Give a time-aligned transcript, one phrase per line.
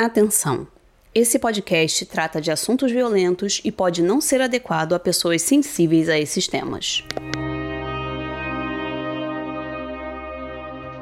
[0.00, 0.64] Atenção!
[1.12, 6.16] Esse podcast trata de assuntos violentos e pode não ser adequado a pessoas sensíveis a
[6.16, 7.02] esses temas.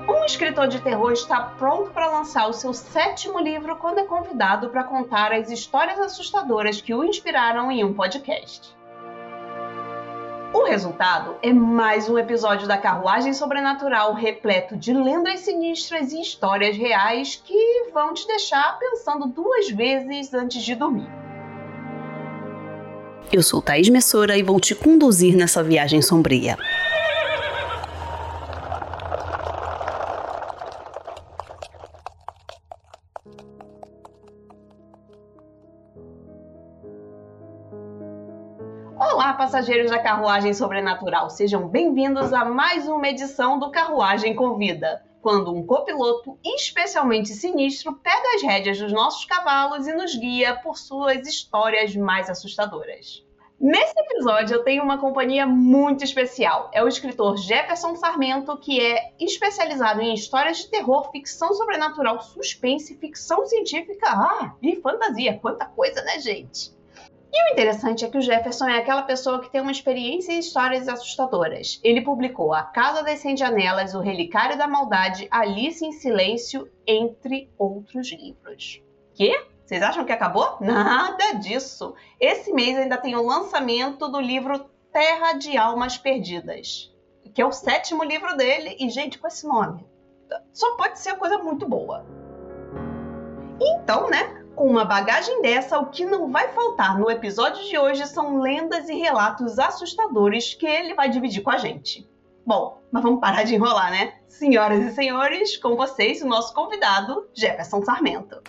[0.09, 4.71] Um escritor de terror está pronto para lançar o seu sétimo livro quando é convidado
[4.71, 8.74] para contar as histórias assustadoras que o inspiraram em um podcast.
[10.56, 16.78] O resultado é mais um episódio da Carruagem Sobrenatural repleto de lendas sinistras e histórias
[16.78, 21.11] reais que vão te deixar pensando duas vezes antes de dormir.
[23.30, 26.56] Eu sou Thaís Messora e vou te conduzir nessa viagem sombria.
[39.56, 41.30] Passageiros da Carruagem Sobrenatural.
[41.30, 48.34] Sejam bem-vindos a mais uma edição do Carruagem Convida, quando um copiloto especialmente sinistro pega
[48.34, 53.25] as rédeas dos nossos cavalos e nos guia por suas histórias mais assustadoras.
[53.58, 56.70] Nesse episódio eu tenho uma companhia muito especial.
[56.70, 62.98] É o escritor Jefferson Sarmento, que é especializado em histórias de terror, ficção sobrenatural, suspense,
[62.98, 65.38] ficção científica ah, e fantasia.
[65.41, 66.77] Quanta coisa, né, gente?
[67.32, 70.38] E o interessante é que o Jefferson é aquela pessoa que tem uma experiência em
[70.38, 71.80] histórias assustadoras.
[71.82, 77.50] Ele publicou A Casa das Cem Janelas, O Relicário da Maldade, Alice em Silêncio, entre
[77.58, 78.80] outros livros.
[79.14, 79.34] Que?
[79.64, 80.56] Vocês acham que acabou?
[80.60, 81.94] Nada disso!
[82.20, 86.94] Esse mês ainda tem o lançamento do livro Terra de Almas Perdidas,
[87.34, 89.84] que é o sétimo livro dele, e, gente, com esse nome,
[90.52, 92.06] só pode ser coisa muito boa.
[93.60, 94.45] Então, né?
[94.57, 98.89] Com uma bagagem dessa, o que não vai faltar no episódio de hoje são lendas
[98.89, 102.09] e relatos assustadores que ele vai dividir com a gente.
[102.47, 104.15] Bom, mas vamos parar de enrolar, né?
[104.27, 108.41] Senhoras e senhores, com vocês o nosso convidado, Jefferson Sarmento.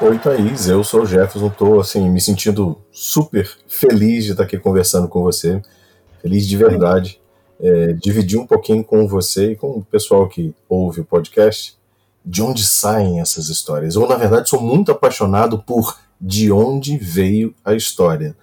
[0.00, 4.58] Oi, Thaís, eu sou o Jefferson, tô assim, me sentindo super feliz de estar aqui
[4.58, 5.62] conversando com você,
[6.20, 7.20] feliz de verdade,
[7.60, 11.76] é, dividir um pouquinho com você e com o pessoal que ouve o podcast
[12.26, 13.94] de onde saem essas histórias.
[13.96, 18.36] Ou, na verdade, sou muito apaixonado por de onde veio a história.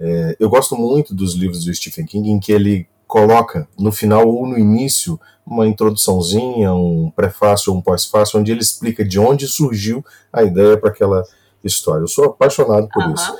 [0.00, 4.26] É, eu gosto muito dos livros do Stephen King em que ele coloca no final
[4.28, 9.46] ou no início uma introduçãozinha, um prefácio ou um pós-fácio, onde ele explica de onde
[9.46, 11.22] surgiu a ideia para aquela
[11.62, 12.02] história.
[12.02, 13.14] Eu sou apaixonado por uhum.
[13.14, 13.36] isso.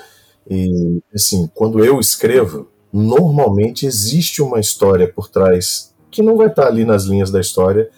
[0.48, 6.66] E, assim, quando eu escrevo, normalmente existe uma história por trás que não vai estar
[6.66, 7.88] ali nas linhas da história,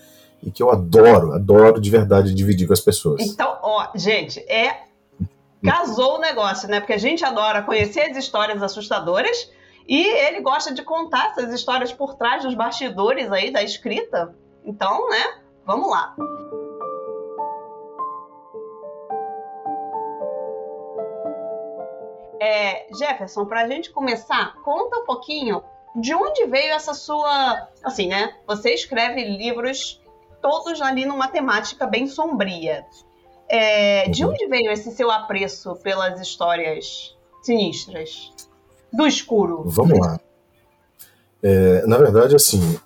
[0.43, 3.23] e que eu adoro, adoro de verdade dividir com as pessoas.
[3.23, 4.83] Então, ó, gente, é
[5.65, 6.81] casou o negócio, né?
[6.81, 9.51] Porque a gente adora conhecer as histórias assustadoras
[9.87, 14.35] e ele gosta de contar essas histórias por trás dos bastidores aí da escrita.
[14.65, 15.35] Então, né?
[15.65, 16.15] Vamos lá.
[22.41, 25.63] É, Jefferson, para a gente começar, conta um pouquinho
[25.95, 27.69] de onde veio essa sua.
[27.85, 28.35] Assim, né?
[28.47, 30.02] Você escreve livros
[30.43, 32.85] todos ali numa temática bem sombria.
[33.49, 34.33] É, de uhum.
[34.33, 38.33] onde veio esse seu apreço pelas histórias sinistras?
[38.93, 39.63] Do escuro?
[39.67, 40.21] Vamos lá.
[41.43, 42.79] É, na verdade, assim,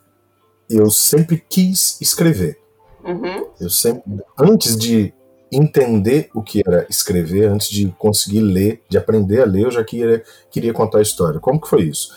[0.68, 2.58] eu sempre quis escrever.
[3.04, 3.48] Uhum.
[3.60, 4.02] Eu sempre,
[4.38, 5.12] antes de
[5.50, 9.84] entender o que era escrever, antes de conseguir ler, de aprender a ler, eu já
[9.84, 11.38] queria, queria contar a história.
[11.38, 12.12] Como que foi isso?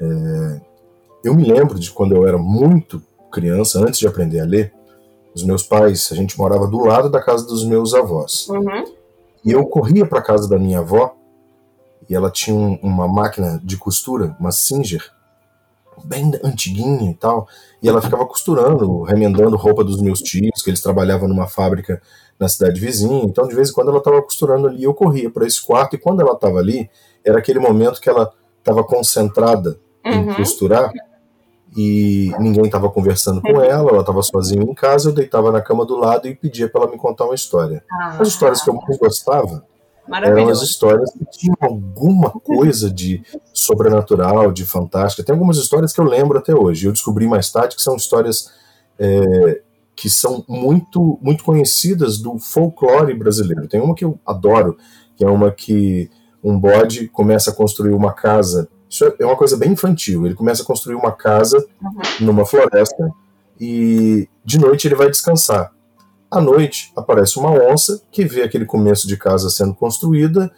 [0.00, 0.60] É,
[1.24, 4.72] eu me lembro de quando eu era muito criança, antes de aprender a ler,
[5.34, 8.48] os meus pais, a gente morava do lado da casa dos meus avós.
[8.48, 8.84] Uhum.
[9.44, 11.14] E eu corria para casa da minha avó
[12.08, 15.02] e ela tinha um, uma máquina de costura, uma Singer,
[16.04, 17.46] bem antiguinha e tal,
[17.82, 22.00] e ela ficava costurando, remendando roupa dos meus tios, que eles trabalhavam numa fábrica
[22.38, 23.24] na cidade vizinha.
[23.24, 25.98] Então, de vez em quando ela estava costurando ali, eu corria para esse quarto e
[25.98, 26.88] quando ela estava ali,
[27.24, 30.12] era aquele momento que ela estava concentrada uhum.
[30.12, 30.92] em costurar
[31.76, 35.84] e ninguém estava conversando com ela, ela estava sozinha em casa, eu deitava na cama
[35.84, 37.84] do lado e pedia para ela me contar uma história.
[37.90, 39.64] Ah, as histórias que eu mais gostava
[40.10, 43.22] eram as histórias que tinham alguma coisa de
[43.52, 45.22] sobrenatural, de fantástica.
[45.22, 46.86] Tem algumas histórias que eu lembro até hoje.
[46.86, 48.50] Eu descobri mais tarde que são histórias
[48.98, 49.60] é,
[49.94, 53.68] que são muito, muito conhecidas do folclore brasileiro.
[53.68, 54.78] Tem uma que eu adoro,
[55.16, 56.10] que é uma que
[56.42, 60.24] um bode começa a construir uma casa isso é uma coisa bem infantil.
[60.24, 62.26] Ele começa a construir uma casa uhum.
[62.26, 63.12] numa floresta
[63.60, 65.72] e de noite ele vai descansar.
[66.30, 70.50] À noite aparece uma onça que vê aquele começo de casa sendo construída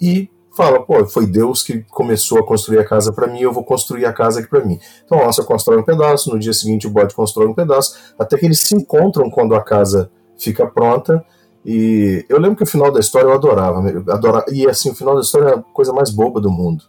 [0.00, 3.62] e fala: pô, foi Deus que começou a construir a casa para mim, eu vou
[3.62, 4.78] construir a casa aqui para mim.
[5.04, 8.36] Então a onça constrói um pedaço, no dia seguinte o bode constrói um pedaço, até
[8.36, 11.24] que eles se encontram quando a casa fica pronta.
[11.64, 13.80] E eu lembro que o final da história eu adorava,
[14.12, 16.84] adorava e assim, o final da história é a coisa mais boba do mundo.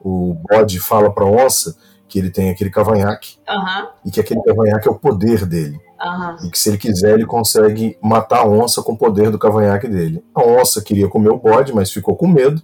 [0.00, 1.76] O bode fala pra onça
[2.08, 3.88] que ele tem aquele cavanhaque uhum.
[4.04, 5.80] e que aquele cavanhaque é o poder dele.
[6.00, 6.46] Uhum.
[6.46, 9.88] E que se ele quiser, ele consegue matar a onça com o poder do cavanhaque
[9.88, 10.22] dele.
[10.34, 12.62] A onça queria comer o bode, mas ficou com medo.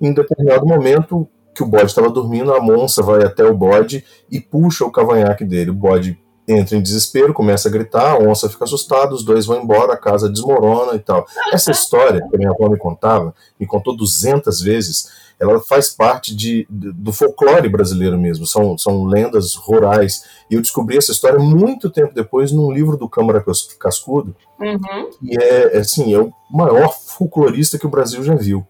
[0.00, 4.04] E em determinado momento, que o bode estava dormindo, a onça vai até o bode
[4.30, 5.70] e puxa o cavanhaque dele.
[5.70, 9.62] O bode entra em desespero, começa a gritar, a onça fica assustada, os dois vão
[9.62, 11.26] embora, a casa desmorona e tal.
[11.52, 15.08] Essa história que a minha avó me contava, me contou 200 vezes,
[15.38, 20.24] ela faz parte de, do folclore brasileiro mesmo, são, são lendas rurais.
[20.50, 23.44] E eu descobri essa história muito tempo depois num livro do Câmara
[23.78, 25.10] Cascudo, uhum.
[25.22, 28.66] e é, assim, é o maior folclorista que o Brasil já viu.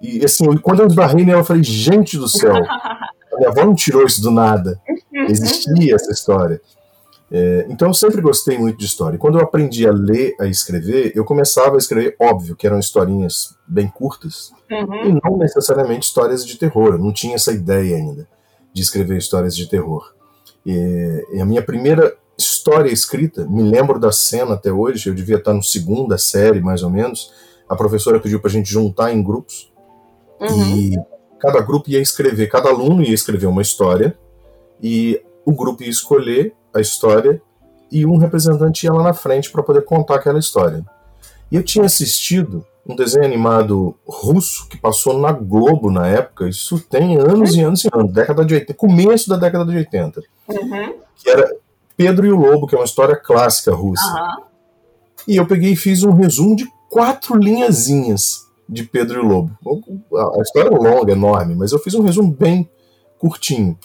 [0.00, 3.74] E assim, quando eu esbarrei nela, eu falei, gente do céu, a minha avó não
[3.74, 4.80] tirou isso do nada.
[5.28, 6.60] Existia essa história.
[7.30, 9.18] É, então eu sempre gostei muito de história.
[9.18, 13.56] Quando eu aprendi a ler, a escrever, eu começava a escrever, óbvio, que eram historinhas
[13.66, 15.06] bem curtas, uhum.
[15.06, 16.94] e não necessariamente histórias de terror.
[16.94, 18.28] Eu não tinha essa ideia ainda
[18.72, 20.14] de escrever histórias de terror.
[20.64, 25.36] E, e a minha primeira história escrita, me lembro da cena até hoje, eu devia
[25.36, 27.32] estar no segunda série, mais ou menos.
[27.68, 29.72] A professora pediu para a gente juntar em grupos,
[30.40, 30.76] uhum.
[30.76, 30.96] e
[31.40, 34.16] cada grupo ia escrever, cada aluno ia escrever uma história,
[34.82, 37.40] e o grupo ia escolher a história
[37.90, 40.84] e um representante ia lá na frente para poder contar aquela história.
[41.50, 46.78] E eu tinha assistido um desenho animado russo que passou na Globo na época, isso
[46.78, 50.94] tem anos e anos e anos, década de 80, começo da década de 80, uhum.
[51.16, 51.50] que era
[51.96, 54.06] Pedro e o Lobo, que é uma história clássica russa.
[54.06, 54.44] Uhum.
[55.26, 59.58] E eu peguei e fiz um resumo de quatro linhazinhas de Pedro e o Lobo.
[60.38, 62.68] A história é longa, enorme, mas eu fiz um resumo bem
[63.18, 63.76] curtinho.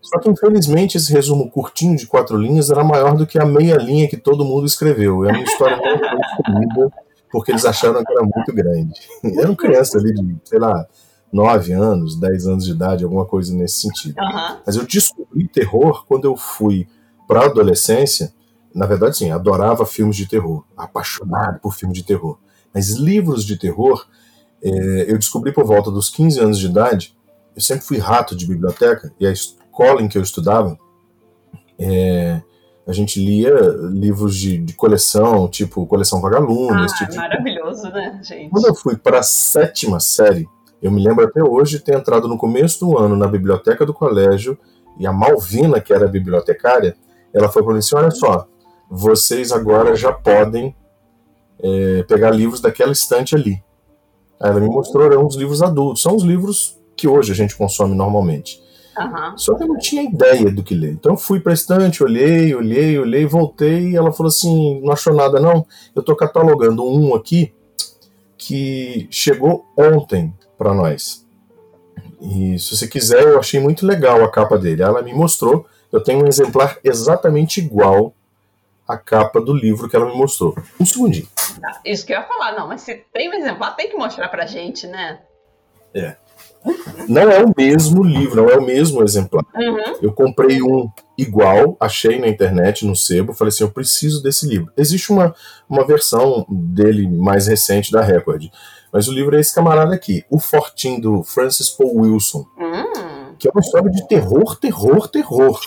[0.00, 3.76] Só que, infelizmente, esse resumo curtinho de quatro linhas era maior do que a meia
[3.76, 5.24] linha que todo mundo escreveu.
[5.24, 6.92] É uma história muito escolhida,
[7.30, 8.92] porque eles acharam que era muito grande.
[9.38, 10.86] Eram crianças ali de, sei lá,
[11.32, 14.16] nove anos, dez anos de idade, alguma coisa nesse sentido.
[14.18, 14.56] Uhum.
[14.64, 16.88] Mas eu descobri terror quando eu fui
[17.26, 18.32] para a adolescência.
[18.74, 22.38] Na verdade, sim, adorava filmes de terror, apaixonado por filmes de terror.
[22.72, 24.06] Mas livros de terror,
[24.62, 27.16] é, eu descobri por volta dos 15 anos de idade.
[27.54, 29.32] Eu sempre fui rato de biblioteca, e a
[29.78, 30.76] escola em que eu estudava,
[31.78, 32.42] é,
[32.86, 33.54] a gente lia
[33.92, 36.92] livros de, de, coleção, tipo coleção Vagalumes.
[36.92, 38.50] Ah, tipo, maravilhoso, né, gente?
[38.50, 40.48] Quando eu fui para a sétima série,
[40.82, 43.94] eu me lembro até hoje de ter entrado no começo do ano na biblioteca do
[43.94, 44.58] colégio
[44.98, 46.96] e a Malvina, que era bibliotecária,
[47.32, 48.48] ela foi para mim assim: olha só,
[48.90, 50.74] vocês agora já podem
[51.62, 53.62] é, pegar livros daquela estante ali.
[54.40, 57.56] Aí ela me mostrou eram uns livros adultos, são os livros que hoje a gente
[57.56, 58.66] consome normalmente.
[58.98, 59.38] Uhum.
[59.38, 60.92] Só que eu não tinha ideia do que ler.
[60.92, 65.14] Então eu fui para estante, olhei, olhei, olhei, voltei e ela falou assim: não achou
[65.14, 65.66] nada não?
[65.94, 67.54] Eu estou catalogando um aqui
[68.36, 71.26] que chegou ontem para nós.
[72.20, 74.82] E se você quiser, eu achei muito legal a capa dele.
[74.82, 75.66] Ela me mostrou.
[75.92, 78.12] Eu tenho um exemplar exatamente igual
[78.86, 80.56] à capa do livro que ela me mostrou.
[80.80, 81.28] Um segundinho.
[81.84, 84.46] Isso que eu ia falar, não, mas se tem um exemplar, tem que mostrar pra
[84.46, 85.20] gente, né?
[85.94, 86.16] É.
[87.08, 89.44] Não é o mesmo livro, não é o mesmo exemplar.
[89.54, 89.94] Uhum.
[90.02, 94.70] Eu comprei um igual, achei na internet, no sebo, falei assim, eu preciso desse livro.
[94.76, 95.34] Existe uma,
[95.68, 98.46] uma versão dele mais recente da Record,
[98.92, 103.34] mas o livro é esse camarada aqui, O Fortim, do Francis Paul Wilson, uhum.
[103.38, 105.60] que é uma história de terror, terror, terror.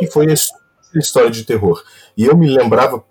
[0.00, 1.82] e foi a história de terror.
[2.16, 3.04] E eu me lembrava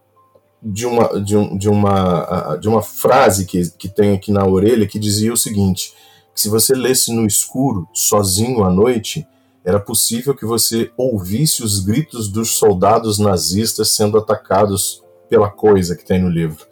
[0.63, 4.87] de uma, de, um, de uma, de uma frase que, que tem aqui na orelha
[4.87, 5.93] que dizia o seguinte
[6.33, 9.27] que se você lesse no escuro, sozinho à noite,
[9.63, 16.05] era possível que você ouvisse os gritos dos soldados nazistas sendo atacados pela coisa que
[16.05, 16.65] tem no livro.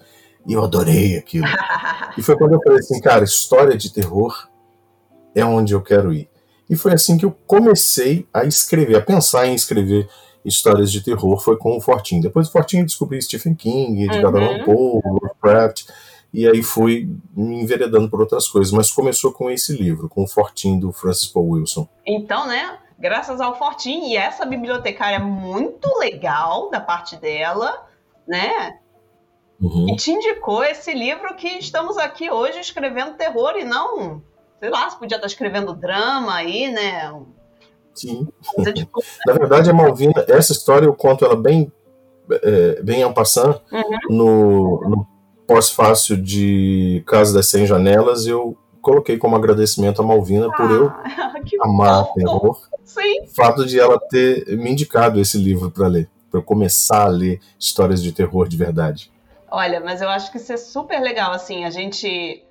[0.48, 1.46] E eu adorei aquilo.
[2.18, 4.48] e foi quando eu falei assim, cara, história de terror
[5.36, 6.30] é onde eu quero ir.
[6.70, 10.08] E foi assim que eu comecei a escrever, a pensar em escrever
[10.44, 12.22] histórias de terror, foi com o Fortinho.
[12.22, 14.44] Depois do Fortinho eu descobri Stephen King, Edgar Uhum.
[14.44, 15.86] Allan Poe, Lovecraft,
[16.34, 20.28] e aí fui me enveredando por outras coisas, mas começou com esse livro, com o
[20.28, 21.88] Fortinho do Francis Paul Wilson.
[22.06, 27.86] Então, né, graças ao Fortim e essa bibliotecária muito legal da parte dela,
[28.28, 28.78] né,
[29.62, 29.90] Uhum.
[29.90, 34.22] e te indicou esse livro que estamos aqui hoje escrevendo terror e não,
[34.60, 37.12] sei lá, você podia estar escrevendo drama aí, né,
[37.94, 38.28] Sim.
[39.28, 41.70] Na verdade, a Malvina, essa história eu conto ela bem,
[42.32, 44.00] é, bem en passant Uhum.
[44.16, 45.08] no, no
[45.50, 51.34] pós-fácil de Casa das Cem Janelas, eu coloquei como agradecimento a Malvina por eu Ah,
[51.62, 52.14] amar fofo.
[52.14, 53.24] terror, Sim.
[53.24, 57.08] o fato de ela ter me indicado esse livro para ler, para eu começar a
[57.08, 59.12] ler histórias de terror de verdade.
[59.50, 62.46] Olha, mas eu acho que isso é super legal, assim, a gente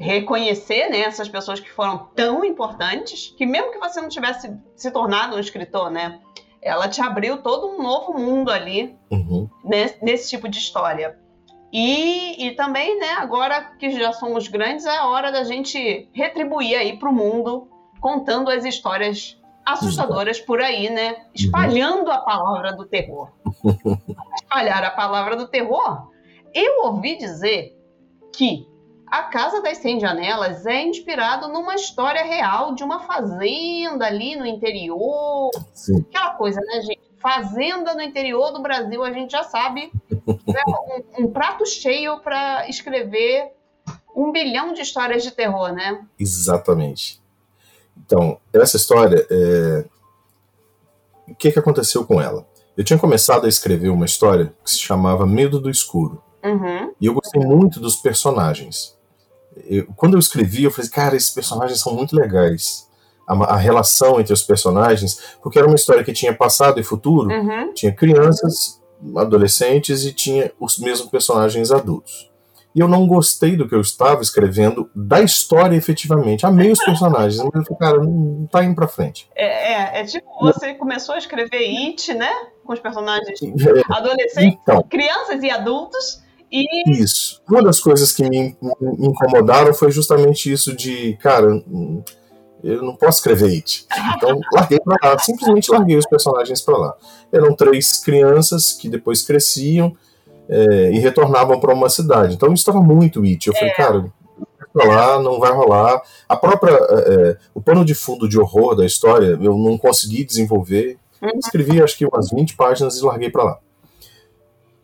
[0.00, 4.90] reconhecer né, essas pessoas que foram tão importantes, que mesmo que você não tivesse se
[4.90, 6.18] tornado um escritor, né,
[6.62, 9.50] ela te abriu todo um novo mundo ali uhum.
[9.62, 11.18] nesse, nesse, tipo de história.
[11.72, 16.76] E, e também, né, agora que já somos grandes, é a hora da gente retribuir
[16.78, 17.68] aí para o mundo,
[18.00, 21.26] contando as histórias assustadoras por aí, né?
[21.34, 23.30] Espalhando a palavra do terror.
[24.40, 26.10] Espalhar a palavra do terror.
[26.54, 27.76] Eu ouvi dizer
[28.32, 28.66] que
[29.06, 34.46] a Casa das Cem Janelas é inspirado numa história real de uma fazenda ali no
[34.46, 35.50] interior.
[35.74, 36.00] Sim.
[36.08, 36.97] Aquela coisa, né, gente?
[37.20, 40.62] Fazenda no interior do Brasil, a gente já sabe que é
[41.20, 43.52] um, um prato cheio para escrever
[44.14, 46.04] um bilhão de histórias de terror, né?
[46.18, 47.20] Exatamente.
[47.96, 49.84] Então, essa história, é...
[51.28, 52.46] o que, que aconteceu com ela?
[52.76, 56.22] Eu tinha começado a escrever uma história que se chamava Medo do Escuro.
[56.44, 56.94] Uhum.
[57.00, 58.96] E eu gostei muito dos personagens
[59.66, 62.87] eu, quando eu escrevi, eu falei, cara, esses personagens são muito legais.
[63.28, 67.28] A, a, relação entre os personagens, porque era uma história que tinha passado e futuro,
[67.28, 67.74] uhum.
[67.74, 68.80] tinha crianças,
[69.16, 72.28] adolescentes e tinha os mesmos personagens adultos.
[72.74, 76.46] E eu não gostei do que eu estava escrevendo da história efetivamente.
[76.46, 79.28] Amei os personagens, mas eu falei, cara, não tá indo pra frente.
[79.34, 82.30] É, é, é tipo, você começou a escrever It, né?
[82.64, 86.64] Com os personagens é, adolescentes, então, crianças e adultos e...
[86.90, 87.42] Isso.
[87.48, 91.62] Uma das coisas que me, me incomodaram foi justamente isso de, cara,
[92.62, 93.86] eu não posso escrever It.
[94.16, 95.18] Então, larguei pra lá.
[95.18, 96.96] Simplesmente larguei os personagens para lá.
[97.32, 99.96] Eram três crianças que depois cresciam
[100.48, 102.34] é, e retornavam para uma cidade.
[102.34, 103.46] Então, estava muito It.
[103.46, 103.74] Eu falei, é.
[103.74, 104.12] cara,
[104.72, 106.02] pra lá, não vai rolar.
[106.28, 106.72] A própria.
[106.72, 110.98] É, é, o pano de fundo de horror da história eu não consegui desenvolver.
[111.22, 111.38] Uhum.
[111.38, 113.58] Escrevi acho que umas 20 páginas e larguei para lá.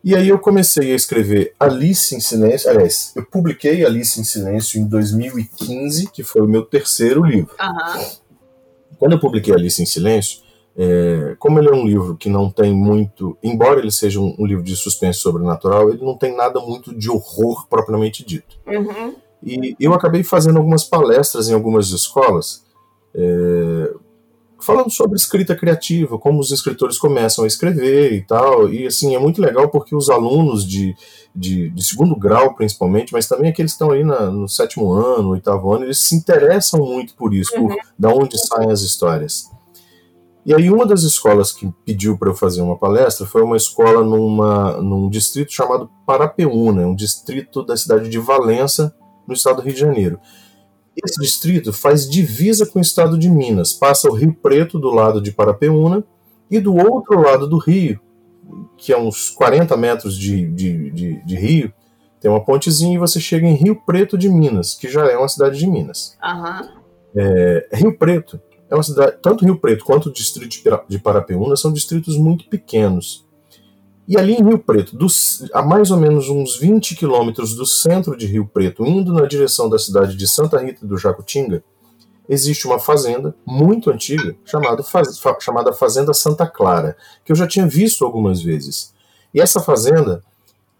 [0.05, 2.69] E aí eu comecei a escrever Alice em Silêncio.
[2.69, 7.55] Aliás, eu publiquei Alice em Silêncio em 2015, que foi o meu terceiro livro.
[7.59, 8.05] Uhum.
[8.99, 10.41] Quando eu publiquei Alice em Silêncio,
[10.77, 13.35] é, como ele é um livro que não tem muito.
[13.41, 17.09] Embora ele seja um, um, livro de suspense sobrenatural, ele não tem nada muito de
[17.09, 18.59] horror propriamente dito.
[18.67, 19.15] Uhum.
[19.41, 22.63] E eu acabei fazendo algumas palestras em algumas escolas.
[23.11, 23.91] É,
[24.65, 28.67] falando sobre escrita criativa, como os escritores começam a escrever e tal.
[28.69, 30.95] E assim, é muito legal porque os alunos de,
[31.35, 35.29] de, de segundo grau, principalmente, mas também aqueles que estão aí na, no sétimo ano,
[35.29, 37.67] oitavo ano, eles se interessam muito por isso, uhum.
[37.67, 39.49] por da onde saem as histórias.
[40.45, 44.03] E aí uma das escolas que pediu para eu fazer uma palestra foi uma escola
[44.03, 48.95] numa, num distrito chamado Parapeúna, um distrito da cidade de Valença,
[49.27, 50.19] no estado do Rio de Janeiro.
[51.03, 55.19] Esse distrito faz divisa com o estado de Minas, passa o Rio Preto do lado
[55.19, 56.03] de Parapeúna
[56.49, 57.99] e do outro lado do rio,
[58.77, 61.73] que é uns 40 metros de, de, de, de rio,
[62.19, 65.27] tem uma pontezinha e você chega em Rio Preto de Minas, que já é uma
[65.27, 66.17] cidade de Minas.
[66.23, 66.69] Uhum.
[67.15, 70.55] É, Rio Preto é uma cidade, tanto Rio Preto quanto o distrito
[70.87, 73.24] de Parapeúna são distritos muito pequenos.
[74.07, 78.15] E ali em Rio Preto, dos, a mais ou menos uns 20 quilômetros do centro
[78.15, 81.63] de Rio Preto, indo na direção da cidade de Santa Rita do Jacutinga,
[82.29, 87.67] existe uma fazenda muito antiga chamada, faz, chamada Fazenda Santa Clara, que eu já tinha
[87.67, 88.93] visto algumas vezes.
[89.33, 90.23] E essa fazenda,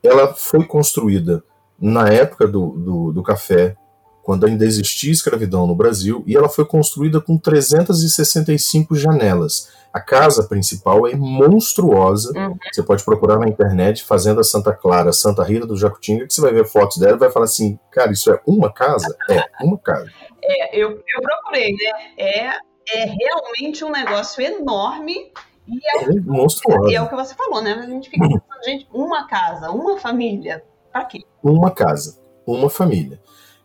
[0.04, 1.44] ela foi construída
[1.80, 3.76] na época do, do, do café,
[4.24, 9.70] quando ainda existia escravidão no Brasil, e ela foi construída com 365 janelas.
[9.96, 12.38] A casa principal é monstruosa.
[12.38, 12.58] Uhum.
[12.70, 16.52] Você pode procurar na internet Fazenda Santa Clara, Santa Rita do Jacutinga, que você vai
[16.52, 19.16] ver fotos dela e vai falar assim: cara, isso é uma casa?
[19.30, 20.12] É, uma casa.
[20.44, 22.12] É, eu, eu procurei, né?
[22.18, 22.48] É,
[22.94, 25.32] é realmente um negócio enorme.
[25.66, 26.92] E é, é monstruoso.
[26.92, 27.72] E é o que você falou, né?
[27.72, 30.62] A gente fica pensando, gente, uma casa, uma família,
[30.92, 31.24] pra quê?
[31.42, 33.18] Uma casa, uma família.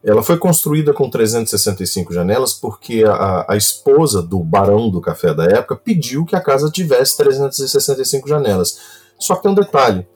[0.03, 5.45] Ela foi construída com 365 janelas porque a, a, esposa do barão do café da
[5.45, 8.79] época pediu que a casa tivesse 365 janelas.
[9.19, 10.07] Só que tem um detalhe: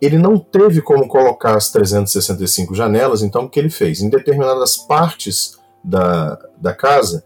[0.00, 4.02] ele não teve como colocar as 365 janelas, então o que ele fez?
[4.02, 7.24] Em determinadas partes da, da casa,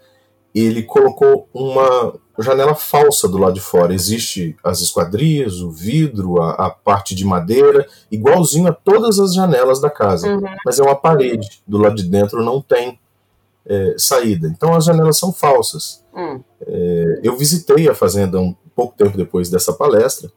[0.54, 3.94] ele colocou uma janela falsa do lado de fora.
[3.94, 9.80] Existe as esquadrias, o vidro, a, a parte de madeira, igualzinho a todas as janelas
[9.80, 10.28] da casa.
[10.28, 10.42] Uhum.
[10.64, 11.62] Mas é uma parede.
[11.66, 12.98] Do lado de dentro não tem
[13.66, 14.48] é, saída.
[14.48, 16.04] Então as janelas são falsas.
[16.14, 16.42] Uhum.
[16.66, 20.30] É, eu visitei a fazenda um pouco tempo depois dessa palestra.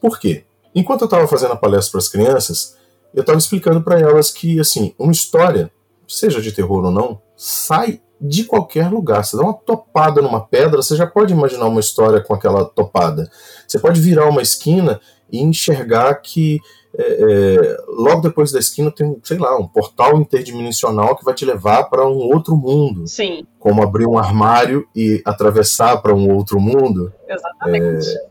[0.00, 0.44] Por quê?
[0.74, 2.76] Enquanto eu estava fazendo a palestra para as crianças,
[3.14, 5.70] eu estava explicando para elas que, assim, uma história,
[6.06, 9.24] seja de terror ou não, sai de qualquer lugar.
[9.24, 13.30] Você dá uma topada numa pedra, você já pode imaginar uma história com aquela topada.
[13.66, 16.60] Você pode virar uma esquina e enxergar que
[16.96, 21.44] é, é, logo depois da esquina tem, sei lá, um portal interdimensional que vai te
[21.44, 23.06] levar para um outro mundo.
[23.06, 23.46] Sim.
[23.58, 27.12] Como abrir um armário e atravessar para um outro mundo.
[27.28, 28.08] Exatamente.
[28.08, 28.28] É,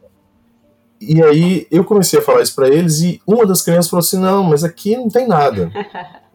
[1.00, 4.20] e aí eu comecei a falar isso para eles e uma das crianças falou assim:
[4.20, 5.72] não, mas aqui não tem nada.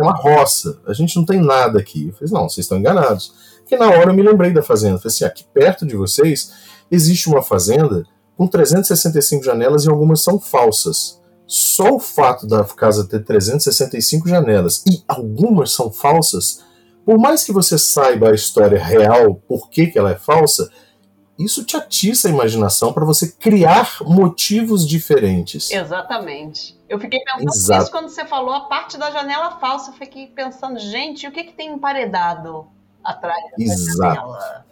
[0.00, 2.08] É uma roça, a gente não tem nada aqui.
[2.08, 3.32] Eu falei: não, vocês estão enganados.
[3.58, 4.94] Porque na hora eu me lembrei da fazenda.
[4.94, 6.52] Eu falei assim: aqui perto de vocês
[6.90, 8.04] existe uma fazenda
[8.36, 11.20] com 365 janelas e algumas são falsas.
[11.46, 16.60] Só o fato da casa ter 365 janelas e algumas são falsas,
[17.04, 20.70] por mais que você saiba a história real, por que, que ela é falsa,
[21.44, 25.70] isso te atiça a imaginação para você criar motivos diferentes.
[25.70, 26.78] Exatamente.
[26.88, 27.80] Eu fiquei pensando Exato.
[27.80, 29.90] nisso quando você falou a parte da janela falsa.
[29.90, 32.66] Eu fiquei pensando, gente, o que, que tem emparedado
[33.02, 33.98] atrás da Exato.
[33.98, 34.66] janela?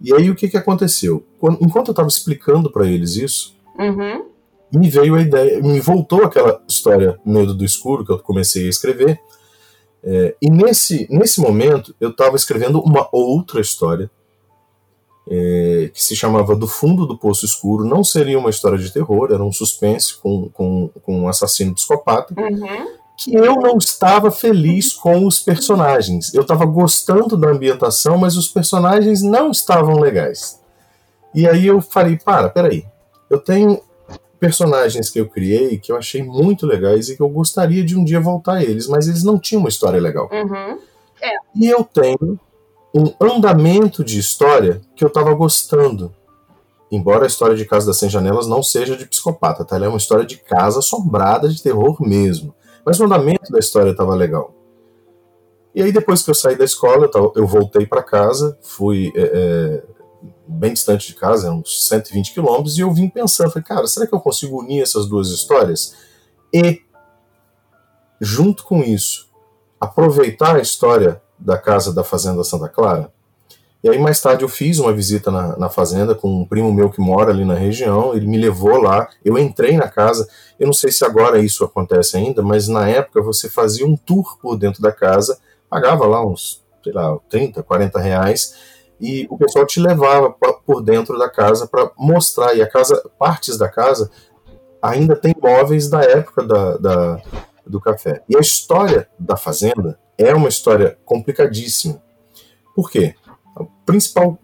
[0.00, 1.24] E aí o que, que aconteceu?
[1.38, 4.26] Quando, enquanto eu estava explicando para eles isso, uhum.
[4.72, 8.70] me veio a ideia, me voltou aquela história Medo do Escuro que eu comecei a
[8.70, 9.20] escrever.
[10.02, 14.10] É, e nesse, nesse momento eu estava escrevendo uma outra história
[15.28, 17.84] é, que se chamava Do Fundo do Poço Escuro.
[17.84, 22.34] Não seria uma história de terror, era um suspense com, com, com um assassino psicopata.
[22.38, 23.04] Uhum.
[23.16, 26.34] Que eu não estava feliz com os personagens.
[26.34, 30.60] Eu estava gostando da ambientação, mas os personagens não estavam legais.
[31.32, 32.84] E aí eu falei: para, peraí.
[33.30, 33.80] Eu tenho
[34.38, 38.04] personagens que eu criei que eu achei muito legais e que eu gostaria de um
[38.04, 40.28] dia voltar a eles, mas eles não tinham uma história legal.
[40.30, 40.78] Uhum.
[41.22, 41.30] É.
[41.54, 42.38] E eu tenho
[42.94, 46.14] um andamento de história que eu estava gostando.
[46.92, 49.74] Embora a história de Casa das Cem Janelas não seja de psicopata, tá?
[49.74, 52.54] Ela é uma história de casa assombrada de terror mesmo.
[52.86, 54.54] Mas o andamento da história estava legal.
[55.74, 59.82] E aí, depois que eu saí da escola, eu voltei para casa, fui é, é,
[60.46, 64.14] bem distante de casa, uns 120 quilômetros, e eu vim pensando, falei, cara, será que
[64.14, 65.96] eu consigo unir essas duas histórias?
[66.52, 66.80] E,
[68.20, 69.28] junto com isso,
[69.80, 73.12] aproveitar a história da casa da Fazenda Santa Clara.
[73.82, 76.88] E aí mais tarde eu fiz uma visita na, na, fazenda com um primo meu
[76.88, 80.26] que mora ali na região, ele me levou lá, eu entrei na casa,
[80.58, 84.38] eu não sei se agora isso acontece ainda, mas na época você fazia um tour
[84.40, 88.54] por dentro da casa, pagava lá uns, sei lá, 30, 40 reais,
[88.98, 93.58] e o pessoal te levava por dentro da casa para mostrar, e a casa, partes
[93.58, 94.10] da casa
[94.80, 97.22] ainda tem móveis da época da, da
[97.66, 98.22] do café.
[98.28, 102.02] E a história da fazenda é uma história complicadíssima.
[102.74, 103.14] Por quê?
[103.56, 104.38] O principal,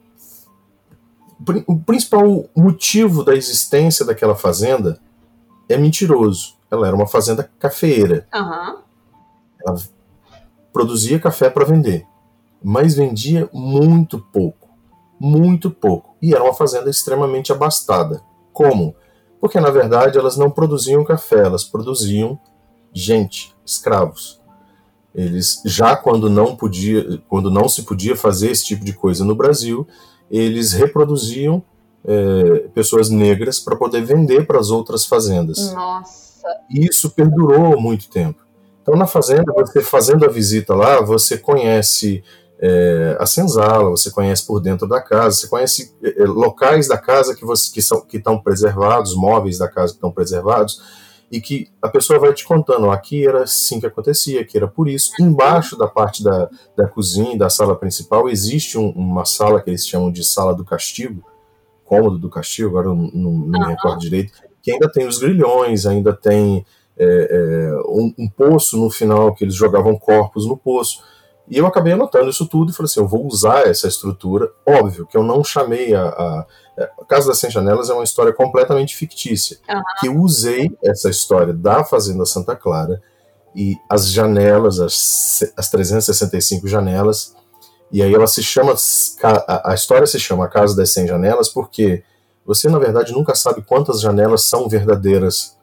[1.66, 5.00] o principal motivo da existência daquela fazenda
[5.68, 6.56] é mentiroso.
[6.70, 8.26] Ela era uma fazenda cafeeira.
[8.33, 8.78] Uhum.
[9.66, 9.76] Ela
[10.72, 12.06] produzia café para vender,
[12.62, 14.68] mas vendia muito pouco.
[15.18, 16.16] Muito pouco.
[16.22, 18.22] E era uma fazenda extremamente abastada.
[18.52, 18.94] Como?
[19.40, 22.38] Porque, na verdade, elas não produziam café, elas produziam
[22.92, 24.39] gente, escravos.
[25.14, 29.34] Eles já quando não podia, quando não se podia fazer esse tipo de coisa no
[29.34, 29.86] Brasil,
[30.30, 31.62] eles reproduziam
[32.04, 35.72] é, pessoas negras para poder vender para as outras fazendas.
[35.72, 36.48] Nossa.
[36.70, 38.40] E isso perdurou muito tempo.
[38.82, 42.22] Então na fazenda, você fazendo a visita lá, você conhece
[42.60, 47.34] é, a senzala, você conhece por dentro da casa, você conhece é, locais da casa
[47.34, 50.80] que, você, que, são, que estão preservados, móveis da casa que estão preservados
[51.30, 54.88] e que a pessoa vai te contando, aqui era assim que acontecia, aqui era por
[54.88, 55.12] isso.
[55.20, 59.86] Embaixo da parte da, da cozinha, da sala principal, existe um, uma sala que eles
[59.86, 61.24] chamam de sala do castigo,
[61.84, 65.86] cômodo do castigo, agora não, não, não me recordo direito, que ainda tem os grilhões,
[65.86, 66.66] ainda tem
[66.98, 71.02] é, é, um, um poço no final, que eles jogavam corpos no poço.
[71.48, 74.50] E eu acabei anotando isso tudo e falei assim: eu vou usar essa estrutura.
[74.66, 76.02] Óbvio que eu não chamei a.
[76.02, 76.46] A,
[76.98, 79.58] a Casa das 100 Janelas é uma história completamente fictícia.
[79.68, 79.82] Uhum.
[80.00, 83.02] Que eu usei essa história da Fazenda Santa Clara
[83.54, 87.34] e as janelas, as, as 365 janelas.
[87.92, 88.74] E aí ela se chama.
[89.22, 92.04] A, a história se chama A Casa das 100 Janelas porque
[92.46, 95.56] você, na verdade, nunca sabe quantas janelas são verdadeiras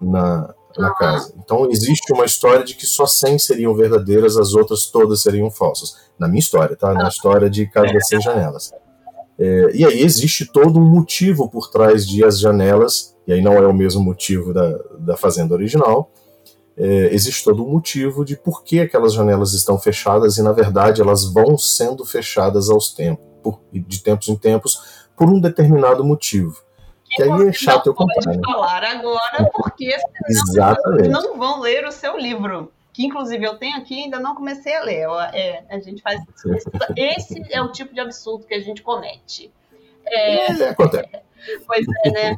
[0.00, 1.32] na, na casa.
[1.38, 5.96] Então existe uma história de que só 100 seriam verdadeiras, as outras todas seriam falsas.
[6.18, 6.92] Na minha história, tá?
[6.92, 8.72] Na história de Casa das 100 Janelas.
[9.40, 13.54] É, e aí existe todo um motivo por trás de as janelas, e aí não
[13.54, 16.12] é o mesmo motivo da, da fazenda original,
[16.76, 21.00] é, existe todo um motivo de por que aquelas janelas estão fechadas e na verdade
[21.00, 26.62] elas vão sendo fechadas aos tempos, por, de tempos em tempos, por um determinado motivo.
[27.06, 28.30] Que aí é chato eu contar.
[28.30, 28.40] Né?
[28.44, 29.96] falar agora, porque
[30.28, 31.08] Exatamente.
[31.08, 32.70] não vão ler o seu livro.
[32.92, 35.06] Que inclusive eu tenho aqui e ainda não comecei a ler.
[35.32, 36.20] É, a gente faz.
[36.96, 39.52] Esse é o tipo de absurdo que a gente comete.
[40.06, 41.08] É, é, acontece.
[41.66, 42.36] Pois é, né?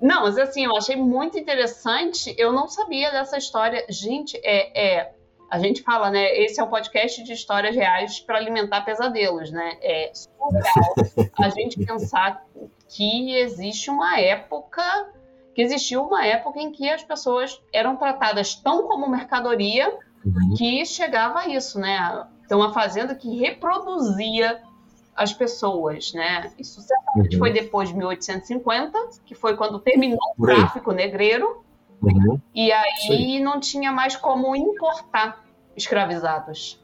[0.00, 2.34] Não, mas assim, eu achei muito interessante.
[2.38, 3.84] Eu não sabia dessa história.
[3.88, 5.12] Gente, é, é
[5.50, 6.32] a gente fala, né?
[6.38, 9.76] Esse é o podcast de histórias reais para alimentar pesadelos, né?
[9.82, 10.94] É surreal
[11.38, 12.46] a gente pensar
[12.88, 14.82] que existe uma época,
[15.54, 19.92] que existiu uma época em que as pessoas eram tratadas tão como mercadoria
[20.24, 20.54] uhum.
[20.56, 22.26] que chegava a isso, né?
[22.44, 24.62] Então, uma fazenda que reproduzia
[25.14, 26.50] as pessoas, né?
[26.58, 27.38] Isso certamente uhum.
[27.38, 31.62] foi depois de 1850, que foi quando terminou o tráfico negreiro
[32.02, 32.40] Uhum.
[32.54, 35.44] E aí não tinha mais como importar
[35.76, 36.80] escravizados.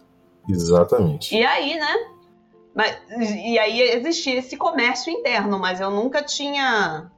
[0.49, 1.35] Exatamente.
[1.35, 1.95] E aí, né?
[2.75, 3.01] Mas,
[3.35, 7.11] e aí existia esse comércio interno, mas eu nunca tinha.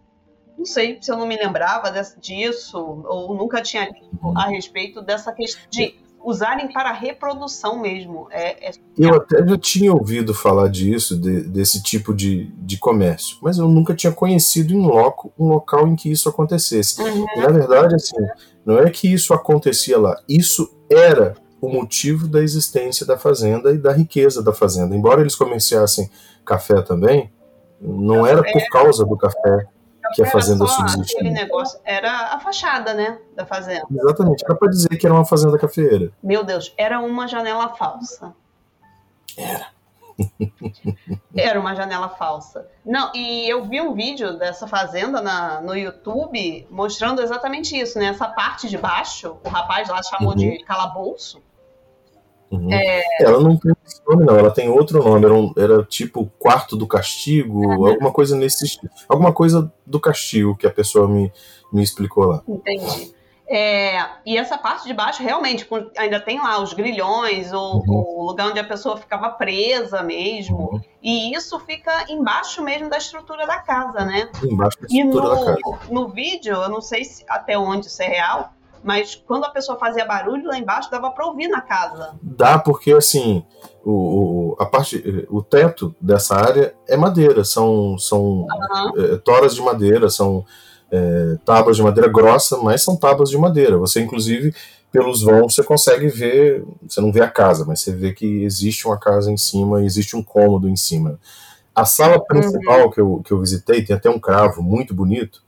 [0.58, 5.32] Não sei se eu não me lembrava disso, ou nunca tinha lido a respeito dessa
[5.32, 8.26] questão de usarem para reprodução mesmo.
[8.30, 8.72] É, é...
[8.98, 13.68] Eu até já tinha ouvido falar disso, de, desse tipo de, de comércio, mas eu
[13.68, 17.00] nunca tinha conhecido em loco um local em que isso acontecesse.
[17.00, 17.24] Uhum.
[17.36, 18.16] E, na verdade, assim,
[18.66, 23.78] não é que isso acontecia lá, isso era o motivo da existência da fazenda e
[23.78, 24.94] da riqueza da fazenda.
[24.94, 26.10] Embora eles comerciassem
[26.44, 27.30] café também,
[27.80, 29.66] não era por causa do café
[30.12, 31.20] que a fazenda subsistia.
[31.20, 33.86] Aquele negócio era a fachada, né, da fazenda.
[33.90, 36.12] Exatamente, era para dizer que era uma fazenda cafeeira.
[36.22, 38.34] Meu Deus, era uma janela falsa.
[39.36, 39.78] Era.
[41.36, 42.66] Era uma janela falsa.
[42.84, 48.06] Não, e eu vi um vídeo dessa fazenda na, no YouTube mostrando exatamente isso, né?
[48.06, 50.36] Essa parte de baixo, o rapaz lá chamou uhum.
[50.36, 51.40] de calabouço.
[52.50, 52.72] Uhum.
[52.72, 53.02] É...
[53.20, 56.76] Ela não tem esse nome, não, ela tem outro nome, era, um, era tipo quarto
[56.76, 57.86] do castigo, uhum.
[57.86, 61.32] alguma coisa nesse Alguma coisa do castigo que a pessoa me,
[61.72, 62.42] me explicou lá.
[62.48, 63.12] Entendi.
[63.50, 68.04] É, e essa parte de baixo realmente ainda tem lá os grilhões, o, uhum.
[68.18, 70.70] o lugar onde a pessoa ficava presa mesmo.
[70.70, 70.80] Uhum.
[71.02, 74.28] E isso fica embaixo mesmo da estrutura da casa, né?
[74.42, 75.78] Embaixo da estrutura no, da casa.
[75.90, 79.78] No vídeo, eu não sei se, até onde isso é real, mas quando a pessoa
[79.78, 82.18] fazia barulho lá embaixo, dava para ouvir na casa.
[82.22, 83.44] Dá, porque assim,
[83.84, 83.92] o,
[84.52, 88.92] o, a parte, o teto dessa área é madeira, são, são uhum.
[88.96, 90.44] é, toras de madeira, são
[90.90, 93.76] é, tábuas de madeira grossa, mas são tábuas de madeira.
[93.78, 94.54] Você, inclusive,
[94.90, 98.86] pelos vãos, você consegue ver, você não vê a casa, mas você vê que existe
[98.86, 101.18] uma casa em cima, existe um cômodo em cima.
[101.74, 102.90] A sala principal uhum.
[102.90, 105.42] que, eu, que eu visitei, tem até um cravo muito bonito,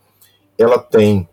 [0.56, 1.28] ela tem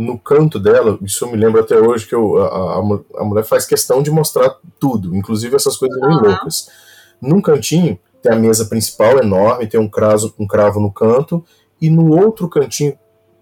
[0.00, 2.78] no canto dela, isso eu me lembro até hoje que eu, a,
[3.18, 6.08] a, mulher faz questão de mostrar tudo, inclusive essas coisas uhum.
[6.08, 6.68] meio loucas.
[7.20, 11.44] Num cantinho tem a mesa principal enorme, tem um cravo, um cravo no canto,
[11.80, 12.98] e no outro cantinho,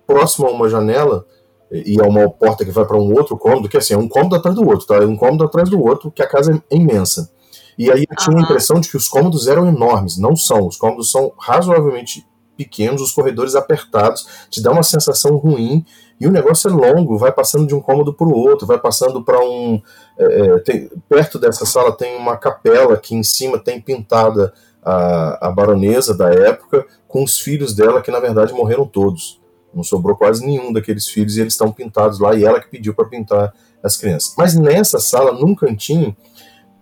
[0.06, 1.24] próximo a uma janela,
[1.70, 4.34] e a uma porta que vai para um outro cômodo, que assim, é um cômodo
[4.34, 4.96] atrás do outro, tá?
[4.96, 7.30] É um cômodo atrás do outro, que a casa é imensa.
[7.76, 8.42] E aí eu tinha uhum.
[8.42, 10.66] a impressão de que os cômodos eram enormes, não são.
[10.66, 12.26] Os cômodos são razoavelmente
[12.58, 15.86] pequenos, os corredores apertados, te dá uma sensação ruim
[16.20, 19.22] e o negócio é longo, vai passando de um cômodo para o outro, vai passando
[19.22, 19.80] para um.
[20.18, 25.48] É, é, tem, perto dessa sala tem uma capela que em cima tem pintada a,
[25.48, 29.40] a baronesa da época com os filhos dela, que na verdade morreram todos.
[29.72, 32.92] Não sobrou quase nenhum daqueles filhos e eles estão pintados lá e ela que pediu
[32.92, 34.34] para pintar as crianças.
[34.36, 36.16] Mas nessa sala, num cantinho,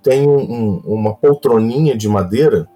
[0.03, 2.67] tem um, um, uma poltroninha de madeira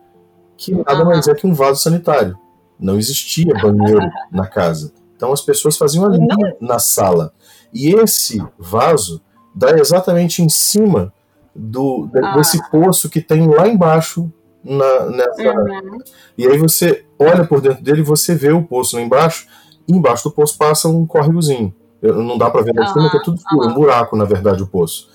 [0.58, 2.38] que nada mais é que um vaso sanitário.
[2.81, 4.93] Não existia banheiro na casa.
[5.14, 6.19] Então as pessoas faziam ali
[6.59, 7.35] na sala.
[7.73, 9.21] E esse vaso
[9.55, 11.12] dá exatamente em cima
[11.55, 12.37] do, ah.
[12.37, 14.33] desse poço que tem lá embaixo
[14.64, 15.43] na, nessa.
[15.43, 15.99] Uhum.
[16.38, 19.47] E aí você olha por dentro dele e você vê o poço lá embaixo,
[19.87, 21.75] e embaixo do poço passa um córregozinho.
[22.01, 23.19] Não dá para ver lá de cima, uhum.
[23.19, 23.73] é tudo escuro, uhum.
[23.73, 25.11] um buraco, na verdade, o poço.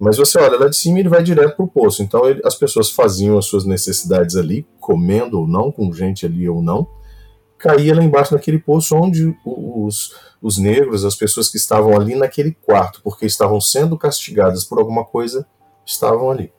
[0.00, 2.02] Mas você olha lá de cima e ele vai direto pro poço.
[2.02, 6.48] Então ele, as pessoas faziam as suas necessidades ali, comendo ou não, com gente ali
[6.48, 6.88] ou não
[7.62, 12.52] caía lá embaixo naquele poço onde os, os negros, as pessoas que estavam ali naquele
[12.52, 15.46] quarto, porque estavam sendo castigadas por alguma coisa,
[15.86, 16.52] estavam ali.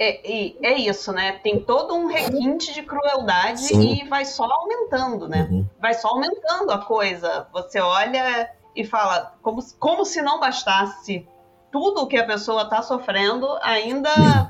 [0.00, 1.32] É, é isso, né?
[1.42, 4.00] Tem todo um requinte de crueldade Sim.
[4.00, 5.48] e vai só aumentando, né?
[5.50, 5.66] Uhum.
[5.80, 7.46] Vai só aumentando a coisa.
[7.52, 11.26] Você olha e fala, como, como se não bastasse
[11.70, 14.46] tudo o que a pessoa está sofrendo, ainda uhum.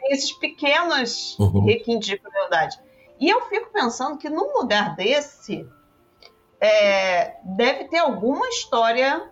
[0.00, 1.64] tem esses pequenos uhum.
[1.64, 2.78] requintes de crueldade.
[3.20, 5.66] E eu fico pensando que num lugar desse
[6.60, 9.30] é, deve ter alguma história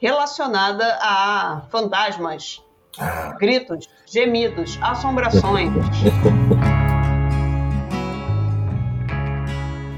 [0.00, 2.62] relacionada a fantasmas,
[3.38, 5.72] gritos, gemidos, assombrações.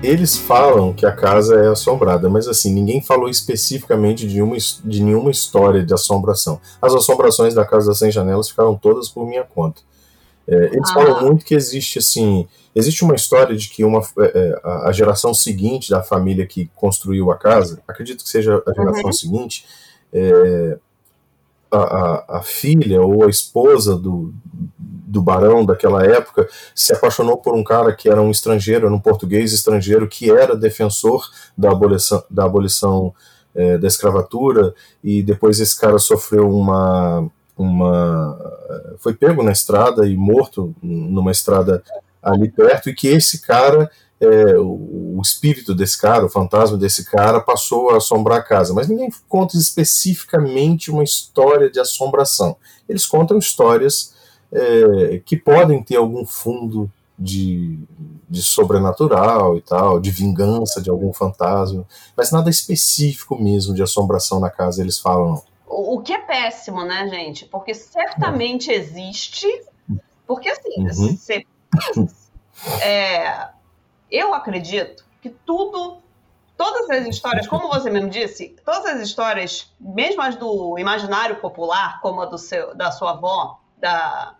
[0.01, 5.03] Eles falam que a casa é assombrada, mas assim, ninguém falou especificamente de, uma, de
[5.03, 6.61] nenhuma história de assombração.
[6.81, 9.83] As assombrações da Casa das 100 Janelas ficaram todas por minha conta.
[10.49, 10.95] É, eles ah.
[10.95, 15.91] falam muito que existe assim, existe uma história de que uma, é, a geração seguinte
[15.91, 19.13] da família que construiu a casa, acredito que seja a geração uhum.
[19.13, 19.67] seguinte,
[20.11, 20.79] é,
[21.71, 24.33] a, a, a, filha ou a esposa do,
[24.79, 29.01] do barão daquela época se apaixonou por um cara que era um estrangeiro, era um
[29.01, 33.15] português estrangeiro que era defensor da abolição, da abolição
[33.55, 38.39] é, da escravatura e depois esse cara sofreu uma uma
[38.99, 41.83] foi pego na estrada e morto numa estrada
[42.23, 43.91] ali perto e que esse cara
[44.21, 48.75] é, o, espírito desse cara, o fantasma desse cara, passou a assombrar a casa.
[48.75, 52.57] Mas ninguém conta especificamente uma história de assombração.
[52.89, 54.15] Eles contam histórias
[54.53, 57.79] é, que podem ter algum fundo de,
[58.29, 61.85] de sobrenatural e tal, de vingança de algum fantasma,
[62.17, 65.43] mas nada específico mesmo de assombração na casa eles falam.
[65.69, 67.45] O que é péssimo, né, gente?
[67.45, 69.47] Porque certamente existe.
[70.27, 71.17] Porque assim, uhum.
[71.17, 71.47] você,
[72.83, 73.49] é,
[74.11, 75.99] eu acredito que tudo,
[76.57, 82.01] todas as histórias, como você mesmo disse, todas as histórias, mesmo as do imaginário popular,
[82.01, 84.35] como a do seu, da sua avó, da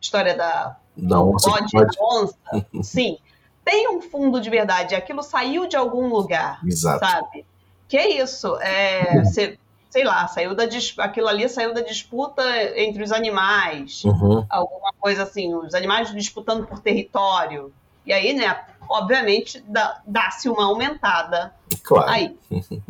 [0.00, 2.38] história da, da onça, bode, da onça,
[2.82, 3.18] sim,
[3.64, 4.94] tem um fundo de verdade.
[4.94, 7.04] Aquilo saiu de algum lugar, Exato.
[7.04, 7.46] sabe?
[7.88, 9.24] Que é isso, é, uhum.
[9.24, 9.58] você,
[9.94, 10.64] sei lá, saiu da
[10.98, 12.42] aquilo ali saiu da disputa
[12.76, 14.44] entre os animais, uhum.
[14.50, 17.72] alguma coisa assim, os animais disputando por território.
[18.04, 19.64] E aí, né, obviamente,
[20.04, 21.54] dá-se uma aumentada
[21.84, 22.10] claro.
[22.10, 22.36] aí.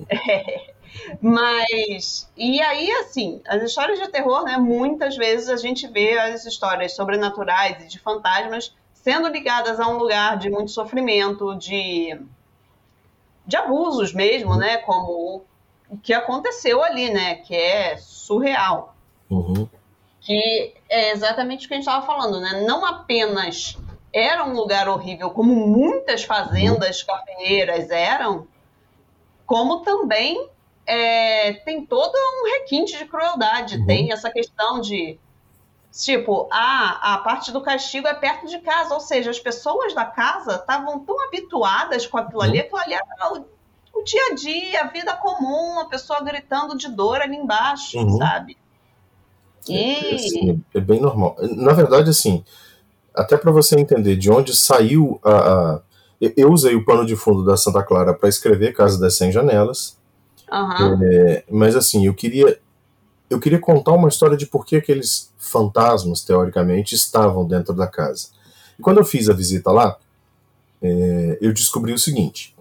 [0.09, 0.73] É.
[1.21, 6.47] Mas, e aí, assim, as histórias de terror, né, muitas vezes a gente vê as
[6.47, 12.19] histórias sobrenaturais e de fantasmas sendo ligadas a um lugar de muito sofrimento, de,
[13.47, 15.45] de abusos mesmo, né, como
[16.03, 18.95] que aconteceu ali, né, que é surreal.
[19.31, 19.69] Uhum.
[20.21, 23.77] Que é exatamente o que a gente estava falando, né, não apenas
[24.13, 27.07] era um lugar horrível, como muitas fazendas uhum.
[27.07, 28.47] cafeeiras eram,
[29.45, 30.49] como também
[30.87, 33.77] é, tem todo um requinte de crueldade.
[33.77, 33.87] Uhum.
[33.87, 35.19] Tem essa questão de,
[35.91, 40.05] tipo, a, a parte do castigo é perto de casa, ou seja, as pessoas da
[40.05, 42.65] casa estavam tão habituadas com aquilo ali, uhum.
[42.65, 43.47] aquilo ali era o,
[43.95, 48.19] o, dia a dia, a vida comum, a pessoa gritando de dor ali embaixo, uhum.
[48.19, 48.57] sabe?
[49.69, 49.77] E...
[49.77, 51.37] É, assim, é bem normal.
[51.57, 52.45] Na verdade, assim,
[53.15, 55.81] até para você entender de onde saiu a, a,
[56.37, 59.97] Eu usei o pano de fundo da Santa Clara para escrever Casa das 100 Janelas.
[60.53, 60.99] Uhum.
[61.03, 62.59] É, mas assim, eu queria.
[63.31, 68.29] Eu queria contar uma história de por que aqueles fantasmas, teoricamente, estavam dentro da casa.
[68.79, 69.97] E quando eu fiz a visita lá,
[70.83, 72.54] é, eu descobri o seguinte: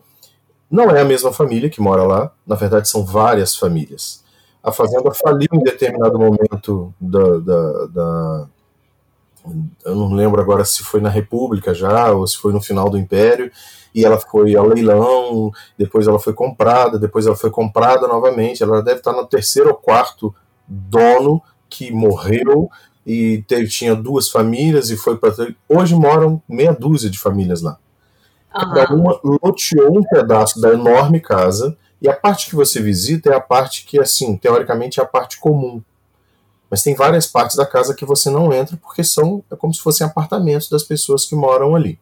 [0.73, 4.23] não é a mesma família que mora lá, na verdade são várias famílias.
[4.63, 8.47] A fazenda faliu em determinado momento da, da, da
[9.85, 12.97] eu não lembro agora se foi na República já ou se foi no final do
[12.97, 13.51] Império,
[13.93, 18.63] e ela foi ao leilão, depois ela foi comprada, depois ela foi comprada novamente.
[18.63, 20.33] Ela deve estar no terceiro ou quarto
[20.67, 22.67] dono que morreu
[23.05, 25.53] e teve, tinha duas famílias e foi para.
[25.69, 27.77] Hoje moram meia dúzia de famílias lá.
[28.53, 33.35] Cada uma loteou um pedaço da enorme casa e a parte que você visita é
[33.35, 35.81] a parte que, assim, teoricamente é a parte comum
[36.73, 39.79] mas tem várias partes da casa que você não entra porque são é como se
[39.79, 41.99] fossem apartamentos das pessoas que moram ali.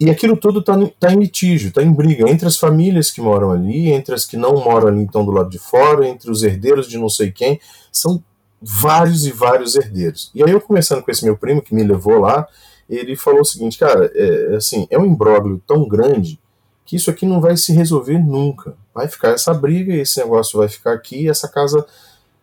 [0.00, 3.52] E aquilo tudo está tá em litígio, está em briga entre as famílias que moram
[3.52, 6.88] ali, entre as que não moram ali, estão do lado de fora, entre os herdeiros
[6.88, 7.60] de não sei quem.
[7.92, 8.24] São
[8.58, 10.30] vários e vários herdeiros.
[10.34, 12.48] E aí eu conversando com esse meu primo que me levou lá,
[12.88, 16.38] ele falou o seguinte, cara, é, assim, é um imbróglio tão grande
[16.84, 18.76] que isso aqui não vai se resolver nunca.
[18.94, 21.84] Vai ficar essa briga, esse negócio vai ficar aqui, essa casa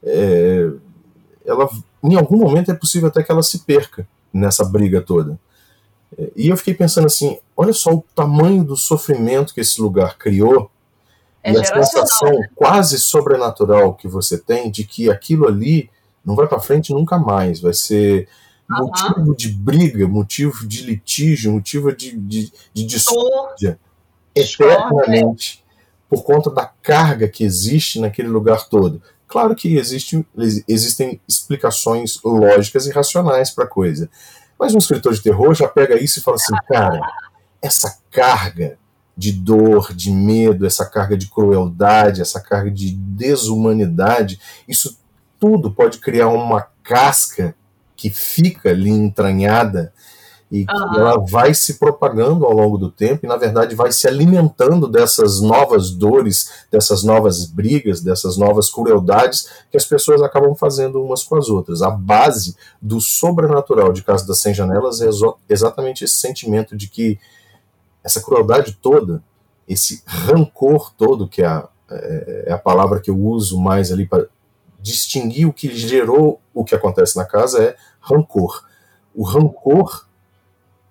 [0.04, 0.70] é,
[1.46, 1.70] ela
[2.04, 5.40] em algum momento é possível até que ela se perca nessa briga toda.
[6.36, 10.70] E eu fiquei pensando assim, olha só o tamanho do sofrimento que esse lugar criou
[11.44, 12.50] é e a sensação né?
[12.56, 15.90] quase sobrenatural que você tem de que aquilo ali
[16.24, 18.28] não vai para frente nunca mais, vai ser
[18.80, 18.88] uhum.
[18.88, 23.80] motivo de briga, motivo de litígio, motivo de, de, de discórdia
[24.36, 25.64] eternamente
[26.10, 29.02] por conta da carga que existe naquele lugar todo.
[29.28, 30.26] Claro que existe,
[30.68, 34.10] existem explicações lógicas e racionais para a coisa.
[34.60, 37.00] Mas um escritor de terror já pega isso e fala assim, cara,
[37.62, 38.78] essa carga
[39.16, 45.00] de dor, de medo, essa carga de crueldade, essa carga de desumanidade, isso
[45.40, 47.56] tudo pode criar uma casca
[48.02, 49.94] que fica ali entranhada
[50.52, 50.96] e uhum.
[50.96, 55.40] ela vai se propagando ao longo do tempo e, na verdade, vai se alimentando dessas
[55.40, 61.38] novas dores, dessas novas brigas, dessas novas crueldades que as pessoas acabam fazendo umas com
[61.38, 61.84] as outras.
[61.84, 65.08] A base do sobrenatural de Casa das Cem Janelas é
[65.48, 67.20] exatamente esse sentimento de que
[68.04, 69.24] essa crueldade toda,
[69.68, 74.08] esse rancor todo, que é a, é, é a palavra que eu uso mais ali
[74.08, 74.28] para
[74.82, 78.66] distinguir o que gerou o que acontece na casa, é rancor.
[79.14, 80.06] O rancor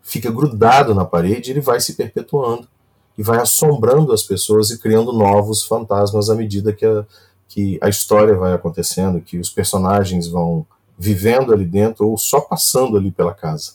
[0.02, 2.68] fica grudado na parede, ele vai se perpetuando
[3.16, 7.04] e vai assombrando as pessoas e criando novos fantasmas à medida que a,
[7.48, 10.66] que a história vai acontecendo, que os personagens vão
[10.98, 13.74] vivendo ali dentro ou só passando ali pela casa.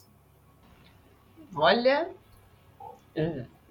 [1.56, 2.10] Olha,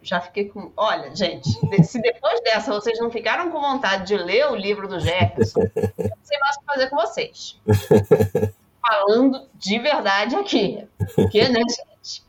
[0.03, 0.71] já fiquei com.
[0.77, 1.49] Olha, gente,
[1.85, 5.61] se depois dessa vocês não ficaram com vontade de ler o livro do Jefferson,
[6.35, 7.61] sei mais o que fazer com vocês.
[8.87, 10.87] Falando de verdade aqui.
[11.15, 12.23] Porque, né, gente?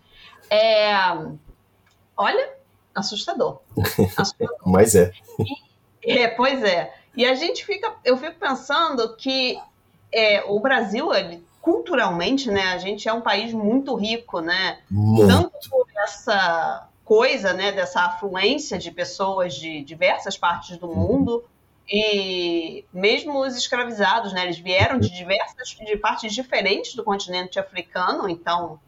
[0.50, 0.94] É,
[2.16, 2.54] olha,
[2.94, 3.62] assustador.
[4.18, 4.56] assustador.
[4.66, 5.12] Mas é.
[6.04, 6.28] E, é.
[6.30, 6.94] Pois é.
[7.16, 9.60] E a gente fica, eu fico pensando que
[10.14, 14.80] é, o Brasil, ele, culturalmente, né, a gente é um país muito rico, né?
[14.90, 15.28] Muito.
[15.28, 20.96] Tanto por essa coisa, né, dessa afluência de pessoas de diversas partes do uhum.
[20.96, 21.46] mundo
[21.88, 28.28] e mesmo os escravizados, né, eles vieram de diversas de partes diferentes do continente africano,
[28.28, 28.80] então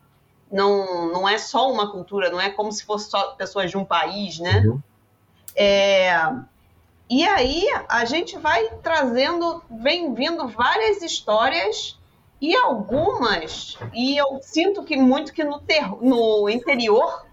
[0.52, 3.86] não, não é só uma cultura, não é como se fosse só pessoas de um
[3.86, 4.64] país, né?
[4.66, 4.82] Uhum.
[5.56, 6.32] É,
[7.10, 11.98] e aí a gente vai trazendo, vem vindo várias histórias
[12.40, 17.28] e algumas, e eu sinto que muito que no, ter, no interior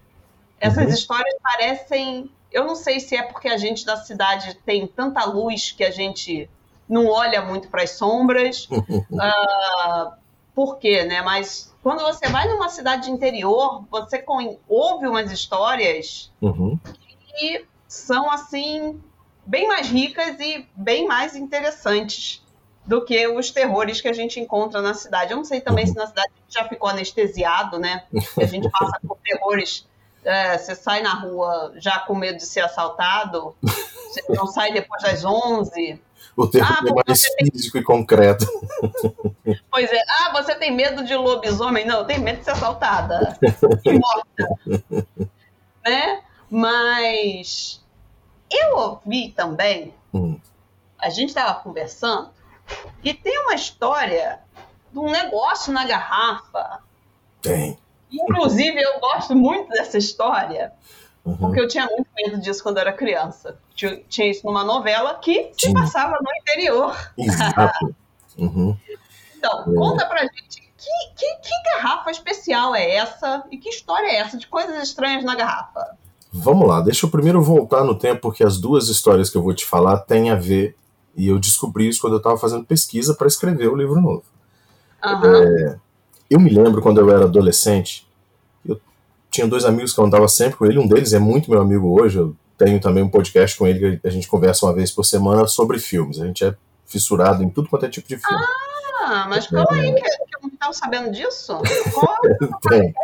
[0.65, 0.91] essas uhum.
[0.91, 2.31] histórias parecem.
[2.55, 5.91] Eu não sei se é porque a gente da cidade tem tanta luz que a
[5.91, 6.49] gente
[6.89, 8.69] não olha muito para as sombras.
[8.71, 10.13] uh,
[10.55, 11.21] por quê, né?
[11.21, 14.25] Mas quando você vai numa cidade interior, você
[14.69, 16.79] ouve umas histórias uhum.
[17.27, 19.01] que são assim
[19.45, 22.41] bem mais ricas e bem mais interessantes
[22.87, 25.33] do que os terrores que a gente encontra na cidade.
[25.33, 25.93] Eu não sei também uhum.
[25.93, 28.05] se na cidade já ficou anestesiado, né?
[28.41, 29.87] A gente passa por terrores.
[30.25, 35.03] É, você sai na rua já com medo de ser assaltado, você não sai depois
[35.03, 36.01] das 11
[36.37, 37.83] o termo ah, é mais físico tem...
[37.83, 38.47] e concreto.
[39.71, 40.01] Pois é.
[40.09, 41.85] Ah, você tem medo de lobisomem?
[41.85, 43.39] Não, eu tenho medo de ser assaltada
[43.85, 44.89] e morta.
[45.85, 46.23] né?
[46.49, 47.85] Mas
[48.51, 50.39] eu ouvi também, hum.
[50.99, 52.31] a gente estava conversando,
[53.03, 54.41] e tem uma história
[54.93, 56.81] de um negócio na garrafa.
[57.43, 57.77] Tem.
[58.23, 60.73] Inclusive, eu gosto muito dessa história.
[61.25, 61.37] Uhum.
[61.37, 63.59] Porque eu tinha muito medo disso quando era criança.
[63.75, 66.95] Tinha, tinha isso numa novela que se passava no interior.
[67.17, 67.95] Exato.
[68.37, 68.77] Uhum.
[69.37, 69.75] Então, é.
[69.75, 74.37] conta pra gente que, que, que, garrafa especial é essa e que história é essa
[74.37, 75.97] de coisas estranhas na garrafa?
[76.33, 79.55] Vamos lá, deixa eu primeiro voltar no tempo, porque as duas histórias que eu vou
[79.55, 80.77] te falar têm a ver,
[81.17, 84.25] e eu descobri isso quando eu estava fazendo pesquisa para escrever o livro novo.
[85.05, 85.25] Uhum.
[85.25, 85.79] É,
[86.31, 88.07] eu me lembro quando eu era adolescente,
[89.31, 92.01] tinha dois amigos que eu andava sempre com ele, um deles é muito meu amigo
[92.01, 95.05] hoje, eu tenho também um podcast com ele que a gente conversa uma vez por
[95.05, 96.21] semana sobre filmes.
[96.21, 96.55] A gente é
[96.87, 98.45] fissurado em tudo quanto é tipo de filme.
[99.05, 99.81] Ah, mas calma é...
[99.81, 101.61] aí, que, eu não estava sabendo disso.
[101.93, 102.17] Qual
[102.69, 102.95] Tem.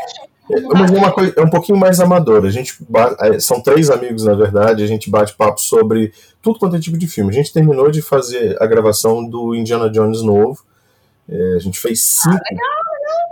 [0.52, 2.44] É, mas é uma coisa, é um pouquinho mais amador.
[2.44, 2.78] A gente
[3.20, 6.98] é, são três amigos, na verdade, a gente bate papo sobre tudo quanto é tipo
[6.98, 7.30] de filme.
[7.30, 10.62] A gente terminou de fazer a gravação do Indiana Jones novo.
[11.28, 12.36] É, a gente fez cinco.
[12.36, 12.79] Ah,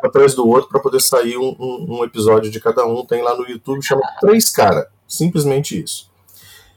[0.02, 3.04] atrás do outro para poder sair um, um, um, episódio de cada um.
[3.04, 4.88] Tem lá no YouTube, chama Três Cara.
[5.06, 6.10] Simplesmente isso.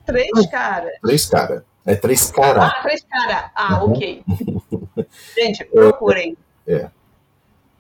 [0.06, 0.90] Três Cara?
[1.02, 1.66] Três Cara.
[1.86, 2.66] É Três Cara.
[2.66, 3.52] Ah, Três Cara.
[3.56, 3.92] Ah, uhum.
[3.92, 4.24] ok.
[5.38, 6.38] gente, procurem.
[6.68, 6.92] É, é.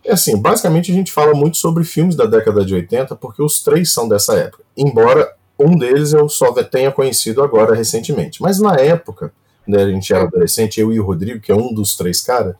[0.03, 3.61] É assim, basicamente a gente fala muito sobre filmes da década de 80, porque os
[3.61, 4.63] três são dessa época.
[4.75, 8.41] Embora um deles eu só tenha conhecido agora recentemente.
[8.41, 9.31] Mas na época,
[9.63, 12.55] quando a gente era adolescente, eu e o Rodrigo, que é um dos três caras,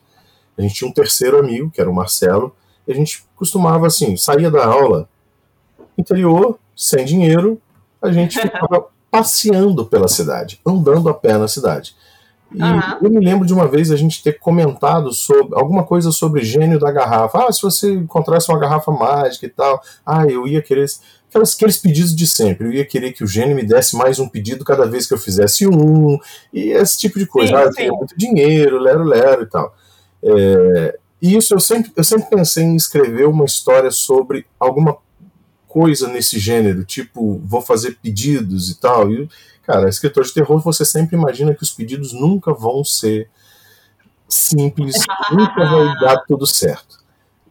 [0.56, 2.54] a gente tinha um terceiro amigo, que era o Marcelo,
[2.88, 5.08] a gente costumava, assim, saía da aula,
[5.96, 7.60] interior, sem dinheiro,
[8.00, 11.94] a gente ficava passeando pela cidade, andando a pé na cidade.
[12.54, 12.80] E uhum.
[13.02, 16.78] eu me lembro de uma vez a gente ter comentado sobre alguma coisa sobre gênio
[16.78, 17.46] da garrafa.
[17.46, 20.86] Ah, se você encontrasse uma garrafa mágica e tal, ah, eu ia querer.
[21.30, 22.66] Aquelas, aqueles pedidos de sempre.
[22.66, 25.18] Eu ia querer que o gênio me desse mais um pedido cada vez que eu
[25.18, 26.18] fizesse um,
[26.52, 27.48] e esse tipo de coisa.
[27.48, 29.74] Sim, ah, eu tenho muito dinheiro, lero, lero e tal.
[30.22, 34.96] É, e isso eu sempre, eu sempre pensei em escrever uma história sobre alguma
[35.68, 39.08] coisa nesse gênero, tipo, vou fazer pedidos e tal.
[39.08, 39.28] E,
[39.62, 43.30] cara, escritor de terror, você sempre imagina que os pedidos nunca vão ser
[44.28, 44.96] simples,
[45.30, 46.98] nunca vai dar tudo certo.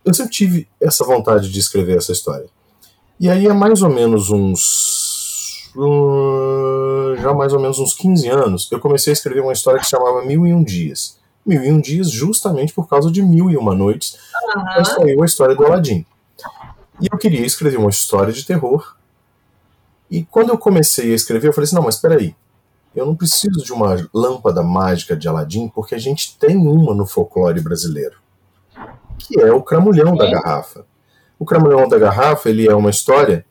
[0.04, 2.48] eu sempre tive essa vontade de escrever essa história.
[3.18, 5.72] E aí é mais ou menos uns.
[5.78, 9.86] Um, já mais ou menos uns 15 anos, eu comecei a escrever uma história que
[9.86, 11.21] se chamava Mil e Um Dias.
[11.46, 14.18] Mil e Um Dias, justamente por causa de Mil e Uma Noites,
[14.56, 14.86] uhum.
[14.86, 16.06] saiu a história do Aladdin.
[17.00, 18.96] E eu queria escrever uma história de terror.
[20.10, 22.36] E quando eu comecei a escrever, eu falei assim: não, mas espera aí.
[22.96, 27.06] Eu não preciso de uma lâmpada mágica de Aladim, porque a gente tem uma no
[27.06, 28.18] folclore brasileiro,
[29.18, 30.86] que é o cramulhão da garrafa.
[31.40, 33.46] O cramulhão da garrafa ele é uma história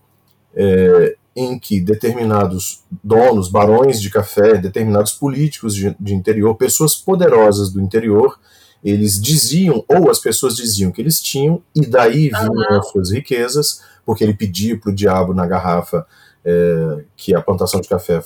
[0.55, 7.71] é, em que determinados donos, barões de café, determinados políticos de, de interior, pessoas poderosas
[7.71, 8.39] do interior,
[8.83, 12.79] eles diziam, ou as pessoas diziam que eles tinham, e daí vinham uhum.
[12.79, 16.07] as suas riquezas, porque ele pedia para o diabo na garrafa
[16.45, 18.23] é, que a plantação de café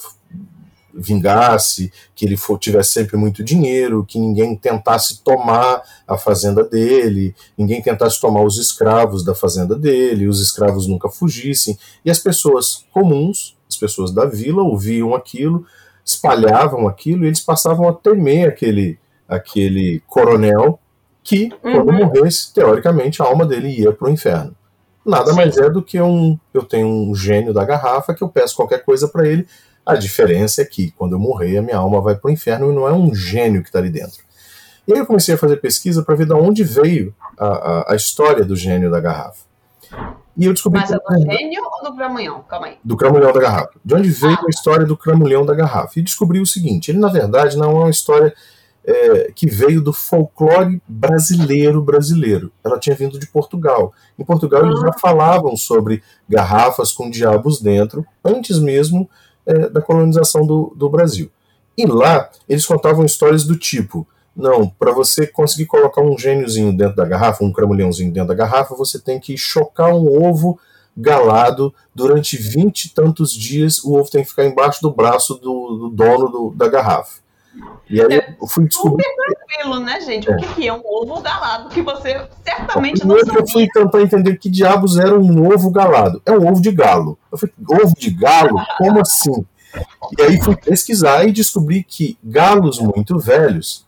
[0.96, 7.34] vingasse, que ele for, tivesse sempre muito dinheiro, que ninguém tentasse tomar a fazenda dele,
[7.56, 11.76] ninguém tentasse tomar os escravos da fazenda dele, os escravos nunca fugissem.
[12.04, 15.66] E as pessoas comuns, as pessoas da vila, ouviam aquilo,
[16.04, 20.78] espalhavam aquilo e eles passavam a temer aquele, aquele coronel
[21.22, 22.04] que, quando uhum.
[22.04, 24.54] morresse, teoricamente a alma dele ia para o inferno.
[25.04, 25.36] Nada Sim.
[25.36, 26.38] mais é do que um.
[26.52, 29.46] Eu tenho um gênio da garrafa que eu peço qualquer coisa para ele
[29.84, 32.74] a diferença é que, quando eu morrer, a minha alma vai para o inferno e
[32.74, 34.22] não é um gênio que está ali dentro.
[34.86, 37.96] E aí eu comecei a fazer pesquisa para ver de onde veio a, a, a,
[37.96, 39.44] história do gênio da garrafa.
[40.36, 40.80] E eu descobri.
[40.80, 42.42] Mas é do gênio ou do cramulhão?
[42.42, 42.76] Calma aí.
[42.84, 43.70] Do cramulhão da garrafa.
[43.84, 44.44] De onde veio ah.
[44.46, 45.98] a história do cramulhão da garrafa?
[45.98, 48.34] E descobri o seguinte: ele, na verdade, não é uma história
[48.84, 52.52] é, que veio do folclore brasileiro brasileiro.
[52.62, 53.94] Ela tinha vindo de Portugal.
[54.18, 54.66] Em Portugal, ah.
[54.66, 59.08] eles já falavam sobre garrafas com diabos dentro, antes mesmo
[59.46, 61.30] é, da colonização do, do Brasil.
[61.76, 66.96] E lá eles contavam histórias do tipo: não, para você conseguir colocar um gêniozinho dentro
[66.96, 70.58] da garrafa, um cramulhãozinho dentro da garrafa, você tem que chocar um ovo
[70.96, 73.82] galado durante vinte e tantos dias.
[73.82, 77.23] O ovo tem que ficar embaixo do braço do, do dono do, da garrafa.
[77.88, 79.04] E aí é eu fui descobrir.
[79.04, 80.30] Super tranquilo, né, gente?
[80.30, 80.36] É.
[80.36, 81.68] O que é um ovo galado?
[81.68, 83.40] Que você certamente não sabia.
[83.40, 86.20] Eu fui tentar entender que diabos era um ovo galado.
[86.24, 87.18] É um ovo de galo.
[87.30, 88.60] Eu falei, ovo de galo?
[88.78, 89.44] Como assim?
[90.18, 93.84] E aí fui pesquisar e descobri que galos muito velhos,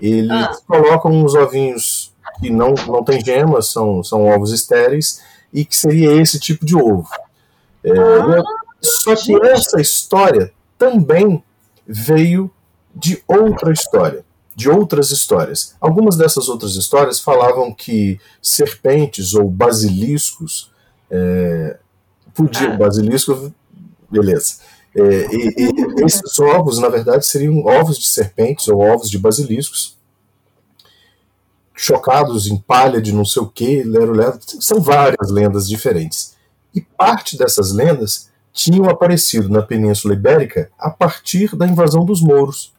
[0.00, 0.56] eles ah.
[0.66, 6.12] colocam uns ovinhos que não, não tem gemas, são, são ovos estéreis, e que seria
[6.20, 7.08] esse tipo de ovo.
[7.82, 8.42] É, ah,
[8.80, 11.42] só que essa história também
[11.86, 12.50] veio
[12.94, 14.24] de outra história,
[14.54, 15.74] de outras histórias.
[15.80, 20.70] Algumas dessas outras histórias falavam que serpentes ou basiliscos
[21.10, 21.78] é,
[22.34, 22.74] podiam.
[22.74, 22.76] Ah.
[22.76, 23.52] Basilisco,
[24.10, 24.56] beleza.
[24.96, 29.96] É, e, e esses ovos, na verdade, seriam ovos de serpentes ou ovos de basiliscos
[31.76, 34.38] chocados em palha de não sei o que, lero, lero.
[34.60, 36.34] São várias lendas diferentes.
[36.74, 42.72] E parte dessas lendas tinham aparecido na Península Ibérica a partir da invasão dos mouros.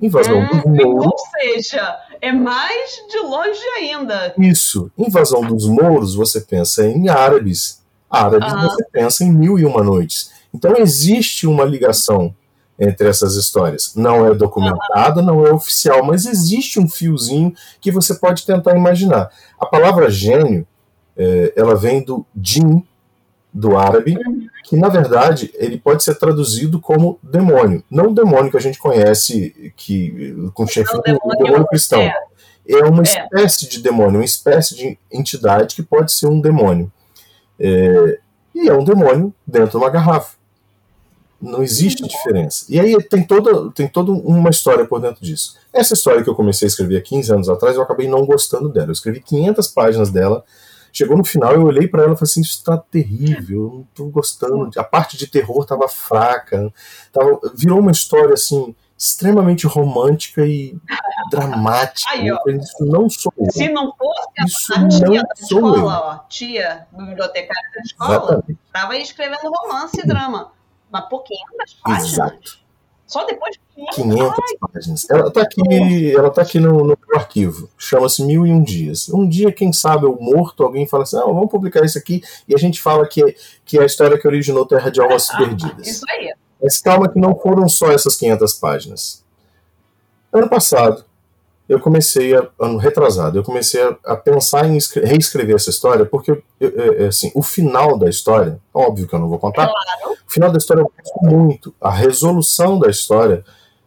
[0.00, 1.06] Invasão hum, dos mouros.
[1.06, 4.34] Ou seja, é mais de longe ainda.
[4.38, 4.90] Isso.
[4.96, 7.82] Invasão dos mouros, você pensa em árabes.
[8.10, 8.62] Árabes, ah.
[8.62, 10.32] você pensa em mil e uma noites.
[10.52, 12.34] Então existe uma ligação
[12.78, 13.94] entre essas histórias.
[13.94, 19.30] Não é documentada, não é oficial, mas existe um fiozinho que você pode tentar imaginar.
[19.58, 20.66] A palavra gênio,
[21.16, 22.84] é, ela vem do jin,
[23.56, 24.18] do árabe,
[24.64, 27.82] que na verdade ele pode ser traduzido como demônio.
[27.90, 31.98] Não o demônio que a gente conhece que com chefe o demônio, demônio cristão.
[31.98, 32.14] É,
[32.68, 33.04] é uma é.
[33.04, 36.92] espécie de demônio, uma espécie de entidade que pode ser um demônio.
[37.58, 38.18] É,
[38.54, 40.36] e é um demônio dentro de uma garrafa.
[41.40, 42.66] Não existe diferença.
[42.68, 45.56] E aí tem toda, tem toda uma história por dentro disso.
[45.72, 48.68] Essa história que eu comecei a escrever há 15 anos atrás, eu acabei não gostando
[48.68, 48.88] dela.
[48.88, 50.44] Eu escrevi 500 páginas dela
[50.96, 53.82] Chegou no final, eu olhei para ela e falei assim: Isso tá terrível, eu não
[53.94, 54.70] tô gostando.
[54.78, 56.72] A parte de terror tava fraca,
[57.12, 60.74] tava, virou uma história assim extremamente romântica e
[61.30, 62.10] dramática.
[62.10, 63.52] Aí, ó, isso não sou eu.
[63.52, 68.58] Se não fosse isso a tia da escola, ó, tia bibliotecária da escola, Exatamente.
[68.72, 70.50] tava escrevendo romance e drama.
[70.90, 72.12] Mas pouquinho das páginas.
[72.12, 72.65] Exato.
[73.06, 75.10] Só depois de 500 páginas.
[75.10, 77.70] Ela está aqui, ela tá aqui no, no arquivo.
[77.78, 79.08] Chama-se Mil e Um Dias.
[79.08, 82.20] Um dia, quem sabe, eu morto, alguém fala assim: ah, vamos publicar isso aqui.
[82.48, 85.86] E a gente fala que, que é a história que originou Terra de Almas Perdidas.
[85.86, 86.34] Isso aí.
[86.60, 89.24] Mas calma que não foram só essas 500 páginas.
[90.32, 91.04] Ano passado,
[91.68, 96.30] eu comecei a, ano retrasado, eu comecei a, a pensar em reescrever essa história, porque
[96.60, 100.16] eu, assim, o final da história, óbvio que eu não vou contar, claro.
[100.26, 103.44] o final da história eu gosto muito, a resolução da história,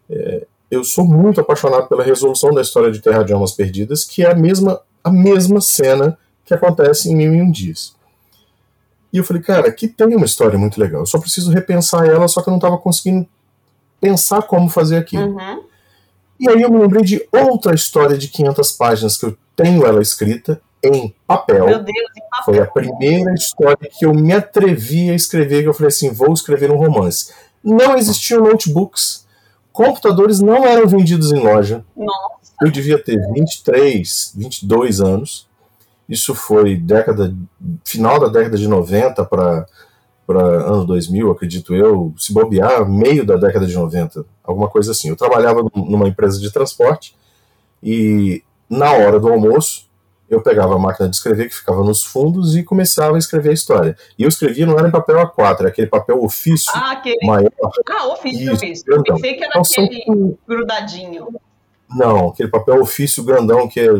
[0.09, 4.23] é, eu sou muito apaixonado pela resolução da história de Terra de Almas Perdidas, que
[4.23, 7.95] é a mesma a mesma cena que acontece em Mil e Um Dias.
[9.11, 11.01] E eu falei, cara, aqui tem uma história muito legal.
[11.01, 13.27] Eu só preciso repensar ela, só que eu não estava conseguindo
[13.99, 15.35] pensar como fazer aquilo.
[15.35, 15.63] Uhum.
[16.39, 20.01] E aí eu me lembrei de outra história de 500 páginas que eu tenho ela
[20.01, 21.65] escrita em papel.
[21.65, 22.45] Meu Deus, em papel.
[22.45, 26.33] Foi a primeira história que eu me atrevi a escrever, que eu falei assim, vou
[26.33, 27.33] escrever um romance.
[27.61, 29.27] Não existiam notebooks,
[29.73, 31.83] computadores não eram vendidos em loja.
[31.95, 32.53] Nossa.
[32.61, 35.47] Eu devia ter 23, 22 anos.
[36.07, 37.35] Isso foi década
[37.83, 39.65] final da década de 90 para
[40.29, 45.09] para anos 2000, acredito eu, se bobear, meio da década de 90, alguma coisa assim.
[45.09, 47.15] Eu trabalhava numa empresa de transporte
[47.81, 49.89] e na hora do almoço
[50.29, 53.53] eu pegava a máquina de escrever que ficava nos fundos e começava a escrever a
[53.53, 53.97] história.
[54.19, 57.25] E eu escrevia, não era em papel A4, era aquele papel ofício ah, aquele...
[57.25, 57.49] maior.
[57.89, 58.85] Ah, ofício, ofício.
[58.87, 60.37] Eu pensei que era então, aquele são...
[60.47, 61.27] grudadinho.
[61.89, 63.91] Não, aquele papel ofício grandão que é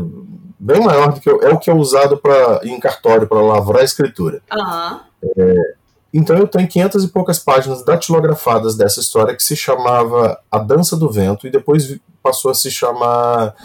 [0.59, 3.81] bem maior do que eu, é o que é usado para em cartório para lavrar
[3.81, 4.43] a escritura.
[4.53, 4.99] Uhum.
[5.35, 5.78] É,
[6.13, 10.97] então eu tenho 500 e poucas páginas datilografadas dessa história que se chamava A Dança
[10.97, 13.55] do Vento e depois passou a se chamar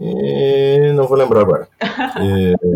[0.00, 1.68] é, não vou lembrar agora.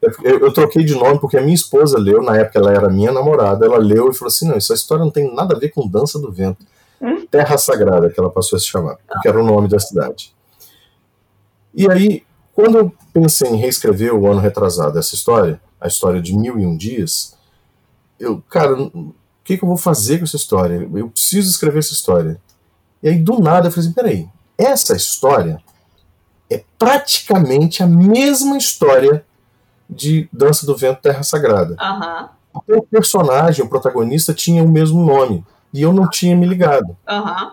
[0.00, 2.88] É, eu, eu, troquei de nome porque a minha esposa leu, na época ela era
[2.88, 5.70] minha namorada, ela leu e falou assim: não, essa história não tem nada a ver
[5.70, 6.64] com Dança do Vento.
[7.02, 7.26] Hum?
[7.28, 10.32] Terra Sagrada, que ela passou a se chamar, porque era o nome da cidade.
[11.74, 12.22] E aí,
[12.54, 16.64] quando eu pensei em reescrever o ano retrasado essa história, a história de Mil e
[16.64, 17.36] Um Dias,
[18.18, 19.14] eu, cara, o
[19.44, 20.88] que, que eu vou fazer com essa história?
[20.94, 22.40] Eu preciso escrever essa história.
[23.02, 25.62] E aí, do nada, eu falei assim: peraí, essa história
[26.50, 29.24] é praticamente a mesma história
[29.88, 31.76] de Dança do Vento Terra Sagrada.
[31.80, 32.78] Uhum.
[32.78, 35.44] O personagem, o protagonista, tinha o mesmo nome.
[35.72, 36.96] E eu não tinha me ligado.
[37.08, 37.50] Uhum.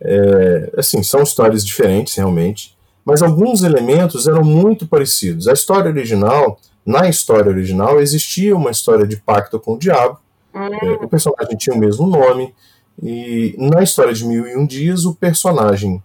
[0.00, 2.76] É, assim, são histórias diferentes, realmente.
[3.04, 5.46] Mas alguns elementos eram muito parecidos.
[5.46, 10.18] A história original, na história original, existia uma história de pacto com o diabo.
[10.52, 11.04] Uhum.
[11.04, 12.54] O personagem tinha o mesmo nome.
[13.02, 16.02] E na história de Mil e Um Dias, o personagem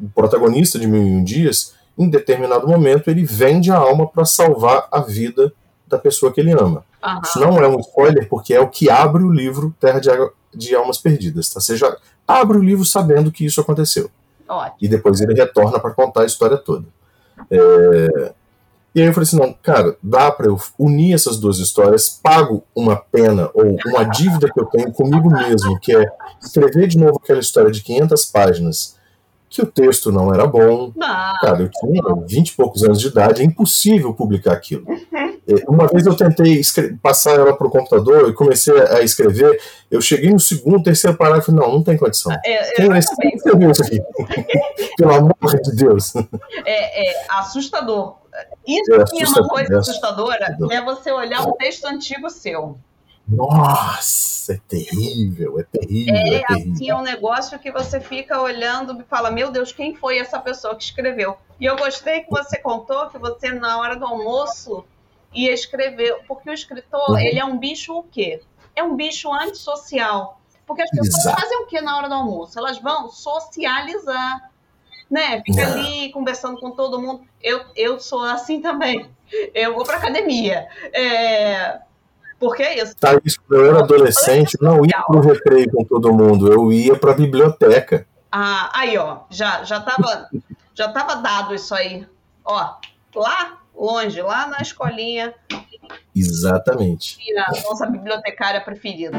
[0.00, 4.24] o protagonista de Mil e Um Dias, em determinado momento, ele vende a alma para
[4.24, 5.52] salvar a vida
[5.86, 6.84] da pessoa que ele ama.
[7.04, 7.20] Uhum.
[7.24, 10.08] Isso não é um spoiler, porque é o que abre o livro Terra de,
[10.54, 11.52] de Almas Perdidas.
[11.52, 11.60] Tá?
[11.60, 11.96] Você já
[12.26, 14.10] abre o livro sabendo que isso aconteceu.
[14.48, 14.76] Ótimo.
[14.80, 16.86] E depois ele retorna para contar a história toda.
[17.50, 18.32] É...
[18.94, 22.64] E aí eu falei assim, não, cara, dá para eu unir essas duas histórias, pago
[22.74, 26.10] uma pena ou uma dívida que eu tenho comigo mesmo, que é
[26.42, 28.98] escrever de novo aquela história de 500 páginas
[29.50, 30.92] que o texto não era bom.
[30.94, 31.32] Não.
[31.40, 34.84] Cara, eu tinha 20 e poucos anos de idade, é impossível publicar aquilo.
[35.66, 36.60] Uma vez eu tentei
[37.02, 39.60] passar ela para o computador e comecei a escrever.
[39.90, 42.32] Eu cheguei no segundo, terceiro parágrafo, não, não tem condição.
[42.44, 43.12] É, Quem esse
[43.70, 44.00] isso aqui?
[44.96, 46.14] Pelo amor de Deus.
[46.64, 48.20] É, é assustador.
[48.66, 52.78] Isso é, que é uma coisa assustadora, é você olhar um texto antigo seu.
[53.30, 56.14] Nossa, é terrível, é terrível.
[56.14, 56.72] É, é terrível.
[56.72, 60.38] assim, é um negócio que você fica olhando e fala: Meu Deus, quem foi essa
[60.40, 61.36] pessoa que escreveu?
[61.60, 64.84] E eu gostei que você contou que você, na hora do almoço,
[65.32, 66.24] ia escrever.
[66.26, 67.18] Porque o escritor, uhum.
[67.18, 68.42] ele é um bicho o quê?
[68.74, 70.40] É um bicho antissocial.
[70.66, 71.40] Porque as pessoas Exato.
[71.40, 72.58] fazem o quê na hora do almoço?
[72.58, 74.49] Elas vão socializar.
[75.10, 75.42] Né?
[75.44, 75.72] Fica Não.
[75.72, 77.22] ali conversando com todo mundo.
[77.42, 79.10] Eu, eu sou assim também.
[79.54, 80.68] Eu vou para academia.
[80.92, 81.80] É,
[82.38, 82.96] por que isso?
[82.96, 87.12] Tá, isso, eu era adolescente, não ia pro recreio com todo mundo, eu ia pra
[87.12, 88.06] biblioteca.
[88.32, 90.30] Ah, aí, ó, já, já, tava,
[90.72, 92.06] já tava dado isso aí.
[92.44, 92.74] Ó,
[93.14, 95.34] lá longe, lá na escolinha.
[96.14, 97.18] Exatamente.
[97.36, 99.18] A nossa bibliotecária preferida.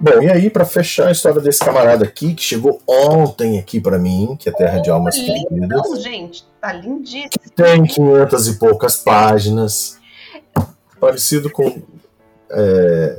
[0.00, 3.98] Bom, e aí, para fechar a história desse camarada aqui, que chegou ontem aqui para
[3.98, 5.68] mim, que é Terra de Almas Perdidas.
[5.68, 7.30] Não, gente, tá lindíssimo.
[7.56, 9.98] Tem 500 e poucas páginas.
[11.00, 11.82] Parecido com
[12.50, 13.18] é,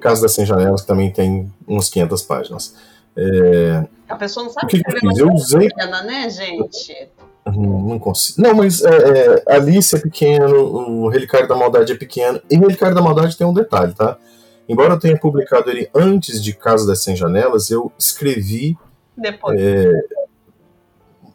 [0.00, 2.74] Casa das Sem Janelas, que também tem uns 500 páginas.
[3.16, 5.18] É, a pessoa não sabe o que, que eu fiz?
[5.18, 5.68] Eu usei.
[5.68, 7.08] Pequena, né, gente?
[7.46, 8.42] Não, não consigo.
[8.42, 12.40] Não, mas é, é, Alice é pequeno, o Relicário da Maldade é pequeno.
[12.50, 14.18] E o Relicário da Maldade tem um detalhe, tá?
[14.70, 18.78] Embora eu tenha publicado ele antes de Casa das Sem Janelas, eu escrevi.
[19.16, 19.60] Depois.
[19.60, 19.92] É,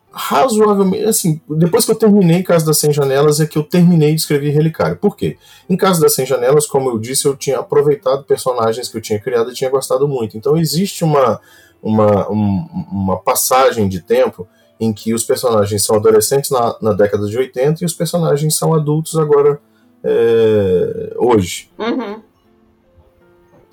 [0.09, 1.03] razoavelmente.
[1.03, 4.51] Assim, depois que eu terminei Casa das Sem Janelas, é que eu terminei de escrever
[4.51, 4.95] Relicário.
[4.95, 5.37] Por quê?
[5.69, 9.19] Em Casa das Sem Janelas, como eu disse, eu tinha aproveitado personagens que eu tinha
[9.19, 10.37] criado e tinha gostado muito.
[10.37, 11.41] Então existe uma,
[11.83, 14.47] uma, uma passagem de tempo
[14.79, 18.73] em que os personagens são adolescentes na, na década de 80 e os personagens são
[18.73, 19.59] adultos agora.
[20.01, 21.69] É, hoje.
[21.77, 22.21] Uhum.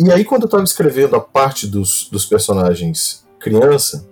[0.02, 4.04] E aí, quando eu estava escrevendo a parte dos, dos personagens criança,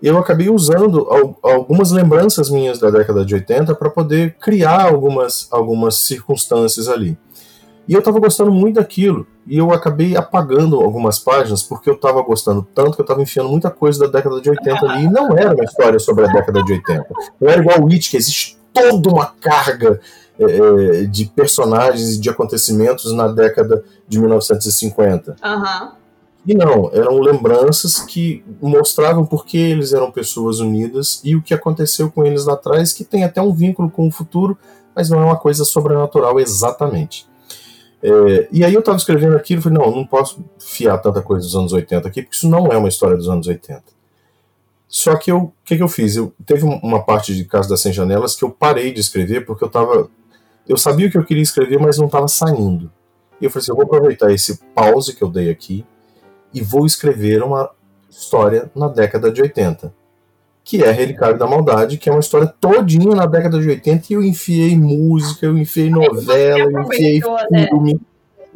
[0.00, 1.08] eu acabei usando
[1.42, 7.18] algumas lembranças minhas da década de 80 para poder criar algumas, algumas circunstâncias ali.
[7.88, 9.26] E eu estava gostando muito daquilo.
[9.48, 13.48] E eu acabei apagando algumas páginas porque eu estava gostando tanto que eu estava enfiando
[13.48, 15.04] muita coisa da década de 80 ali.
[15.04, 17.06] E não era uma história sobre a década de 80.
[17.40, 20.00] Não era igual o It, que existe toda uma carga
[20.38, 25.36] é, de personagens e de acontecimentos na década de 1950.
[25.42, 25.90] Uhum.
[26.46, 31.52] E não, eram lembranças que mostravam por que eles eram pessoas unidas e o que
[31.52, 34.56] aconteceu com eles lá atrás, que tem até um vínculo com o futuro,
[34.94, 37.26] mas não é uma coisa sobrenatural exatamente.
[38.00, 41.44] É, e aí eu estava escrevendo aquilo e falei, não, não posso fiar tanta coisa
[41.44, 43.82] dos anos 80 aqui, porque isso não é uma história dos anos 80.
[44.88, 46.14] Só que eu, o que, que eu fiz?
[46.14, 49.64] Eu teve uma parte de Casa das Sem Janelas que eu parei de escrever porque
[49.64, 50.08] eu estava,
[50.68, 52.90] eu sabia o que eu queria escrever, mas não estava saindo.
[53.40, 55.84] E eu falei assim, eu vou aproveitar esse pause que eu dei aqui
[56.52, 57.70] e vou escrever uma
[58.10, 59.92] história na década de 80
[60.66, 64.14] que é Relicário da Maldade, que é uma história todinha na década de 80 e
[64.14, 67.20] eu enfiei música, eu enfiei novela, eu enfiei
[67.52, 67.68] né?
[67.68, 67.94] filme.
[67.94, 68.00] Né?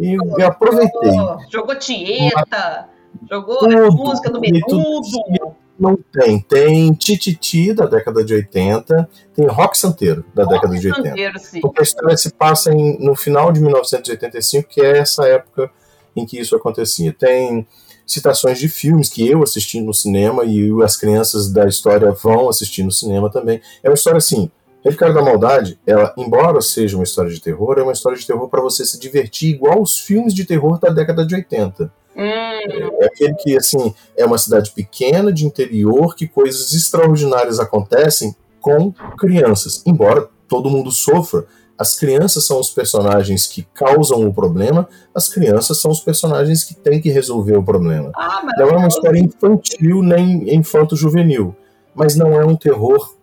[0.00, 1.12] E eu aproveitei.
[1.48, 2.88] Jogou Tieta,
[3.30, 5.54] jogou tudo, música do Menudo.
[5.81, 6.39] Não tem.
[6.41, 11.09] Tem Tititi da década de 80, tem Rock Santeiro da rock década de 80.
[11.09, 11.61] Santeiro, sim.
[11.62, 15.70] Porque a história se passa em, no final de 1985, que é essa época
[16.14, 17.14] em que isso acontecia.
[17.18, 17.66] Tem
[18.07, 22.83] citações de filmes que eu assisti no cinema e as crianças da história vão assistir
[22.83, 23.62] no cinema também.
[23.83, 24.51] É uma história assim.
[24.85, 28.49] Ricardo da Maldade, ela, embora seja uma história de terror, é uma história de terror
[28.49, 31.93] para você se divertir, igual os filmes de terror da década de 80.
[32.20, 32.90] Hum.
[33.00, 38.92] É aquele que, assim, é uma cidade pequena, de interior, que coisas extraordinárias acontecem com
[39.18, 39.82] crianças.
[39.86, 41.46] Embora todo mundo sofra,
[41.78, 46.74] as crianças são os personagens que causam o problema, as crianças são os personagens que
[46.74, 48.12] têm que resolver o problema.
[48.14, 51.56] Ah, não é uma história infantil nem infanto-juvenil,
[51.94, 53.14] mas não é um terror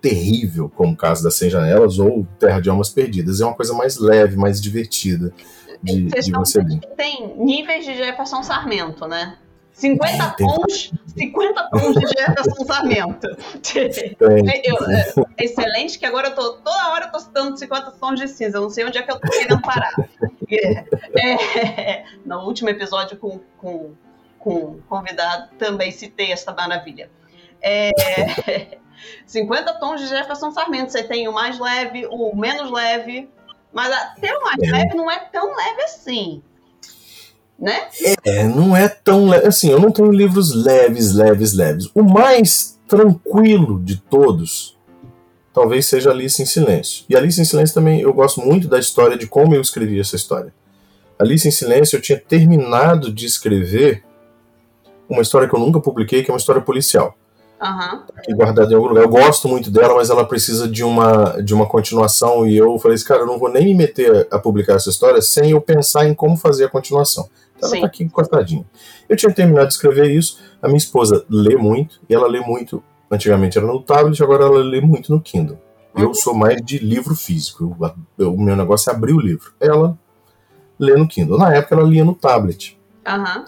[0.00, 3.40] terrível, como o caso das Sem Janelas ou Terra de Almas Perdidas.
[3.40, 5.32] É uma coisa mais leve, mais divertida
[5.82, 6.80] de, de você ver.
[6.96, 9.38] Tem níveis de Jefferson Sarmento, né?
[9.74, 13.26] 50 tons, 50 tons de Jefferson Sarmento.
[14.64, 18.28] Eu, é, excelente, que agora eu tô, toda hora eu tô citando 50 tons de
[18.28, 19.92] cinza, eu não sei onde é que eu tô querendo parar.
[20.48, 23.94] É, é, no último episódio com, com,
[24.38, 27.10] com convidado, também citei essa maravilha.
[27.60, 27.90] É,
[29.26, 33.28] 50 tons de Jefferson Sarmento, você tem o mais leve, o menos leve,
[33.74, 34.70] mas até o mais é.
[34.70, 36.42] leve não é tão leve assim
[37.58, 37.88] né?
[38.24, 39.46] É, não é tão leve.
[39.46, 41.90] Assim, eu não tenho livros leves, leves, leves.
[41.94, 44.76] O mais tranquilo de todos
[45.52, 47.04] talvez seja Alice em Silêncio.
[47.08, 50.16] E Alice em Silêncio também eu gosto muito da história de como eu escrevi essa
[50.16, 50.52] história.
[51.18, 54.04] Alice em Silêncio eu tinha terminado de escrever
[55.08, 57.16] uma história que eu nunca publiquei, que é uma história policial.
[57.64, 58.02] Uhum.
[58.14, 59.04] Aqui guardada em algum lugar.
[59.04, 62.46] Eu gosto muito dela, mas ela precisa de uma, de uma continuação.
[62.46, 65.22] E eu falei assim, cara, eu não vou nem me meter a publicar essa história
[65.22, 67.28] sem eu pensar em como fazer a continuação.
[67.56, 68.66] Então ela tá aqui encostadinha.
[69.08, 72.82] Eu tinha terminado de escrever isso, a minha esposa lê muito, e ela lê muito,
[73.10, 75.58] antigamente era no tablet, agora ela lê muito no Kindle.
[75.96, 76.14] Eu uhum.
[76.14, 77.76] sou mais de livro físico,
[78.18, 79.52] o meu negócio é abrir o livro.
[79.60, 79.96] Ela
[80.78, 81.38] lê no Kindle.
[81.38, 82.78] Na época ela lia no tablet.
[83.06, 83.44] Uhum.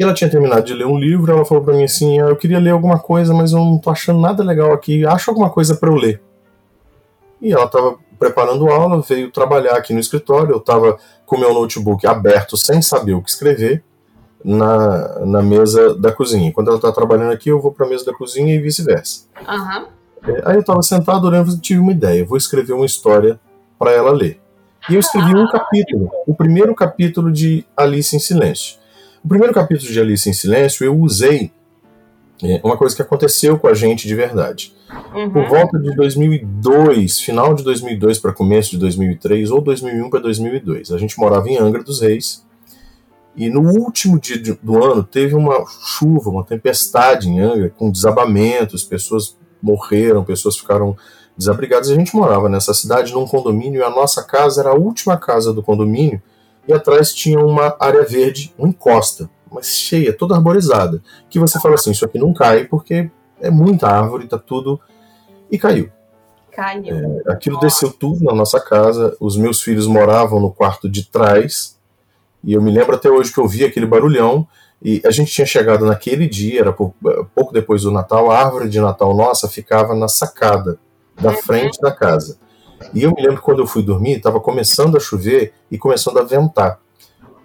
[0.00, 2.36] E ela tinha terminado de ler um livro, ela falou para mim assim: ah, eu
[2.36, 5.74] queria ler alguma coisa, mas eu não tô achando nada legal aqui, acho alguma coisa
[5.74, 6.22] para eu ler.
[7.38, 10.96] E ela estava preparando aula, veio trabalhar aqui no escritório, eu estava
[11.26, 13.84] com meu notebook aberto, sem saber o que escrever,
[14.42, 16.50] na, na mesa da cozinha.
[16.50, 19.26] Quando ela está trabalhando aqui, eu vou para a mesa da cozinha e vice-versa.
[19.46, 19.86] Uhum.
[20.46, 23.38] Aí eu estava sentado olhando e tive uma ideia, vou escrever uma história
[23.78, 24.40] para ela ler.
[24.88, 28.79] E eu escrevi um capítulo, o primeiro capítulo de Alice em Silêncio.
[29.22, 31.52] O primeiro capítulo de Alice em Silêncio eu usei
[32.42, 34.74] é, uma coisa que aconteceu com a gente de verdade.
[35.14, 35.30] Uhum.
[35.30, 40.90] Por volta de 2002, final de 2002 para começo de 2003, ou 2001 para 2002,
[40.90, 42.44] a gente morava em Angra dos Reis.
[43.36, 48.82] E no último dia do ano teve uma chuva, uma tempestade em Angra, com desabamentos,
[48.82, 50.96] pessoas morreram, pessoas ficaram
[51.36, 51.90] desabrigadas.
[51.90, 55.52] A gente morava nessa cidade, num condomínio, e a nossa casa era a última casa
[55.52, 56.20] do condomínio,
[56.66, 61.74] e atrás tinha uma área verde, uma encosta, mas cheia, toda arborizada, que você fala
[61.74, 64.80] assim, isso aqui não cai porque é muita árvore, tá tudo
[65.50, 65.90] e caiu.
[66.52, 67.22] Caiu.
[67.26, 67.66] É, aquilo nossa.
[67.66, 69.16] desceu tudo na nossa casa.
[69.20, 71.78] Os meus filhos moravam no quarto de trás
[72.42, 74.46] e eu me lembro até hoje que eu vi aquele barulhão.
[74.82, 78.80] E a gente tinha chegado naquele dia, era pouco depois do Natal, a árvore de
[78.80, 80.78] Natal nossa ficava na sacada
[81.20, 81.36] da uhum.
[81.36, 82.38] frente da casa.
[82.94, 86.18] E eu me lembro que quando eu fui dormir, estava começando a chover e começando
[86.18, 86.78] a ventar.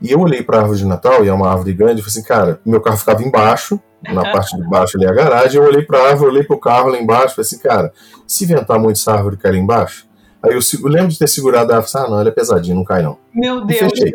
[0.02, 2.10] E eu olhei para a árvore de Natal, e é uma árvore grande, e falei
[2.10, 3.80] assim, cara, meu carro ficava embaixo
[4.14, 6.60] na parte de baixo ali a garagem, eu olhei para a árvore, olhei para o
[6.60, 7.92] carro lá embaixo, falei assim, cara,
[8.28, 10.08] se ventar muito essa árvore cair embaixo,
[10.44, 12.84] aí eu, eu, lembro de ter segurado a árvore, ah, não, ela é pesadinha, não
[12.84, 13.18] cai não.
[13.34, 13.80] Meu Deus.
[13.80, 14.14] fechei.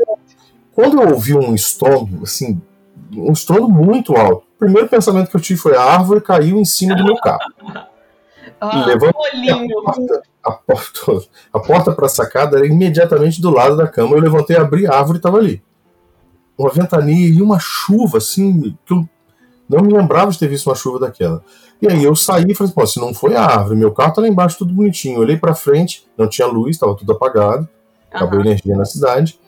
[0.72, 2.60] Quando eu ouvi um estrondo, assim,
[3.12, 6.64] um estrondo muito alto, o primeiro pensamento que eu tive foi a árvore caiu em
[6.64, 7.40] cima do meu carro.
[8.60, 13.76] Ah, levantei a porta, a porta, a porta para a sacada era imediatamente do lado
[13.76, 14.16] da cama.
[14.16, 15.62] Eu levantei, abri a árvore e estava ali.
[16.58, 19.08] Uma ventania e uma chuva, assim, que eu
[19.66, 21.42] não me lembrava de ter visto uma chuva daquela.
[21.80, 24.20] E aí eu saí e falei, pô, se não foi a árvore, meu carro tá
[24.20, 25.16] lá embaixo tudo bonitinho.
[25.16, 27.66] Eu olhei para frente, não tinha luz, estava tudo apagado,
[28.12, 29.40] acabou a energia na cidade.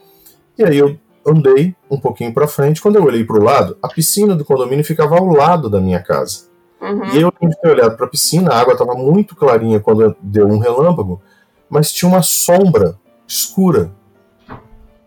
[0.57, 0.97] E aí eu
[1.27, 2.81] andei um pouquinho para frente.
[2.81, 6.03] Quando eu olhei para o lado, a piscina do condomínio ficava ao lado da minha
[6.03, 6.52] casa.
[6.83, 7.15] Uhum.
[7.15, 10.59] E eu tinha olhado para a piscina, a água estava muito clarinha quando deu um
[10.59, 11.23] relâmpago,
[11.71, 13.93] mas tinha uma sombra escura.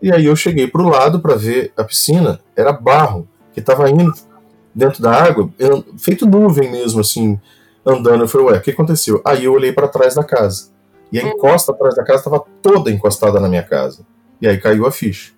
[0.01, 3.89] E aí eu cheguei para o lado para ver a piscina, era barro que estava
[3.89, 4.13] indo
[4.73, 5.49] dentro da água,
[5.97, 7.39] feito nuvem mesmo, assim,
[7.85, 8.23] andando.
[8.23, 9.21] Eu falei, ué, o que aconteceu?
[9.25, 10.69] Aí eu olhei para trás da casa.
[11.11, 11.31] E a uhum.
[11.31, 14.05] encosta atrás da casa estava toda encostada na minha casa.
[14.41, 15.33] E aí caiu a ficha.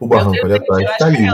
[0.00, 1.32] O barranco ali atrás caiu.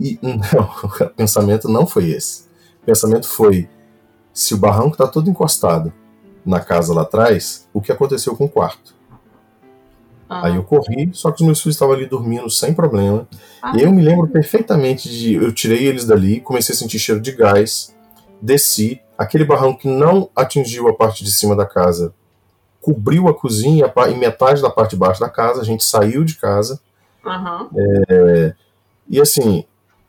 [0.00, 2.47] E não, o pensamento não foi esse
[2.84, 3.68] pensamento foi:
[4.32, 5.92] se o barranco está todo encostado
[6.44, 8.94] na casa lá atrás, o que aconteceu com o quarto?
[10.28, 10.46] Ah.
[10.46, 13.26] Aí eu corri, só que os meus filhos estavam ali dormindo sem problema.
[13.62, 13.72] Ah.
[13.76, 15.34] E eu me lembro perfeitamente de.
[15.34, 17.94] Eu tirei eles dali, comecei a sentir cheiro de gás,
[18.40, 19.00] desci.
[19.16, 22.14] Aquele barranco que não atingiu a parte de cima da casa
[22.80, 25.60] cobriu a cozinha e metade da parte de baixo da casa.
[25.60, 26.80] A gente saiu de casa.
[27.24, 27.68] Uhum.
[27.76, 28.54] É,
[29.08, 29.64] e assim,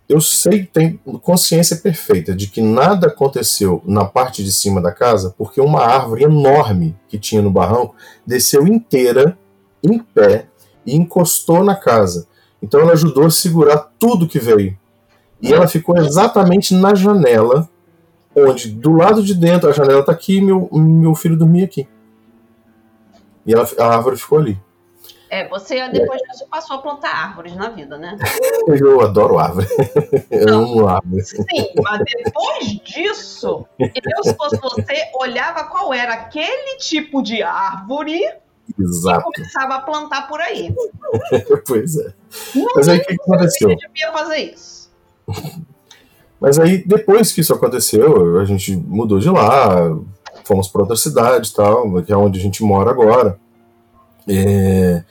[0.10, 5.36] eu sei, tenho consciência perfeita de que nada aconteceu na parte de cima da casa,
[5.38, 7.95] porque uma árvore enorme que tinha no barranco
[8.26, 9.38] desceu inteira,
[9.84, 10.47] em pé,
[10.84, 12.28] e encostou na casa.
[12.60, 14.76] Então ela ajudou a segurar tudo que veio.
[15.39, 17.70] E ela ficou exatamente na janela,
[18.36, 21.88] onde do lado de dentro a janela está aqui meu, meu filho dormia aqui.
[23.45, 24.60] E ela, a árvore ficou ali.
[25.30, 28.17] É, você depois disso passou a plantar árvores na vida, né?
[28.67, 29.67] Eu adoro árvore.
[30.32, 31.23] Eu amo árvore.
[31.23, 31.45] Sim,
[31.82, 38.19] mas depois disso, eu, se fosse você, olhava qual era aquele tipo de árvore
[38.77, 39.30] Exato.
[39.30, 40.73] e começava a plantar por aí.
[41.67, 42.13] pois é.
[42.55, 43.69] Não mas aí o que, que aconteceu?
[43.69, 44.89] Você devia fazer isso.
[46.39, 49.95] Mas aí, depois que isso aconteceu, a gente mudou de lá,
[50.43, 53.38] fomos para outra cidade e tal, que é onde a gente mora agora.
[54.30, 55.03] É...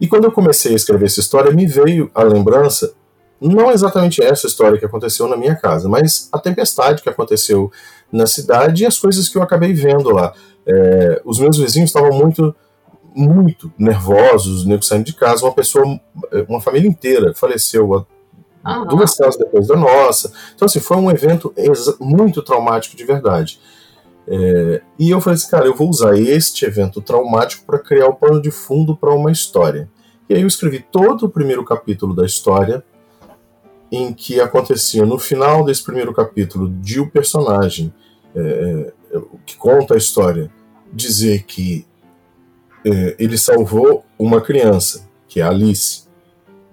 [0.00, 2.92] E quando eu comecei a escrever essa história, me veio a lembrança,
[3.40, 7.72] não exatamente essa história que aconteceu na minha casa, mas a tempestade que aconteceu
[8.12, 10.32] na cidade e as coisas que eu acabei vendo lá.
[10.66, 11.20] É...
[11.24, 12.54] os meus vizinhos estavam muito,
[13.14, 15.98] muito nervosos, nego saindo de casa, uma pessoa,
[16.48, 18.06] uma família inteira faleceu
[18.88, 20.32] duas celas depois da nossa.
[20.54, 21.54] Então, assim, foi um evento
[21.98, 23.58] muito traumático de verdade.
[24.30, 28.14] É, e eu falei assim, cara, eu vou usar este evento traumático para criar o
[28.14, 29.88] pano de fundo para uma história.
[30.28, 32.84] E aí eu escrevi todo o primeiro capítulo da história,
[33.90, 37.92] em que acontecia no final desse primeiro capítulo de o personagem
[38.36, 40.50] é, é que conta a história
[40.92, 41.86] dizer que
[42.84, 46.07] é, ele salvou uma criança, que é Alice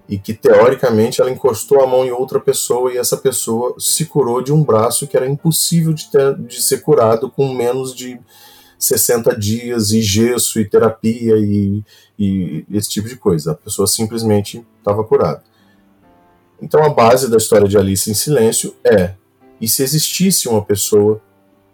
[0.08, 4.40] e que teoricamente ela encostou a mão em outra pessoa e essa pessoa se curou
[4.40, 8.20] de um braço que era impossível de, ter, de ser curado com menos de
[8.78, 11.82] 60 dias e gesso e terapia e,
[12.18, 13.52] e esse tipo de coisa.
[13.52, 15.42] A pessoa simplesmente estava curada.
[16.60, 19.14] Então a base da história de Alice em Silêncio é:
[19.60, 21.20] e se existisse uma pessoa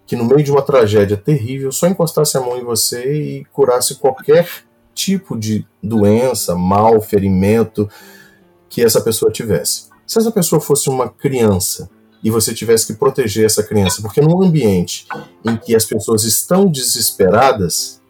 [0.06, 3.96] que no meio de uma tragédia terrível só encostasse a mão em você e curasse
[3.96, 4.48] qualquer
[4.94, 7.88] tipo de doença, mal, ferimento,
[8.72, 9.90] que essa pessoa tivesse.
[10.06, 11.90] Se essa pessoa fosse uma criança
[12.24, 15.06] e você tivesse que proteger essa criança, porque num ambiente
[15.44, 18.00] em que as pessoas estão desesperadas,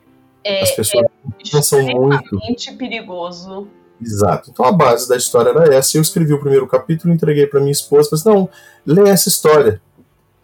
[0.44, 2.38] é, as pessoas é pensam muito.
[2.78, 3.66] perigoso.
[4.00, 4.50] Exato.
[4.50, 5.98] Então a base da história era essa.
[5.98, 8.48] Eu escrevi o primeiro capítulo, entreguei para minha esposa, falei assim, não,
[8.86, 9.82] lê essa história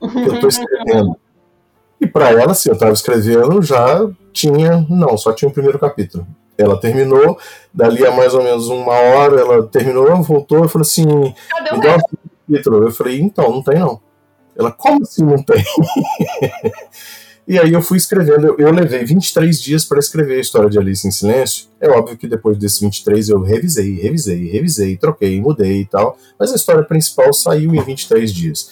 [0.00, 1.16] que eu estou escrevendo.
[2.00, 6.26] e para ela, se eu estava escrevendo, já tinha, não, só tinha o primeiro capítulo.
[6.58, 7.38] Ela terminou,
[7.72, 11.06] dali a mais ou menos uma hora, ela terminou, voltou e falou assim:
[11.48, 12.84] Cadê o capítulo.
[12.84, 14.00] Eu falei: então, não tem não.
[14.56, 15.64] Ela, como assim não tem?
[17.46, 20.76] e aí eu fui escrevendo, eu, eu levei 23 dias para escrever a história de
[20.76, 21.66] Alice em Silêncio.
[21.80, 26.50] É óbvio que depois desses 23 eu revisei, revisei, revisei, troquei, mudei e tal, mas
[26.50, 28.70] a história principal saiu em 23 dias.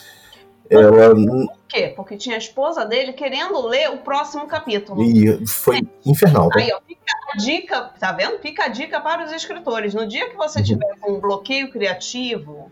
[0.71, 1.15] Ela...
[1.15, 1.93] Por quê?
[1.95, 5.03] Porque tinha a esposa dele querendo ler o próximo capítulo.
[5.03, 6.49] E foi infernal.
[6.49, 6.61] Tá?
[6.61, 8.39] Aí, ó, fica a dica, tá vendo?
[8.39, 9.95] Fica a dica para os escritores.
[9.95, 10.65] No dia que você uhum.
[10.65, 12.71] tiver com um bloqueio criativo,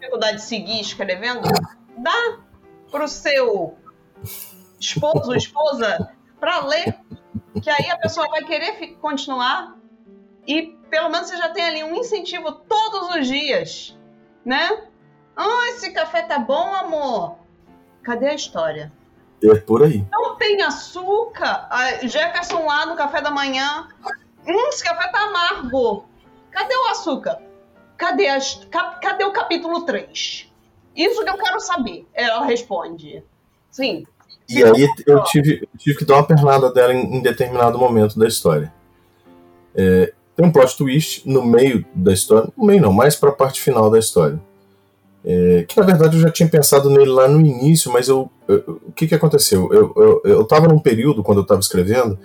[0.00, 1.48] dificuldade de seguir escrevendo,
[1.96, 2.38] dá
[2.90, 3.76] pro seu
[4.78, 6.96] esposo ou esposa para ler,
[7.62, 9.76] que aí a pessoa vai querer continuar
[10.46, 13.98] e pelo menos você já tem ali um incentivo todos os dias,
[14.44, 14.86] né?
[15.36, 17.36] Ah, esse café tá bom, amor.
[18.02, 18.92] Cadê a história?
[19.42, 20.04] É por aí.
[20.10, 21.66] Não tem açúcar.
[21.70, 23.88] A Jefferson lá no café da manhã.
[24.46, 26.04] Hum, esse café tá amargo.
[26.50, 27.38] Cadê o açúcar?
[27.96, 28.66] Cadê, as,
[29.00, 30.50] cadê o capítulo 3?
[30.94, 32.06] Isso que eu quero saber.
[32.12, 33.24] Ela responde.
[33.70, 34.06] Sim.
[34.48, 38.26] E aí eu tive, tive que dar uma pernada dela em, em determinado momento da
[38.26, 38.72] história.
[39.74, 42.52] É, tem um plot twist no meio da história.
[42.56, 44.40] No meio não, mais pra parte final da história
[45.24, 48.80] é, que na verdade eu já tinha pensado nele lá no início, mas eu, eu
[48.86, 49.72] o que, que aconteceu?
[49.72, 52.18] Eu, eu, eu tava num período, quando eu estava escrevendo,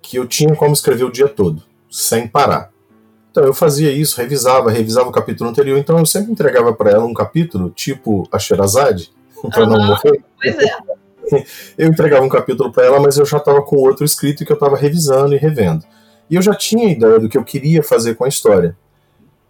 [0.00, 2.70] que eu tinha como escrever o dia todo, sem parar.
[3.30, 7.04] Então eu fazia isso, revisava, revisava o capítulo anterior, então eu sempre entregava para ela
[7.04, 9.12] um capítulo, tipo a Sherazade,
[9.50, 10.22] para uhum, não morrer.
[10.40, 10.96] Pois é.
[11.76, 14.54] Eu entregava um capítulo para ela, mas eu já estava com outro escrito que eu
[14.54, 15.84] estava revisando e revendo.
[16.30, 18.76] E eu já tinha ideia do que eu queria fazer com a história.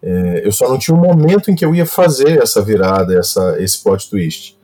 [0.09, 3.61] É, eu só não tinha um momento em que eu ia fazer essa virada, essa,
[3.61, 4.57] esse plot twist.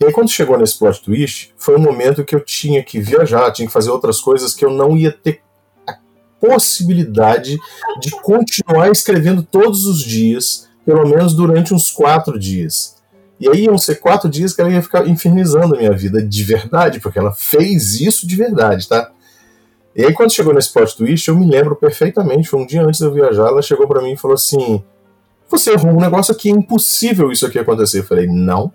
[0.00, 3.52] E aí, quando chegou nesse plot twist, foi um momento que eu tinha que viajar,
[3.52, 5.42] tinha que fazer outras coisas que eu não ia ter
[5.86, 5.94] a
[6.40, 7.58] possibilidade
[8.00, 12.96] de continuar escrevendo todos os dias, pelo menos durante uns quatro dias.
[13.38, 16.44] E aí iam ser quatro dias que ela ia ficar infernizando a minha vida de
[16.44, 19.12] verdade, porque ela fez isso de verdade, tá?
[19.94, 23.00] E aí, quando chegou nesse plot twist, eu me lembro perfeitamente, foi um dia antes
[23.00, 24.82] de eu viajar, ela chegou para mim e falou assim:
[25.48, 28.00] Você errou um negócio aqui, é impossível isso aqui acontecer.
[28.00, 28.72] Eu falei: Não.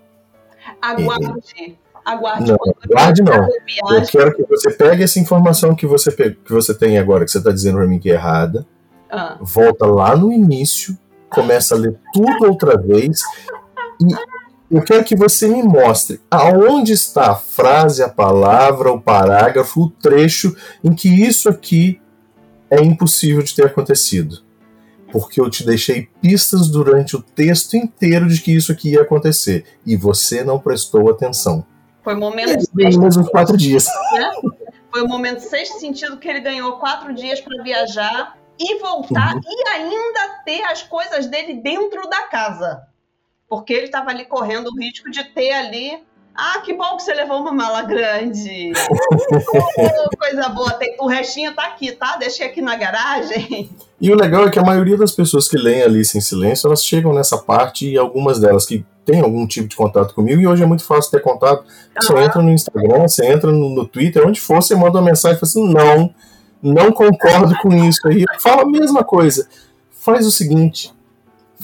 [0.80, 1.78] Aguarde.
[2.04, 2.52] Aguarde.
[2.52, 3.48] Não, aguarde não.
[3.96, 7.38] Eu quero que você pegue essa informação que você, que você tem agora, que você
[7.38, 8.66] está dizendo para mim que é errada,
[9.10, 9.38] ah.
[9.40, 10.98] volta lá no início,
[11.30, 13.22] começa a ler tudo outra vez
[14.00, 14.14] e
[14.76, 19.90] eu quero que você me mostre aonde está a frase, a palavra, o parágrafo, o
[19.90, 22.00] trecho em que isso aqui
[22.68, 24.42] é impossível de ter acontecido.
[25.12, 29.64] Porque eu te deixei pistas durante o texto inteiro de que isso aqui ia acontecer.
[29.86, 31.64] E você não prestou atenção.
[32.02, 32.64] Foi o momento.
[32.76, 33.86] E mesmo quatro dias.
[34.12, 34.32] Né?
[34.90, 39.40] Foi o momento sexto sentido que ele ganhou quatro dias para viajar e voltar uhum.
[39.46, 42.92] e ainda ter as coisas dele dentro da casa
[43.54, 46.02] porque ele estava ali correndo o risco de ter ali.
[46.34, 48.72] Ah, que bom que você levou uma mala grande.
[48.90, 50.72] oh, coisa boa.
[50.72, 52.16] Tem, o restinho tá aqui, tá?
[52.16, 53.70] Deixei aqui na garagem.
[54.00, 56.84] E o legal é que a maioria das pessoas que leem Alice em Silêncio, elas
[56.84, 60.64] chegam nessa parte e algumas delas que têm algum tipo de contato comigo, e hoje
[60.64, 61.64] é muito fácil ter contato.
[61.94, 65.36] Você entra no Instagram, você entra no, no Twitter, onde for, você manda uma mensagem
[65.36, 66.14] e fala assim: não,
[66.60, 68.00] não concordo com isso.
[68.08, 69.46] Aí fala a mesma coisa.
[69.92, 70.92] Faz o seguinte: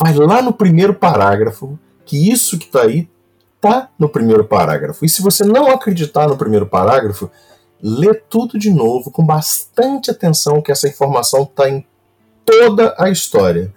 [0.00, 3.08] vai lá no primeiro parágrafo, que isso que está aí
[3.60, 5.04] tá no primeiro parágrafo.
[5.04, 7.30] E se você não acreditar no primeiro parágrafo,
[7.82, 11.86] lê tudo de novo com bastante atenção que essa informação está em
[12.44, 13.72] toda a história.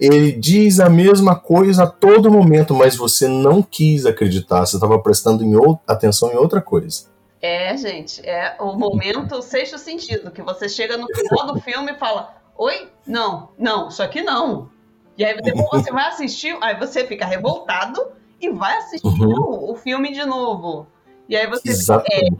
[0.00, 4.98] Ele diz a mesma coisa a todo momento, mas você não quis acreditar, você estava
[4.98, 5.54] prestando em
[5.86, 7.04] atenção em outra coisa.
[7.40, 11.98] É, gente, é o momento sexto sentido, que você chega no final do filme e
[11.98, 12.88] fala: Oi?
[13.06, 14.70] Não, não, isso aqui não.
[15.16, 18.00] E aí depois você vai assistir, aí você fica revoltado
[18.40, 19.70] e vai assistir uhum.
[19.70, 20.86] o, filme de novo.
[21.28, 22.36] E aí você Exatamente.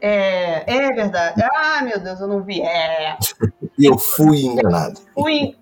[0.00, 1.42] É, é, é verdade.
[1.42, 2.62] Ah, meu Deus, eu não vi.
[2.62, 3.16] É.
[3.78, 5.00] E eu fui enganado.
[5.12, 5.56] Fui.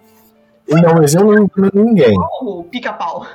[0.69, 2.17] Não, mas eu não engano ninguém.
[2.71, 3.27] Pica-pau.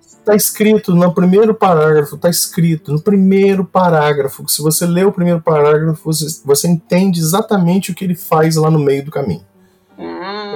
[0.00, 4.48] Está escrito no primeiro parágrafo, está escrito no primeiro parágrafo.
[4.48, 8.70] Se você lê o primeiro parágrafo, você, você entende exatamente o que ele faz lá
[8.70, 9.44] no meio do caminho.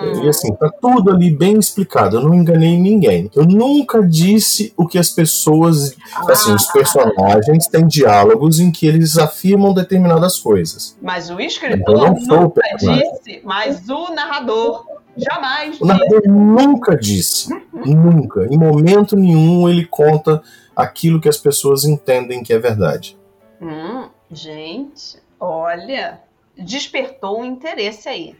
[0.02, 0.24] Hum.
[0.24, 2.16] E assim, tá tudo ali bem explicado.
[2.16, 3.30] Eu não enganei ninguém.
[3.34, 5.96] Eu nunca disse o que as pessoas.
[6.14, 6.32] Ah.
[6.32, 10.96] Assim, os personagens têm diálogos em que eles afirmam determinadas coisas.
[11.00, 14.86] Mas o escritor nunca disse, mas o narrador
[15.16, 17.48] jamais O narrador nunca disse.
[17.72, 18.46] Nunca.
[18.46, 20.42] Em momento nenhum ele conta
[20.74, 23.18] aquilo que as pessoas entendem que é verdade.
[23.60, 26.20] Hum, gente, olha,
[26.56, 28.36] despertou um interesse aí.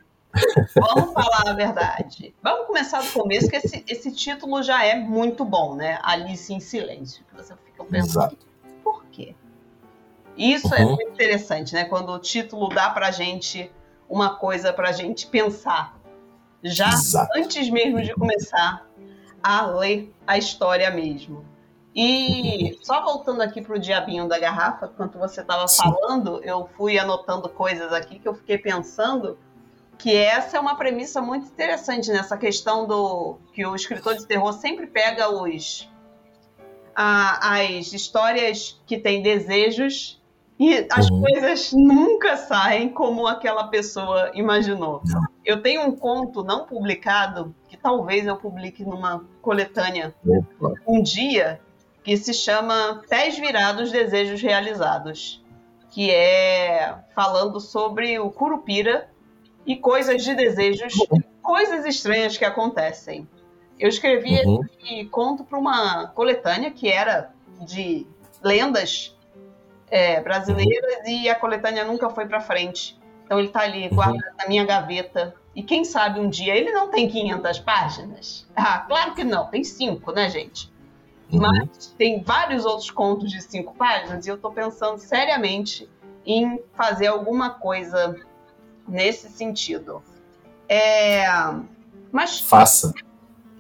[0.75, 2.35] Vamos falar a verdade.
[2.43, 5.99] Vamos começar do começo, que esse, esse título já é muito bom, né?
[6.03, 7.25] Alice em Silêncio.
[7.37, 8.47] Você fica pensando, Exato.
[8.83, 9.35] por quê?
[10.37, 10.93] Isso é uhum.
[10.93, 11.85] é muito interessante, né?
[11.85, 13.71] Quando o título dá pra gente
[14.09, 15.99] uma coisa pra gente pensar.
[16.63, 17.31] Já Exato.
[17.37, 18.87] antes mesmo de começar
[19.43, 21.45] a ler a história mesmo.
[21.95, 27.49] E só voltando aqui pro diabinho da garrafa, enquanto você estava falando, eu fui anotando
[27.49, 29.37] coisas aqui que eu fiquei pensando
[30.01, 34.53] que essa é uma premissa muito interessante nessa questão do que o escritor de terror
[34.55, 35.89] sempre pega os
[36.97, 40.19] a, as histórias que têm desejos
[40.59, 41.21] e as uhum.
[41.21, 45.03] coisas nunca saem como aquela pessoa imaginou.
[45.05, 45.23] Não.
[45.45, 50.75] Eu tenho um conto não publicado, que talvez eu publique numa coletânea Opa.
[50.87, 51.61] um dia,
[52.03, 55.43] que se chama Pés Virados, Desejos Realizados,
[55.91, 59.09] que é falando sobre o Curupira
[59.67, 61.21] e coisas de desejos, uhum.
[61.43, 63.29] coisas estranhas que acontecem.
[63.79, 64.61] Eu escrevi uhum.
[64.79, 68.07] esse conto para uma coletânea que era de
[68.43, 69.17] lendas
[69.91, 71.09] é, brasileiras uhum.
[71.09, 72.99] e a coletânea nunca foi para frente.
[73.25, 73.95] Então ele está ali uhum.
[73.95, 75.35] guardado na minha gaveta.
[75.55, 78.49] E quem sabe um dia ele não tem 500 páginas?
[78.63, 80.71] Ah, claro que não, tem cinco, né, gente?
[81.33, 81.41] Uhum.
[81.41, 85.89] Mas tem vários outros contos de cinco páginas e eu estou pensando seriamente
[86.27, 88.15] em fazer alguma coisa
[88.91, 90.03] nesse sentido.
[90.69, 91.25] É,
[92.13, 92.93] mas faça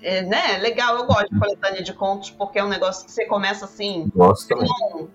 [0.03, 3.26] é, né, legal, eu gosto de coletânea de contos, porque é um negócio que você
[3.26, 4.11] começa assim.
[4.14, 4.55] Gosto.
[4.57, 5.09] Não,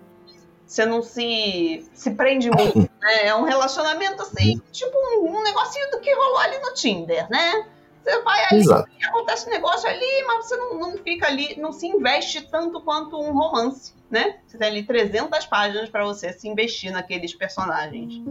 [0.64, 3.26] você não se, se prende muito, né?
[3.26, 7.66] É um relacionamento assim, tipo um, um, negocinho do que rolou ali no Tinder, né?
[8.02, 8.88] Você vai ali, Exato.
[9.04, 13.20] acontece um negócio ali, mas você não, não fica ali, não se investe tanto quanto
[13.20, 14.38] um romance, né?
[14.46, 18.22] Você tem ali 300 páginas para você se investir naqueles personagens.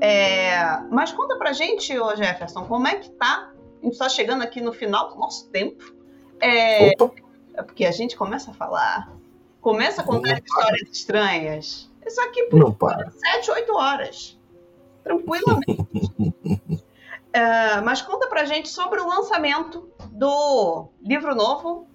[0.00, 3.52] É, mas conta pra gente, ô Jefferson, como é que tá?
[3.80, 5.94] A gente está chegando aqui no final do nosso tempo.
[6.40, 9.12] É, é, porque a gente começa a falar,
[9.60, 11.90] começa a contar histórias estranhas.
[12.06, 13.10] Isso aqui por Não para.
[13.10, 14.40] 7, 8 horas.
[15.04, 15.86] Tranquilamente.
[17.32, 21.86] é, mas conta pra gente sobre o lançamento do livro novo.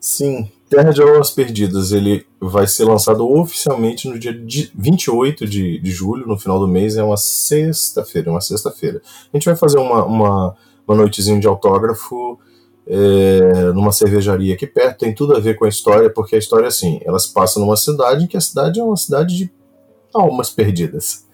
[0.00, 4.32] Sim, Terra de Almas Perdidas, ele vai ser lançado oficialmente no dia
[4.72, 9.02] 28 de, de julho, no final do mês, é uma sexta-feira, uma sexta-feira.
[9.32, 10.56] A gente vai fazer uma, uma,
[10.86, 12.38] uma noitezinha de autógrafo
[12.86, 16.68] é, numa cervejaria aqui perto, tem tudo a ver com a história, porque a história,
[16.68, 19.52] assim, elas passam numa cidade que a cidade é uma cidade de
[20.14, 21.26] almas perdidas.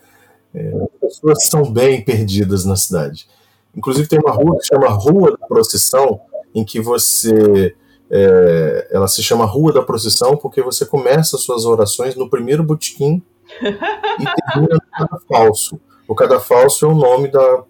[0.55, 0.73] É,
[1.05, 3.29] as pessoas são bem perdidas na cidade.
[3.77, 6.23] Inclusive tem uma rua que chama Rua da Procissão,
[6.55, 7.77] em que você
[8.11, 13.23] é, ela se chama Rua da Procissão porque você começa suas orações no primeiro botequim
[13.61, 15.81] e termina no cadafalso.
[16.07, 17.65] O cadafalso é o nome da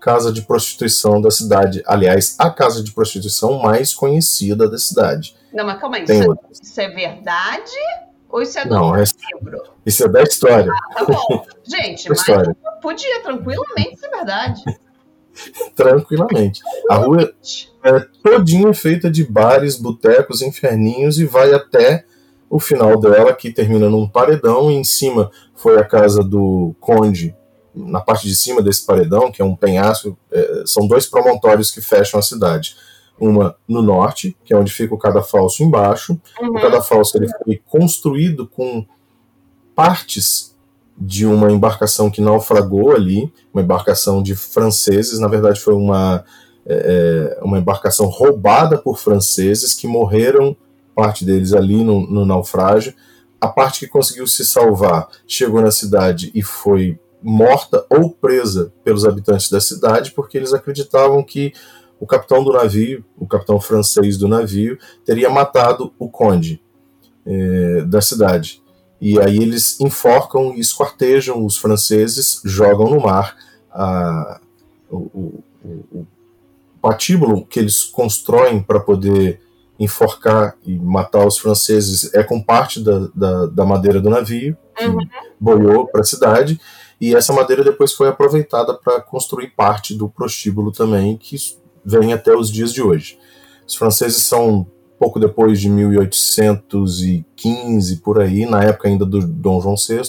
[0.00, 1.82] casa de prostituição da cidade.
[1.86, 5.34] Aliás, a casa de prostituição mais conhecida da cidade.
[5.52, 7.72] Não, mas calma aí, isso, é, isso, é, verdade
[8.28, 9.62] ou isso é do Não, é, livro?
[9.86, 10.70] Isso é da história.
[10.70, 11.46] Ah, tá bom.
[11.64, 12.22] Gente, mas
[12.82, 14.62] podia tranquilamente ser verdade.
[15.74, 16.60] tranquilamente.
[16.90, 17.32] A rua
[17.82, 22.04] é todinha feita de bares, botecos, inferninhos e vai até
[22.48, 27.34] o final dela, que termina num paredão, e em cima foi a casa do conde,
[27.74, 31.80] na parte de cima desse paredão, que é um penhasco, é, são dois promontórios que
[31.80, 32.76] fecham a cidade.
[33.18, 36.20] Uma no norte, que é onde fica o cadafalso embaixo.
[36.40, 36.50] Uhum.
[36.50, 38.86] O cadafalso ele foi construído com
[39.74, 40.53] partes
[40.96, 46.24] de uma embarcação que naufragou ali, uma embarcação de franceses, na verdade foi uma,
[46.64, 50.56] é, é, uma embarcação roubada por franceses que morreram,
[50.94, 52.94] parte deles ali no, no naufrágio.
[53.40, 59.04] A parte que conseguiu se salvar chegou na cidade e foi morta ou presa pelos
[59.04, 61.52] habitantes da cidade, porque eles acreditavam que
[61.98, 66.62] o capitão do navio, o capitão francês do navio, teria matado o conde
[67.26, 68.62] é, da cidade.
[69.04, 73.36] E aí eles enforcam e esquartejam os franceses, jogam no mar
[73.70, 74.40] a,
[74.90, 76.06] o, o, o
[76.80, 79.42] patíbulo que eles constroem para poder
[79.78, 84.86] enforcar e matar os franceses é com parte da, da, da madeira do navio, que
[84.86, 85.06] uhum.
[85.38, 86.58] boiou para a cidade,
[86.98, 91.36] e essa madeira depois foi aproveitada para construir parte do prostíbulo também, que
[91.84, 93.18] vem até os dias de hoje.
[93.68, 94.66] Os franceses são
[94.98, 100.02] pouco depois de 1815, por aí, na época ainda do Dom João VI,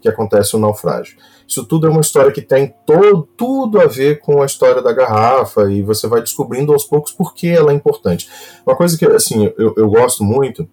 [0.00, 1.16] que acontece o naufrágio.
[1.46, 4.92] Isso tudo é uma história que tem todo, tudo a ver com a história da
[4.92, 8.28] garrafa e você vai descobrindo aos poucos por que ela é importante.
[8.64, 10.68] Uma coisa que assim eu, eu gosto muito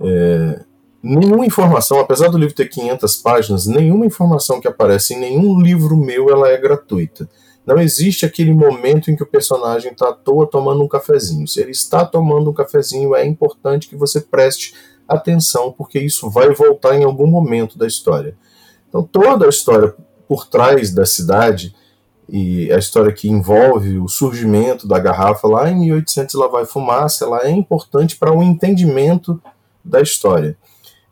[0.00, 0.60] é,
[1.02, 5.96] nenhuma informação, apesar do livro ter 500 páginas, nenhuma informação que aparece em nenhum livro
[5.96, 7.28] meu ela é gratuita.
[7.66, 11.46] Não existe aquele momento em que o personagem está à toa tomando um cafezinho.
[11.46, 14.74] Se ele está tomando um cafezinho, é importante que você preste
[15.06, 18.36] atenção, porque isso vai voltar em algum momento da história.
[18.88, 19.94] Então, toda a história
[20.26, 21.74] por trás da cidade
[22.28, 27.24] e a história que envolve o surgimento da garrafa lá em 1800 lá vai fumaça,
[27.24, 29.40] ela é importante para o um entendimento
[29.84, 30.56] da história.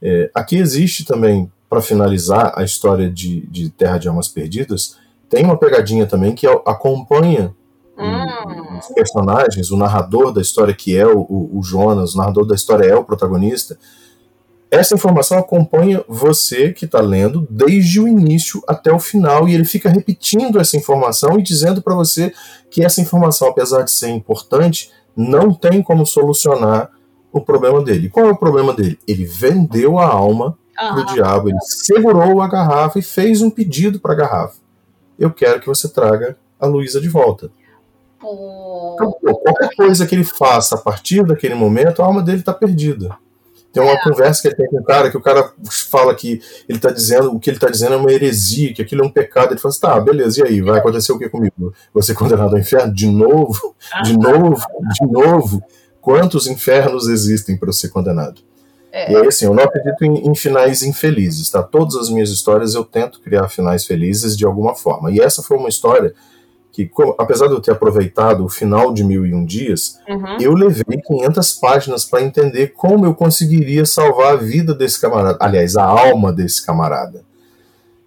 [0.00, 4.96] É, aqui existe também, para finalizar a história de, de Terra de Almas Perdidas,
[5.30, 7.54] tem uma pegadinha também que acompanha
[7.96, 8.76] hum.
[8.76, 11.20] dos personagens, o narrador da história que é o,
[11.52, 13.78] o, Jonas, o narrador da história é o protagonista,
[14.70, 19.64] essa informação acompanha você que está lendo desde o início até o final e ele
[19.64, 22.32] fica repetindo essa informação e dizendo para você
[22.70, 26.88] que essa informação, apesar de ser importante, não tem como solucionar
[27.32, 28.08] o problema dele.
[28.08, 28.98] Qual é o problema dele?
[29.08, 30.94] Ele vendeu a alma uhum.
[30.94, 34.60] pro diabo, ele segurou a garrafa e fez um pedido para a garrafa.
[35.20, 37.50] Eu quero que você traga a Luísa de volta.
[38.18, 43.16] Então, qualquer coisa que ele faça a partir daquele momento, a alma dele está perdida.
[43.72, 44.02] Tem uma é.
[44.02, 45.52] conversa que ele tem com o cara, que o cara
[45.90, 49.04] fala que ele está dizendo, o que ele está dizendo é uma heresia, que aquilo
[49.04, 49.52] é um pecado.
[49.52, 50.60] Ele fala assim, tá, beleza, e aí?
[50.60, 51.72] Vai acontecer o que comigo?
[51.94, 52.92] Você condenado ao inferno?
[52.92, 53.76] De novo?
[54.02, 54.66] De novo?
[55.00, 55.62] De novo?
[56.00, 58.40] Quantos infernos existem para ser condenado?
[58.92, 59.12] É.
[59.12, 61.62] E aí, assim, eu não acredito em, em, finais infelizes, tá?
[61.62, 65.10] Todas as minhas histórias eu tento criar finais felizes de alguma forma.
[65.12, 66.12] E essa foi uma história
[66.72, 70.36] que, apesar de eu ter aproveitado o final de Mil e Um Dias, uhum.
[70.40, 75.76] eu levei 500 páginas para entender como eu conseguiria salvar a vida desse camarada, aliás,
[75.76, 77.24] a alma desse camarada.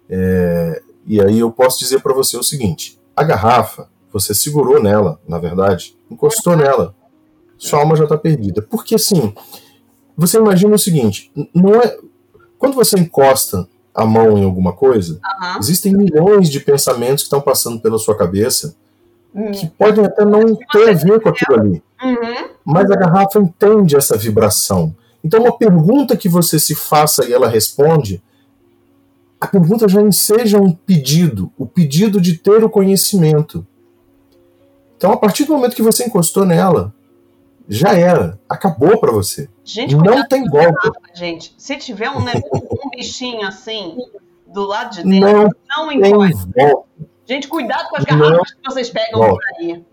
[0.08, 5.20] É, e aí eu posso dizer para você o seguinte: a garrafa, você segurou nela,
[5.26, 6.94] na verdade, encostou nela,
[7.58, 8.62] sua alma já está perdida.
[8.62, 9.34] Porque assim,
[10.16, 11.96] você imagina o seguinte: não é
[12.58, 15.58] quando você encosta a mão em alguma coisa, uhum.
[15.58, 18.74] existem milhões de pensamentos que estão passando pela sua cabeça
[19.34, 19.50] uhum.
[19.52, 21.82] que podem até não ter a ver com aquilo ali.
[22.02, 22.48] Uhum.
[22.64, 24.94] Mas a garrafa entende essa vibração.
[25.22, 28.22] Então, uma pergunta que você se faça e ela responde,
[29.40, 33.66] a pergunta já enseja um pedido, o pedido de ter o conhecimento.
[34.96, 36.94] Então, a partir do momento que você encostou nela,
[37.68, 39.48] já era, acabou para você.
[39.64, 40.90] Gente, não tem golpe.
[41.14, 43.96] gente, se tiver um, né, um bichinho assim
[44.46, 46.48] do lado de dentro, não, não encosta.
[47.26, 49.36] Gente, cuidado com as garrafas não que vocês pegam volta.
[49.36, 49.84] por aí.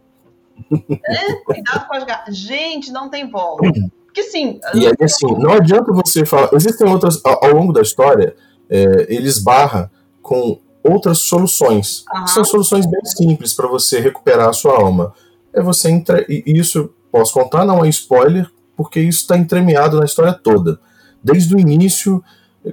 [1.05, 2.37] É, cuidado com as garrafas.
[2.37, 3.71] Gente, não tem volta.
[4.05, 4.59] Porque sim.
[4.73, 6.49] E aí, assim, não adianta você falar.
[6.53, 7.21] Existem outras.
[7.23, 8.35] Ao, longo da história,
[8.69, 9.89] é, eles barra
[10.21, 12.03] com outras soluções.
[12.13, 12.27] Uhum.
[12.27, 15.13] São soluções bem simples para você recuperar a sua alma.
[15.53, 16.29] É você entrar.
[16.29, 20.79] E isso posso contar, não é spoiler, porque isso está entremeado na história toda.
[21.23, 22.23] Desde o início,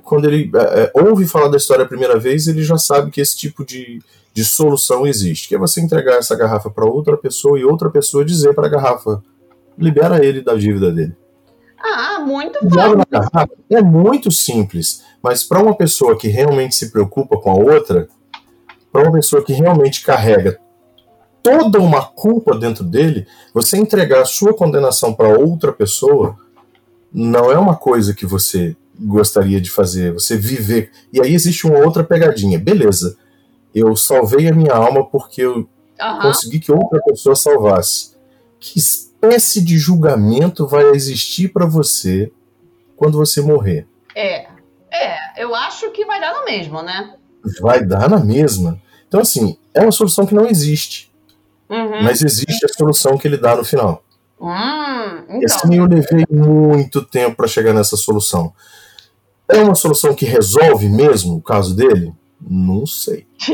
[0.03, 3.21] quando ele é, é, ouve falar da história a primeira vez, ele já sabe que
[3.21, 4.01] esse tipo de,
[4.33, 8.25] de solução existe, que é você entregar essa garrafa para outra pessoa e outra pessoa
[8.25, 9.23] dizer para a garrafa,
[9.77, 11.15] libera ele da dívida dele.
[11.81, 13.05] Ah, muito bom.
[13.11, 18.09] Garrafa é muito simples, mas para uma pessoa que realmente se preocupa com a outra,
[18.91, 20.59] para uma pessoa que realmente carrega
[21.43, 26.37] toda uma culpa dentro dele, você entregar a sua condenação para outra pessoa
[27.13, 30.91] não é uma coisa que você gostaria de fazer, você viver.
[31.13, 32.59] E aí existe uma outra pegadinha.
[32.59, 33.17] Beleza,
[33.75, 36.21] eu salvei a minha alma porque eu uhum.
[36.21, 38.17] consegui que outra pessoa salvasse.
[38.59, 42.33] Que espécie de julgamento vai existir para você
[42.97, 43.87] quando você morrer?
[44.15, 44.49] É,
[44.91, 47.15] é, eu acho que vai dar na mesma, né?
[47.61, 48.81] Vai dar na mesma.
[49.07, 51.08] Então, assim, é uma solução que não existe.
[51.69, 52.03] Uhum.
[52.03, 54.03] Mas existe a solução que ele dá no final.
[54.41, 55.41] Hum, então.
[55.41, 58.53] E assim eu levei muito tempo para chegar nessa solução.
[59.49, 62.13] É uma solução que resolve mesmo o caso dele?
[62.41, 63.27] Não sei.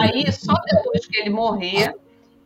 [0.00, 1.94] aí, só depois que ele morrer,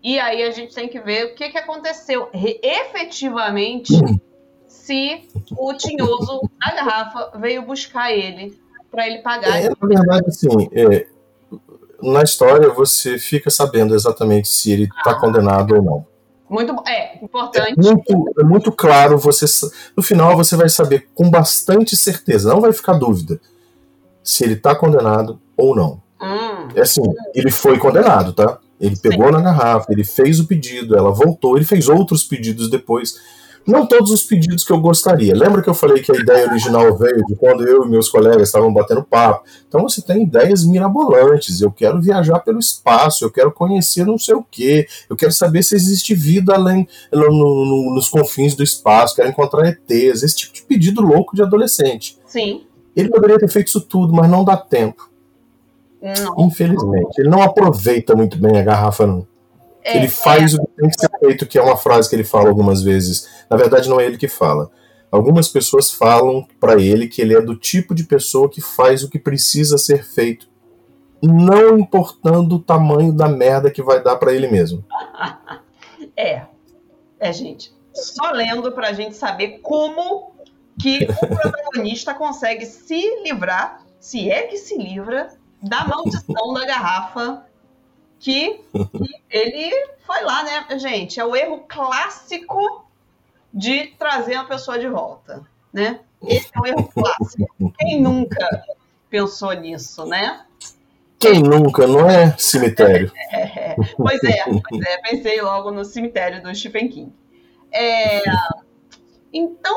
[0.03, 4.19] e aí a gente tem que ver o que, que aconteceu efetivamente hum.
[4.67, 8.59] se o tinhoso da garrafa veio buscar ele
[8.91, 9.57] para ele pagar.
[9.57, 11.07] É, na verdade, assim, é,
[12.05, 15.21] na história você fica sabendo exatamente se ele está ah.
[15.21, 16.07] condenado ou não.
[16.49, 17.75] Muito é importante.
[17.79, 19.18] É muito, é muito claro.
[19.18, 19.47] Você
[19.97, 23.41] no final você vai saber com bastante certeza, não vai ficar dúvida
[24.22, 26.03] se ele está condenado ou não.
[26.21, 26.68] Hum.
[26.75, 27.03] É assim,
[27.35, 28.59] ele foi condenado, tá?
[28.81, 29.33] Ele pegou Sim.
[29.33, 33.14] na garrafa, ele fez o pedido, ela voltou, ele fez outros pedidos depois.
[33.66, 35.34] Não todos os pedidos que eu gostaria.
[35.34, 38.49] Lembra que eu falei que a ideia original veio de quando eu e meus colegas
[38.49, 39.45] estavam batendo papo?
[39.66, 41.61] Então você tem ideias mirabolantes.
[41.62, 45.62] Eu quero viajar pelo espaço, eu quero conhecer não sei o quê, eu quero saber
[45.62, 50.54] se existe vida além no, no, nos confins do espaço, quero encontrar ETs, esse tipo
[50.54, 52.18] de pedido louco de adolescente.
[52.26, 52.64] Sim.
[52.95, 55.11] Ele poderia ter feito isso tudo, mas não dá tempo.
[56.03, 56.46] Não.
[56.46, 57.18] Infelizmente.
[57.18, 59.26] Ele não aproveita muito bem a garrafa, não.
[59.85, 60.57] É, ele faz é.
[60.57, 63.29] o que tem que ser feito, que é uma frase que ele fala algumas vezes.
[63.51, 64.71] Na verdade, não é ele que fala.
[65.13, 69.11] Algumas pessoas falam para ele que ele é do tipo de pessoa que faz o
[69.11, 70.49] que precisa ser feito,
[71.23, 74.85] não importando o tamanho da merda que vai dar para ele mesmo.
[76.17, 76.43] É,
[77.19, 77.75] é gente.
[77.93, 80.33] Só lendo para a gente saber como
[80.81, 87.45] que o protagonista consegue se livrar, se é que se livra, da maldição da garrafa
[88.25, 88.59] que,
[89.29, 89.71] ele
[90.07, 91.21] foi lá, né, gente?
[91.21, 92.87] É o erro clássico
[93.53, 96.01] de trazer a pessoa de volta, né?
[96.26, 97.75] Esse é o erro clássico.
[97.79, 98.64] Quem nunca
[99.11, 100.46] pensou nisso, né?
[101.18, 103.13] Quem nunca, não é cemitério?
[103.30, 107.13] É, pois é, pois é, pensei logo no cemitério do Stephen King.
[107.72, 108.22] É,
[109.33, 109.76] então,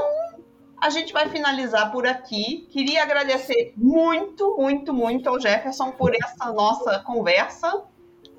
[0.80, 2.68] a gente vai finalizar por aqui.
[2.72, 7.84] Queria agradecer muito, muito, muito ao Jefferson por essa nossa conversa.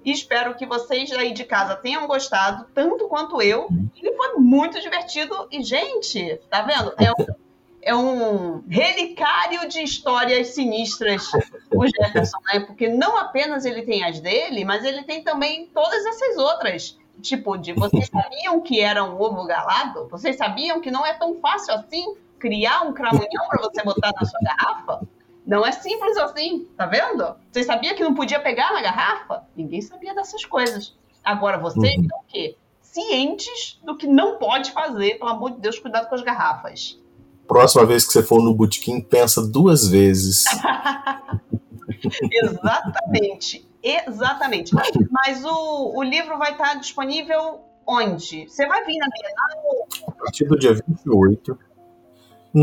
[0.05, 3.69] Espero que vocês aí de casa tenham gostado, tanto quanto eu.
[3.97, 5.49] E foi muito divertido.
[5.51, 6.95] E, gente, tá vendo?
[6.97, 7.27] É um,
[7.83, 11.31] é um relicário de histórias sinistras,
[11.75, 12.61] o Jefferson, né?
[12.61, 16.99] Porque não apenas ele tem as dele, mas ele tem também todas essas outras.
[17.21, 20.07] Tipo, de vocês sabiam que era um ovo galado?
[20.09, 24.25] Vocês sabiam que não é tão fácil assim criar um cramunhão para você botar na
[24.25, 25.01] sua garrafa?
[25.49, 27.25] Não é simples assim, tá vendo?
[27.51, 29.45] Você sabia que não podia pegar na garrafa?
[29.57, 30.95] Ninguém sabia dessas coisas.
[31.25, 32.05] Agora vocês uhum.
[32.05, 32.55] o quê?
[32.83, 37.01] Cientes do que não pode fazer, pelo amor de Deus, cuidado com as garrafas.
[37.47, 40.45] Próxima vez que você for no botequim, pensa duas vezes.
[42.31, 43.67] Exatamente.
[43.83, 44.75] Exatamente.
[45.11, 48.47] Mas o, o livro vai estar disponível onde?
[48.47, 49.89] Você vai vir na Bienal?
[50.09, 51.59] A partir do dia 28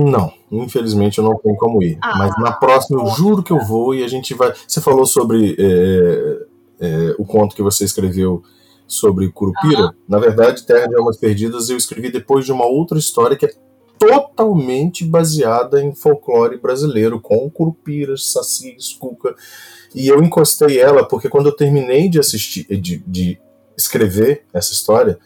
[0.03, 1.97] não, infelizmente eu não tenho como ir.
[2.01, 4.53] Ah, Mas na próxima eu juro que eu vou e a gente vai.
[4.67, 6.45] Você falou sobre é,
[6.80, 8.43] é, o conto que você escreveu
[8.88, 9.95] sobre Curupira.
[10.07, 13.53] Na verdade, Terra de Almas Perdidas eu escrevi depois de uma outra história que é
[13.97, 19.35] totalmente baseada em folclore brasileiro, com Curupiras, Sacis, Cuca.
[19.93, 23.39] E eu encostei ela porque quando eu terminei de assistir, de, de
[23.77, 25.17] escrever essa história,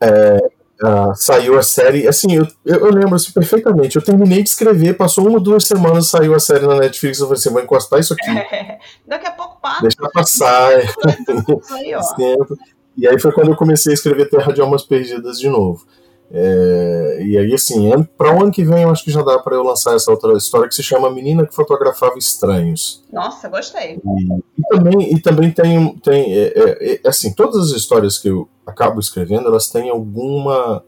[0.00, 0.50] é,
[0.82, 2.08] Uh, saiu a série.
[2.08, 3.94] Assim, eu, eu lembro assim, perfeitamente.
[3.94, 7.20] Eu terminei de escrever, passou uma, duas semanas, saiu a série na Netflix.
[7.20, 8.30] Eu falei assim: vou encostar isso aqui.
[8.30, 9.82] É, daqui a pouco passa.
[9.82, 10.72] Deixa passar.
[11.70, 11.94] aí,
[12.98, 15.86] e aí foi quando eu comecei a escrever Terra de Almas Perdidas de novo.
[16.34, 19.54] É, e aí, assim, para o ano que vem, eu acho que já dá para
[19.54, 23.04] eu lançar essa outra história que se chama Menina que Fotografava Estranhos.
[23.12, 23.96] Nossa, gostei.
[24.02, 28.28] E, e também, e também tem, tem é, é, é, assim, todas as histórias que
[28.28, 30.82] eu acabo escrevendo, elas têm alguma.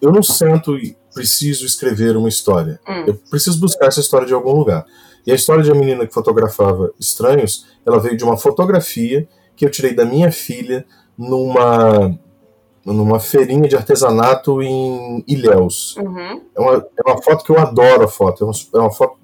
[0.00, 2.78] Eu não sento e preciso escrever uma história.
[2.88, 3.04] Hum.
[3.08, 4.86] Eu preciso buscar essa história de algum lugar.
[5.26, 9.64] E a história de uma menina que fotografava estranhos, ela veio de uma fotografia que
[9.64, 10.84] eu tirei da minha filha
[11.16, 12.18] numa
[12.84, 15.96] numa feirinha de artesanato em Ilhéus.
[15.96, 16.42] Uhum.
[16.54, 18.44] É, uma, é uma foto que eu adoro a foto.
[18.44, 19.16] É uma, é uma foto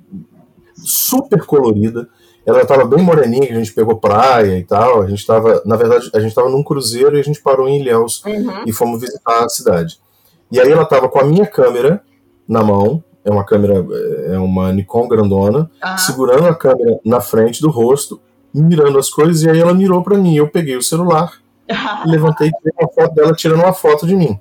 [0.77, 2.09] super colorida.
[2.47, 5.03] Ela estava bem moreninha, que a gente pegou praia e tal.
[5.03, 7.81] A gente estava, na verdade, a gente estava num cruzeiro e a gente parou em
[7.81, 8.65] Ilhéus uhum.
[8.67, 9.99] e fomos visitar a cidade.
[10.51, 12.03] E aí ela estava com a minha câmera
[12.49, 13.87] na mão, é uma câmera,
[14.27, 15.99] é uma Nikon grandona, uhum.
[15.99, 18.21] segurando a câmera na frente do rosto,
[18.53, 20.35] mirando as coisas, e aí ela mirou para mim.
[20.35, 21.35] Eu peguei o celular
[22.07, 24.39] levantei e tirei uma foto dela tirando uma foto de mim.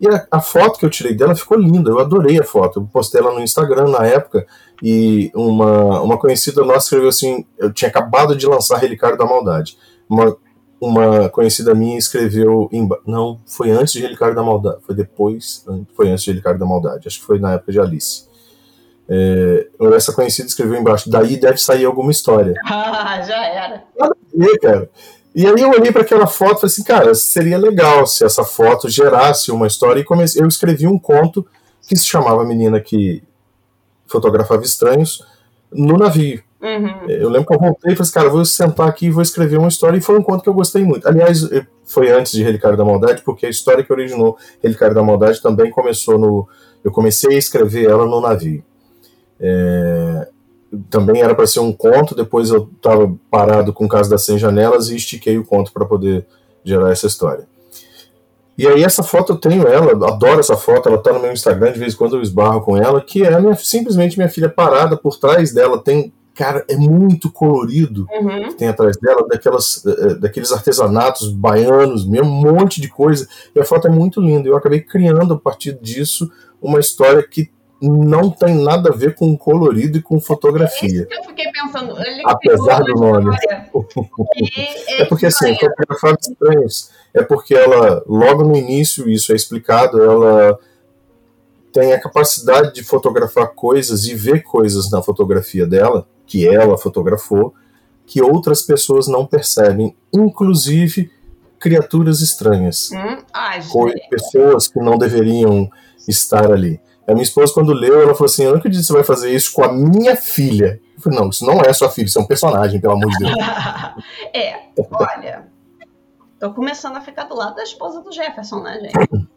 [0.00, 2.80] E a, a, foto que eu tirei dela ficou linda, eu adorei a foto.
[2.80, 4.44] Eu postei ela no Instagram na época
[4.82, 9.78] e uma, uma conhecida nossa escreveu assim: eu tinha acabado de lançar Relicário da Maldade.
[10.08, 10.36] Uma,
[10.80, 12.68] uma conhecida minha escreveu.
[12.72, 15.64] Em, não, foi antes de Relicário da Maldade, foi depois,
[15.94, 18.26] foi antes de Relicário da Maldade, acho que foi na época de Alice.
[19.08, 22.54] É, essa conhecida escreveu embaixo: daí deve sair alguma história.
[22.66, 23.84] Ah, já era.
[23.96, 24.90] Nada a ver, cara.
[25.34, 28.44] E aí eu olhei para aquela foto e falei assim, cara, seria legal se essa
[28.44, 30.00] foto gerasse uma história.
[30.00, 31.46] E comecei, eu escrevi um conto
[31.88, 33.22] que se chamava Menina que
[34.06, 35.26] Fotografava Estranhos
[35.72, 36.42] no navio.
[36.60, 37.08] Uhum.
[37.08, 39.56] Eu lembro que eu voltei e falei assim, cara, vou sentar aqui e vou escrever
[39.56, 39.96] uma história.
[39.96, 41.08] E foi um conto que eu gostei muito.
[41.08, 41.48] Aliás,
[41.84, 45.70] foi antes de Relicário da Maldade, porque a história que originou Relicário da Maldade também
[45.70, 46.48] começou no.
[46.84, 48.62] Eu comecei a escrever ela no navio.
[49.40, 50.28] É,
[50.88, 54.38] também era para ser um conto, depois eu estava parado com o caso das 100
[54.38, 56.26] janelas e estiquei o conto para poder
[56.64, 57.46] gerar essa história.
[58.56, 61.72] E aí essa foto eu tenho ela, adoro essa foto, ela está no meu Instagram,
[61.72, 64.96] de vez em quando eu esbarro com ela, que é minha, simplesmente minha filha parada
[64.96, 68.48] por trás dela, tem, cara, é muito colorido uhum.
[68.48, 73.26] que tem atrás dela, daquelas, eh, eh, daqueles artesanatos baianos, mesmo um monte de coisa,
[73.54, 76.30] e a foto é muito linda, eu acabei criando a partir disso
[76.60, 77.50] uma história que
[77.82, 80.88] não tem nada a ver com colorido e com fotografia.
[80.88, 81.98] É isso que eu fiquei pensando.
[82.00, 83.36] Ele Apesar do nome.
[84.98, 90.58] é porque assim, fotografar estranhos é porque ela, logo no início, isso é explicado, ela
[91.72, 97.54] tem a capacidade de fotografar coisas e ver coisas na fotografia dela, que ela fotografou,
[98.06, 101.10] que outras pessoas não percebem, inclusive
[101.58, 102.90] criaturas estranhas.
[102.92, 103.22] Hum?
[103.32, 103.60] Ai,
[104.10, 105.70] pessoas que não deveriam
[106.06, 106.80] estar ali.
[107.06, 109.34] A minha esposa, quando leu, ela falou assim: Eu não acredito que você vai fazer
[109.34, 110.80] isso com a minha filha.
[110.96, 113.18] Eu falei: Não, isso não é sua filha, isso é um personagem, pelo amor de
[113.18, 113.32] Deus.
[114.34, 114.60] é,
[114.90, 115.46] olha.
[116.38, 119.28] Tô começando a ficar do lado da esposa do Jefferson, né, gente?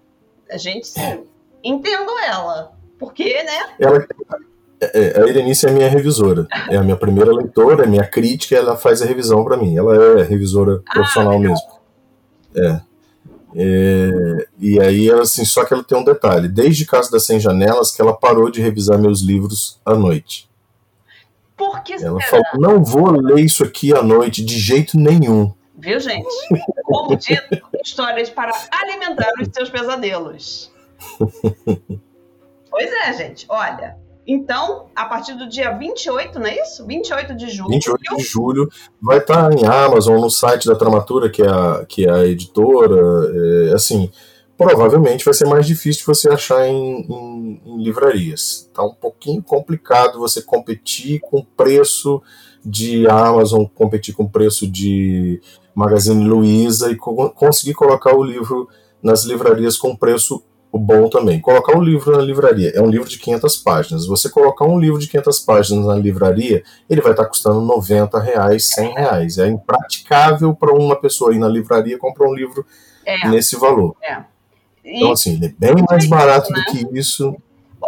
[0.49, 1.23] A gente sim.
[1.63, 2.71] Entendo ela.
[2.99, 3.69] Porque, né?
[3.79, 4.05] Ela,
[4.79, 6.47] é, é, a Irenice é minha revisora.
[6.69, 9.75] É a minha primeira leitora, é minha crítica, ela faz a revisão para mim.
[9.75, 11.67] Ela é revisora ah, profissional mesmo.
[12.55, 12.81] É.
[13.57, 17.91] É, e aí, assim, só que ela tem um detalhe: desde Casa das Sem Janelas,
[17.91, 20.49] que ela parou de revisar meus livros à noite.
[21.55, 22.43] Por que Ela será?
[22.43, 25.53] falou: não vou ler isso aqui à noite de jeito nenhum.
[25.77, 26.27] Viu, gente?
[26.83, 30.71] Como dito, histórias para alimentar os seus pesadelos.
[32.69, 33.45] pois é, gente.
[33.47, 36.85] Olha, então, a partir do dia 28, não é isso?
[36.85, 37.69] 28 de julho.
[37.69, 38.69] 28 de julho
[39.01, 42.99] vai estar em Amazon, no site da Dramatura, que é a, que é a editora.
[43.33, 44.09] É, assim,
[44.57, 48.69] provavelmente vai ser mais difícil você achar em, em, em livrarias.
[48.73, 52.21] Tá um pouquinho complicado você competir com preço
[52.65, 55.39] de Amazon, competir com preço de
[55.75, 58.67] Magazine Luiza e co conseguir colocar o livro
[59.03, 63.07] nas livrarias com preço o bom também, colocar um livro na livraria, é um livro
[63.07, 64.07] de 500 páginas.
[64.07, 68.69] Você colocar um livro de 500 páginas na livraria, ele vai estar custando 90 reais,
[68.69, 69.37] 100 reais.
[69.37, 72.65] É impraticável para uma pessoa ir na livraria comprar um livro
[73.05, 73.27] é.
[73.29, 73.95] nesse valor.
[74.03, 74.23] É.
[74.83, 76.59] Então, assim, ele é bem mais barato né?
[76.59, 77.35] do que isso.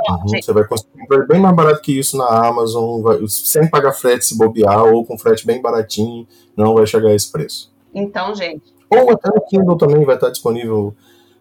[0.09, 4.25] Uhum, você vai conseguir bem mais barato que isso na Amazon, vai, sem pagar frete
[4.25, 7.73] se bobear, ou com frete bem baratinho, não vai chegar a esse preço.
[7.93, 8.73] Então, gente.
[8.89, 10.95] Ou até no Kindle também vai estar disponível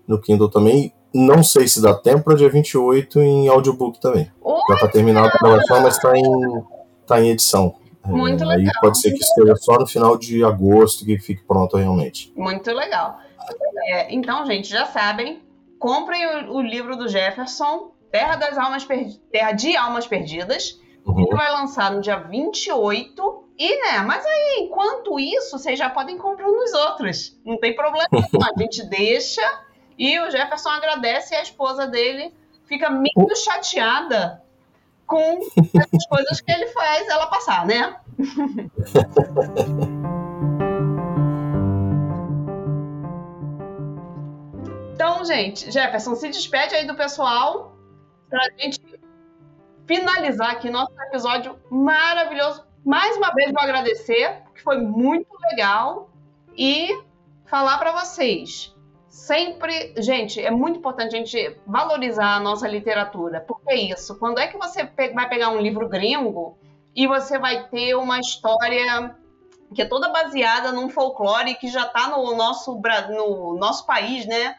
[0.06, 0.93] no Kindle também.
[1.16, 4.30] Não sei se dá tempo para dia 28 em audiobook também.
[4.43, 4.62] Olha!
[4.68, 6.62] Já está terminado a gravação, mas está em,
[7.06, 7.74] tá em edição.
[8.05, 8.66] Muito é, legal.
[8.74, 12.30] Aí pode ser que esteja só no final de agosto que fique pronto realmente.
[12.36, 13.18] Muito legal.
[13.88, 15.43] É, então, gente, já sabem,
[15.78, 20.78] comprem o, o, livro do Jefferson, Terra das Almas Perdidas, Terra de Almas Perdidas.
[21.06, 21.20] Uhum.
[21.20, 23.44] Ele vai lançar no dia 28.
[23.59, 27.40] E, né, mas aí, enquanto isso, vocês já podem comprar nos outros.
[27.43, 28.06] Não tem problema.
[28.12, 29.43] a gente deixa
[29.98, 32.35] e o Jefferson agradece e a esposa dele
[32.66, 34.43] fica meio chateada
[35.06, 35.47] com as
[36.09, 37.97] coisas que ele faz ela passar, né?
[44.94, 47.74] então, gente, Jefferson, se despede aí do pessoal
[48.28, 48.81] pra gente
[49.86, 52.66] finalizar aqui nosso episódio maravilhoso.
[52.85, 56.10] Mais uma vez vou agradecer, que foi muito legal
[56.56, 57.02] e
[57.47, 58.76] falar para vocês
[59.16, 63.40] sempre, gente, é muito importante a gente valorizar a nossa literatura.
[63.40, 64.84] Porque é isso, quando é que você
[65.14, 66.56] vai pegar um livro gringo
[66.94, 69.16] e você vai ter uma história
[69.74, 74.55] que é toda baseada num folclore que já está no nosso, no nosso país, né?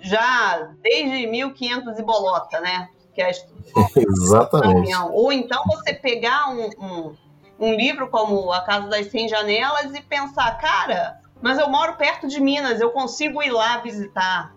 [0.00, 2.88] Já desde 1500 e bolota, né?
[3.12, 3.30] Que é
[3.96, 4.94] Exatamente.
[5.12, 7.16] Ou então você pegar um, um,
[7.58, 12.26] um livro como A Casa das Cem Janelas e pensar, cara, mas eu moro perto
[12.26, 14.54] de Minas, eu consigo ir lá visitar.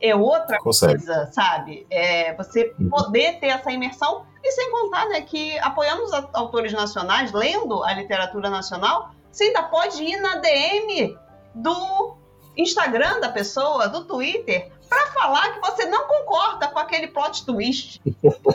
[0.00, 0.94] É outra Consegue.
[0.94, 1.86] coisa, sabe?
[1.88, 2.90] É você uhum.
[2.90, 7.92] poder ter essa imersão e sem contar né, que apoiando os autores nacionais, lendo a
[7.92, 11.16] literatura nacional, você ainda pode ir na DM
[11.54, 12.16] do
[12.56, 18.00] Instagram da pessoa, do Twitter, para falar que você não concorda com aquele plot twist.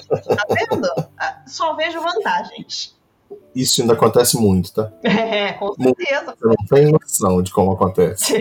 [0.08, 0.88] Tá vendo?
[1.18, 2.97] Ah, só vejo vantagens.
[3.56, 4.92] Isso ainda acontece muito, tá?
[5.04, 6.36] É, com certeza.
[6.38, 8.34] Você não tem noção de como acontece.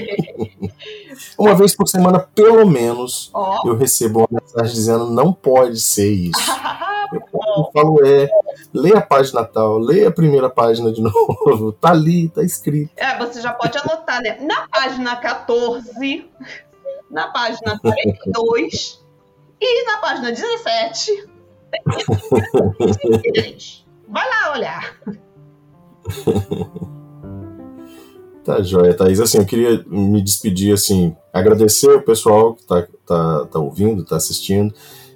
[1.39, 3.69] uma vez por semana, pelo menos, oh.
[3.69, 6.39] eu recebo uma mensagem dizendo não pode ser isso.
[7.13, 8.29] eu falo, é,
[8.75, 12.91] lê a página tal, lê a primeira página de novo, tá ali, tá escrito.
[12.97, 14.39] É, você já pode anotar, né?
[14.41, 16.29] Na página 14,
[17.11, 19.03] na página 42
[19.61, 21.27] e na página 17.
[24.09, 24.97] Vai lá olhar.
[28.47, 29.19] Tá joia, Thaís.
[29.19, 34.15] Assim, eu queria me despedir, assim, agradecer o pessoal que tá, tá, tá ouvindo, tá
[34.15, 34.73] assistindo.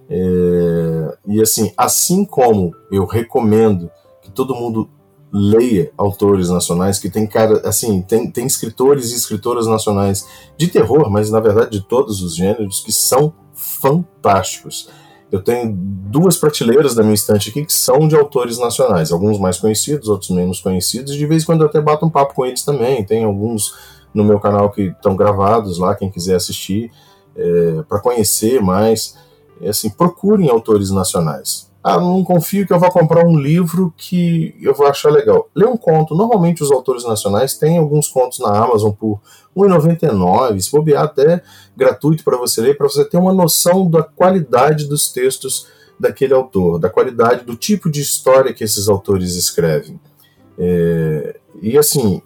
[0.08, 3.88] É, e assim, assim como eu recomendo
[4.20, 4.90] que todo mundo
[5.32, 10.26] leia autores nacionais, que tem cara, assim, tem, tem escritores e escritoras nacionais
[10.56, 14.88] de terror, mas na verdade de todos os gêneros, que são fantásticos.
[15.30, 19.58] Eu tenho duas prateleiras da minha estante aqui que são de autores nacionais, alguns mais
[19.58, 21.14] conhecidos, outros menos conhecidos.
[21.14, 23.04] De vez em quando eu até bato um papo com eles também.
[23.04, 23.74] Tem alguns
[24.12, 26.90] no meu canal que estão gravados lá, quem quiser assistir,
[27.36, 29.16] é, para conhecer mais.
[29.60, 31.69] É assim, procurem autores nacionais.
[31.82, 35.48] Ah, não confio que eu vou comprar um livro que eu vou achar legal.
[35.54, 36.14] Lê um conto.
[36.14, 39.20] Normalmente os autores nacionais têm alguns contos na Amazon por
[39.56, 41.42] R$ 1,99, se bobear até
[41.74, 46.78] gratuito para você ler, para você ter uma noção da qualidade dos textos daquele autor,
[46.78, 49.98] da qualidade do tipo de história que esses autores escrevem.
[50.58, 52.20] É, e assim,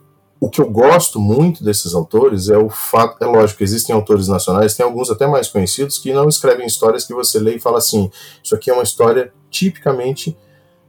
[0.44, 4.74] o que eu gosto muito desses autores é o fato, é lógico, existem autores nacionais,
[4.74, 8.10] tem alguns até mais conhecidos que não escrevem histórias que você lê e fala assim,
[8.42, 10.36] isso aqui é uma história tipicamente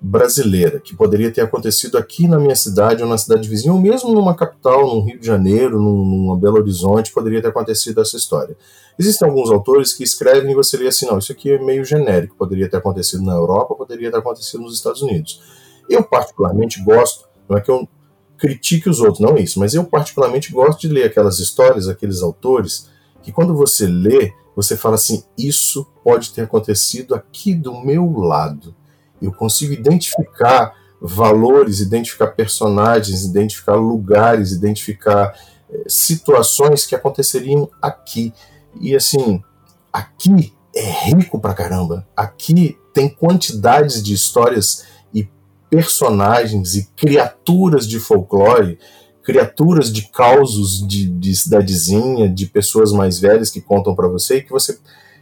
[0.01, 4.13] brasileira, que poderia ter acontecido aqui na minha cidade ou na cidade vizinha, ou mesmo
[4.13, 8.57] numa capital, num Rio de Janeiro, num, numa Belo Horizonte, poderia ter acontecido essa história.
[8.99, 12.35] Existem alguns autores que escrevem e você lê assim, não, isso aqui é meio genérico,
[12.35, 15.41] poderia ter acontecido na Europa, poderia ter acontecido nos Estados Unidos.
[15.89, 17.87] Eu particularmente gosto, não é que eu
[18.37, 22.21] critique os outros, não é isso, mas eu particularmente gosto de ler aquelas histórias, aqueles
[22.21, 22.89] autores,
[23.23, 28.75] que quando você lê, você fala assim, isso pode ter acontecido aqui do meu lado
[29.21, 35.37] eu consigo identificar valores, identificar personagens, identificar lugares, identificar
[35.69, 38.33] eh, situações que aconteceriam aqui.
[38.79, 39.41] E assim,
[39.91, 42.07] aqui é rico pra caramba.
[42.15, 44.85] Aqui tem quantidades de histórias
[45.69, 48.77] personagens e criaturas de folclore,
[49.23, 54.51] criaturas de causos de, de cidadezinha, de pessoas mais velhas que contam para você que
[54.51, 54.77] você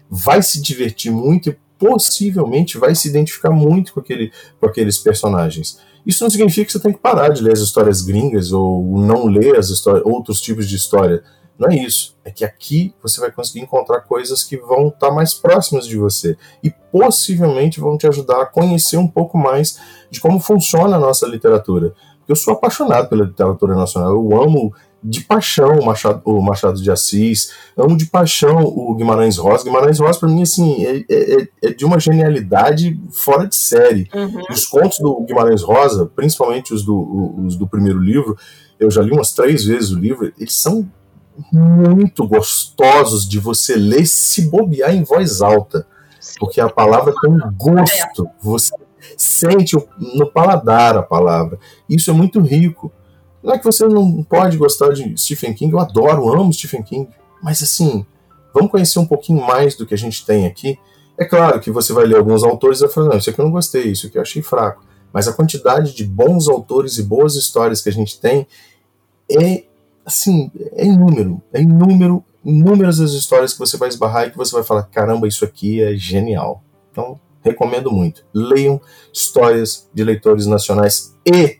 [0.09, 5.79] vai se divertir muito e possivelmente vai se identificar muito com, aquele, com aqueles personagens.
[6.05, 9.25] Isso não significa que você tem que parar de ler as histórias gringas ou não
[9.25, 9.69] ler as
[10.05, 11.23] outros tipos de história.
[11.57, 12.17] Não é isso.
[12.23, 16.35] É que aqui você vai conseguir encontrar coisas que vão estar mais próximas de você
[16.63, 21.27] e possivelmente vão te ajudar a conhecer um pouco mais de como funciona a nossa
[21.27, 21.93] literatura.
[22.27, 24.11] Eu sou apaixonado pela literatura nacional.
[24.11, 24.73] Eu amo
[25.03, 29.65] de paixão o Machado, o Machado de Assis, amo de paixão o Guimarães Rosa.
[29.65, 34.07] Guimarães Rosa, para mim, assim, é, é, é, de uma genialidade fora de série.
[34.13, 34.41] Uhum.
[34.49, 38.37] Os contos do Guimarães Rosa, principalmente os do, os do primeiro livro,
[38.79, 40.89] eu já li umas três vezes o livro, eles são
[41.51, 45.85] muito gostosos de você ler se bobear em voz alta.
[46.39, 48.73] Porque a palavra tem um gosto, você
[49.17, 51.59] sente no paladar a palavra.
[51.89, 52.91] Isso é muito rico.
[53.43, 57.09] Não é que você não pode gostar de Stephen King, eu adoro, amo Stephen King,
[57.41, 58.05] mas assim,
[58.53, 60.79] vamos conhecer um pouquinho mais do que a gente tem aqui.
[61.17, 63.45] É claro que você vai ler alguns autores e vai falar, não, isso aqui eu
[63.45, 64.83] não gostei, isso aqui eu achei fraco.
[65.11, 68.47] Mas a quantidade de bons autores e boas histórias que a gente tem
[69.29, 69.65] é,
[70.05, 71.41] assim, é inúmero.
[71.51, 75.27] É inúmero, inúmeras as histórias que você vai esbarrar e que você vai falar, caramba,
[75.27, 76.63] isso aqui é genial.
[76.91, 78.25] Então, recomendo muito.
[78.33, 78.79] Leiam
[79.11, 81.57] histórias de leitores nacionais e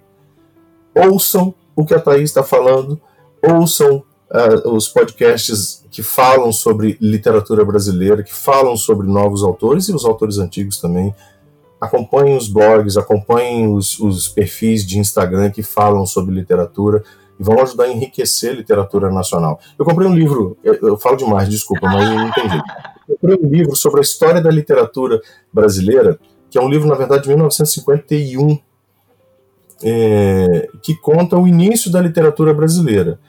[0.96, 3.02] ouçam o que a Thaís está falando,
[3.42, 9.94] ouçam uh, os podcasts que falam sobre literatura brasileira, que falam sobre novos autores e
[9.94, 11.14] os autores antigos também.
[11.80, 17.04] Acompanhem os blogs, acompanhem os, os perfis de Instagram que falam sobre literatura
[17.40, 19.60] e vão ajudar a enriquecer a literatura nacional.
[19.78, 22.64] Eu comprei um livro, eu, falo demais, desculpa, mas não jeito.
[23.08, 26.20] Eu comprei um livro sobre a história da literatura brasileira,
[26.50, 28.60] que é um livro, na verdade, de 1951,
[29.84, 33.20] é, que conta o início da literatura brasileira.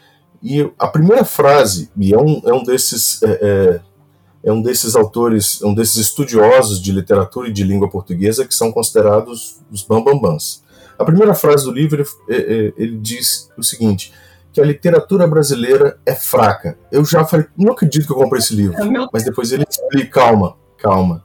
[0.42, 3.22] E a primeira frase, e é um, é um desses.
[3.22, 3.80] É, é,
[4.46, 8.70] é um desses autores, um desses estudiosos de literatura e de língua portuguesa que são
[8.70, 10.62] considerados os bambambãs.
[10.98, 14.12] A primeira frase do livro ele, é, é, ele diz o seguinte:
[14.52, 16.78] que a literatura brasileira é fraca.
[16.90, 18.76] Eu já falei, não acredito que eu comprei esse livro,
[19.12, 21.24] mas depois ele explica, calma, calma.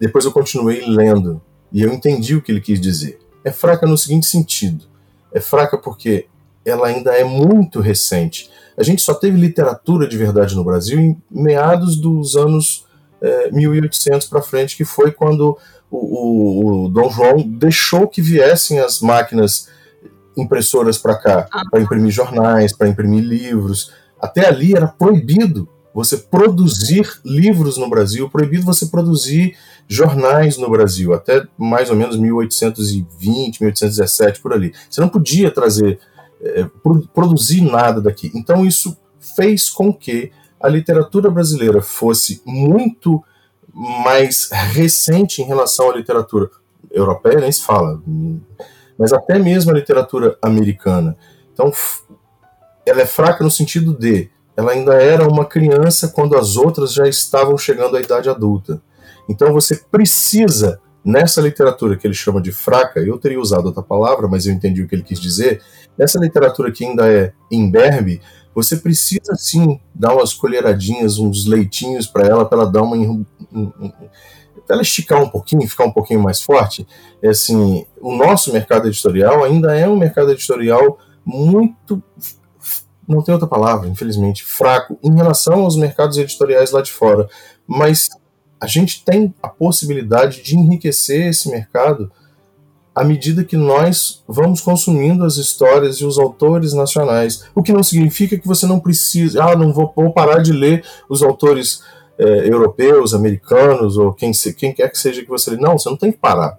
[0.00, 1.40] Depois eu continuei lendo
[1.72, 3.18] e eu entendi o que ele quis dizer
[3.48, 4.84] é fraca no seguinte sentido:
[5.32, 6.26] é fraca porque
[6.64, 8.50] ela ainda é muito recente.
[8.76, 12.86] A gente só teve literatura de verdade no Brasil em meados dos anos
[13.20, 15.58] é, 1800 para frente, que foi quando
[15.90, 19.68] o, o, o, Dom João deixou que viessem as máquinas
[20.36, 21.62] impressoras para cá, ah.
[21.70, 23.92] para imprimir jornais, para imprimir livros.
[24.20, 29.56] Até ali era proibido você produzir livros no Brasil, proibido você produzir
[29.88, 34.72] jornais no Brasil, até mais ou menos 1820, 1817, por ali.
[34.88, 35.98] Você não podia trazer,
[36.40, 36.66] é,
[37.14, 38.30] produzir nada daqui.
[38.34, 38.96] Então isso
[39.34, 43.22] fez com que a literatura brasileira fosse muito
[43.72, 46.50] mais recente em relação à literatura
[46.90, 48.00] europeia, nem se fala,
[48.98, 51.16] mas até mesmo a literatura americana.
[51.52, 51.72] Então,
[52.84, 57.06] ela é fraca no sentido de ela ainda era uma criança quando as outras já
[57.06, 58.82] estavam chegando à idade adulta.
[59.28, 64.26] Então você precisa, nessa literatura que ele chama de fraca, eu teria usado outra palavra,
[64.26, 65.62] mas eu entendi o que ele quis dizer,
[65.96, 68.20] nessa literatura que ainda é imberbe,
[68.54, 72.96] você precisa sim dar umas colheradinhas, uns leitinhos para ela, para ela dar uma.
[72.96, 73.92] Um, um,
[74.68, 76.86] ela esticar um pouquinho, ficar um pouquinho mais forte.
[77.22, 82.02] É assim, o nosso mercado editorial ainda é um mercado editorial muito
[83.08, 87.26] não tem outra palavra, infelizmente, fraco em relação aos mercados editoriais lá de fora.
[87.66, 88.10] Mas
[88.60, 92.12] a gente tem a possibilidade de enriquecer esse mercado
[92.98, 97.44] à medida que nós vamos consumindo as histórias e os autores nacionais.
[97.54, 100.84] O que não significa que você não precisa, ah, não vou, vou parar de ler
[101.08, 101.80] os autores
[102.18, 105.56] é, europeus, americanos, ou quem, quem quer que seja que você lê.
[105.58, 106.58] Não, você não tem que parar.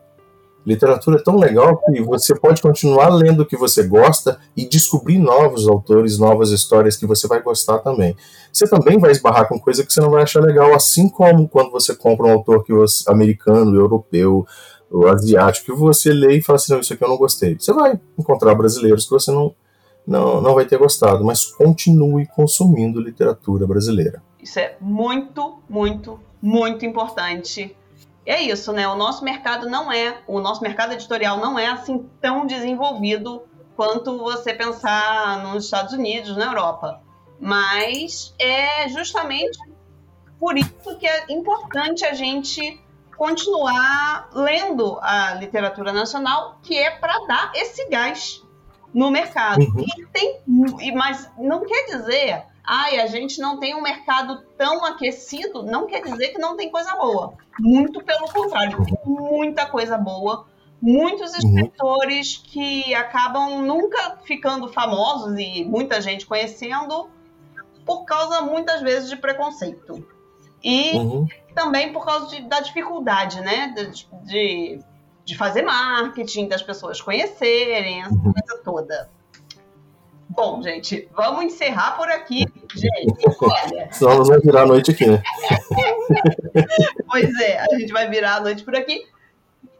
[0.66, 5.18] Literatura é tão legal que você pode continuar lendo o que você gosta e descobrir
[5.18, 8.16] novos autores, novas histórias que você vai gostar também.
[8.54, 11.70] Você também vai esbarrar com coisa que você não vai achar legal, assim como quando
[11.72, 14.46] você compra um autor que você, americano, europeu,
[14.92, 17.58] o asiático, que você lê e fala assim, não, isso aqui eu não gostei.
[17.58, 19.54] Você vai encontrar brasileiros que você não,
[20.06, 24.24] não, não vai ter gostado, mas continue consumindo literatura brasileira.
[24.42, 27.76] Isso é muito, muito, muito importante.
[28.26, 28.88] É isso, né?
[28.88, 33.44] O nosso mercado não é, o nosso mercado editorial não é assim tão desenvolvido
[33.76, 37.02] quanto você pensar nos Estados Unidos, na Europa.
[37.40, 39.58] Mas é justamente
[40.40, 42.80] por isso que é importante a gente
[43.20, 48.42] continuar lendo a literatura nacional, que é para dar esse gás
[48.94, 49.60] no mercado.
[49.60, 49.84] Uhum.
[49.86, 50.40] E tem,
[50.96, 56.02] mas não quer dizer, ai, a gente não tem um mercado tão aquecido, não quer
[56.02, 57.34] dizer que não tem coisa boa.
[57.60, 60.48] Muito pelo contrário, tem muita coisa boa.
[60.82, 61.40] Muitos uhum.
[61.40, 62.44] escritores uhum.
[62.46, 67.10] que acabam nunca ficando famosos e muita gente conhecendo
[67.86, 70.08] por causa muitas vezes de preconceito.
[70.64, 71.28] E uhum.
[71.54, 73.74] Também por causa de, da dificuldade, né?
[73.76, 74.80] De, de,
[75.26, 78.34] de, fazer marketing, das pessoas conhecerem, essa uhum.
[78.34, 79.10] coisa toda.
[80.30, 82.46] Bom, gente, vamos encerrar por aqui.
[82.74, 83.92] Gente, olha.
[83.92, 85.22] Senão nós vamos virar a noite aqui, né?
[87.10, 89.06] pois é, a gente vai virar a noite por aqui.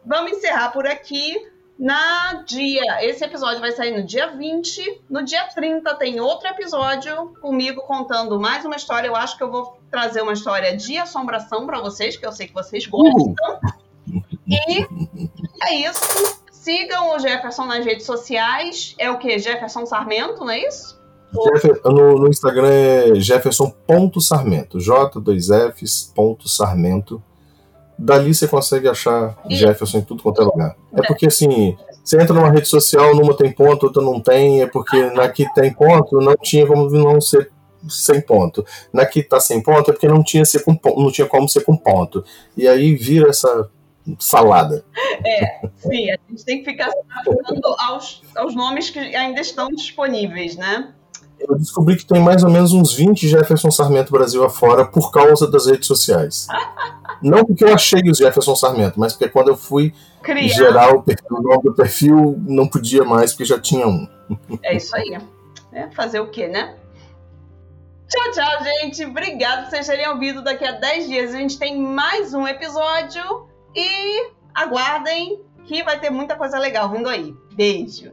[0.04, 1.36] Vamos encerrar por aqui
[1.78, 3.02] na dia.
[3.02, 5.02] Esse episódio vai sair no dia 20.
[5.08, 9.08] No dia 30 tem outro episódio comigo contando mais uma história.
[9.08, 12.46] Eu acho que eu vou trazer uma história de assombração para vocês, que eu sei
[12.46, 13.34] que vocês gostam.
[14.08, 14.22] Uh.
[14.46, 14.86] E
[15.62, 16.40] é isso.
[16.50, 18.94] Sigam o Jefferson nas redes sociais.
[18.98, 19.38] É o que?
[19.38, 20.98] Jefferson Sarmento, não é isso?
[21.84, 24.78] no, no, Instagram é jefferson.sarmento.
[24.78, 27.22] J2Fs.sarmento
[28.00, 30.76] dali você consegue achar Jefferson em tudo quanto é lugar.
[30.92, 34.66] É porque assim, você entra numa rede social, numa tem ponto, outra não tem, é
[34.66, 37.50] porque na que tem ponto não tinha como não ser
[37.88, 38.64] sem ponto.
[38.92, 41.64] Na que tá sem ponto é porque não tinha, ser com, não tinha como ser
[41.64, 42.24] com ponto.
[42.56, 43.70] E aí vira essa
[44.18, 44.84] salada.
[45.24, 50.56] É, sim, a gente tem que ficar adaptando aos, aos nomes que ainda estão disponíveis,
[50.56, 50.92] né?
[51.38, 55.50] Eu descobri que tem mais ou menos uns 20 Jefferson Sarmento Brasil afora por causa
[55.50, 56.46] das redes sociais.
[57.22, 59.92] Não porque eu achei o Jefferson Sarmento, mas porque quando eu fui
[60.22, 60.48] Criar.
[60.48, 64.06] gerar o, perfil, o nome do perfil, não podia mais, porque já tinha um.
[64.62, 65.18] É isso aí.
[65.72, 66.76] É fazer o quê, né?
[68.10, 69.04] Tchau, tchau, gente.
[69.04, 70.42] Obrigado por vocês terem ouvido.
[70.42, 73.48] Daqui a 10 dias a gente tem mais um episódio.
[73.74, 77.32] E aguardem que vai ter muita coisa legal vindo aí.
[77.52, 78.10] Beijo.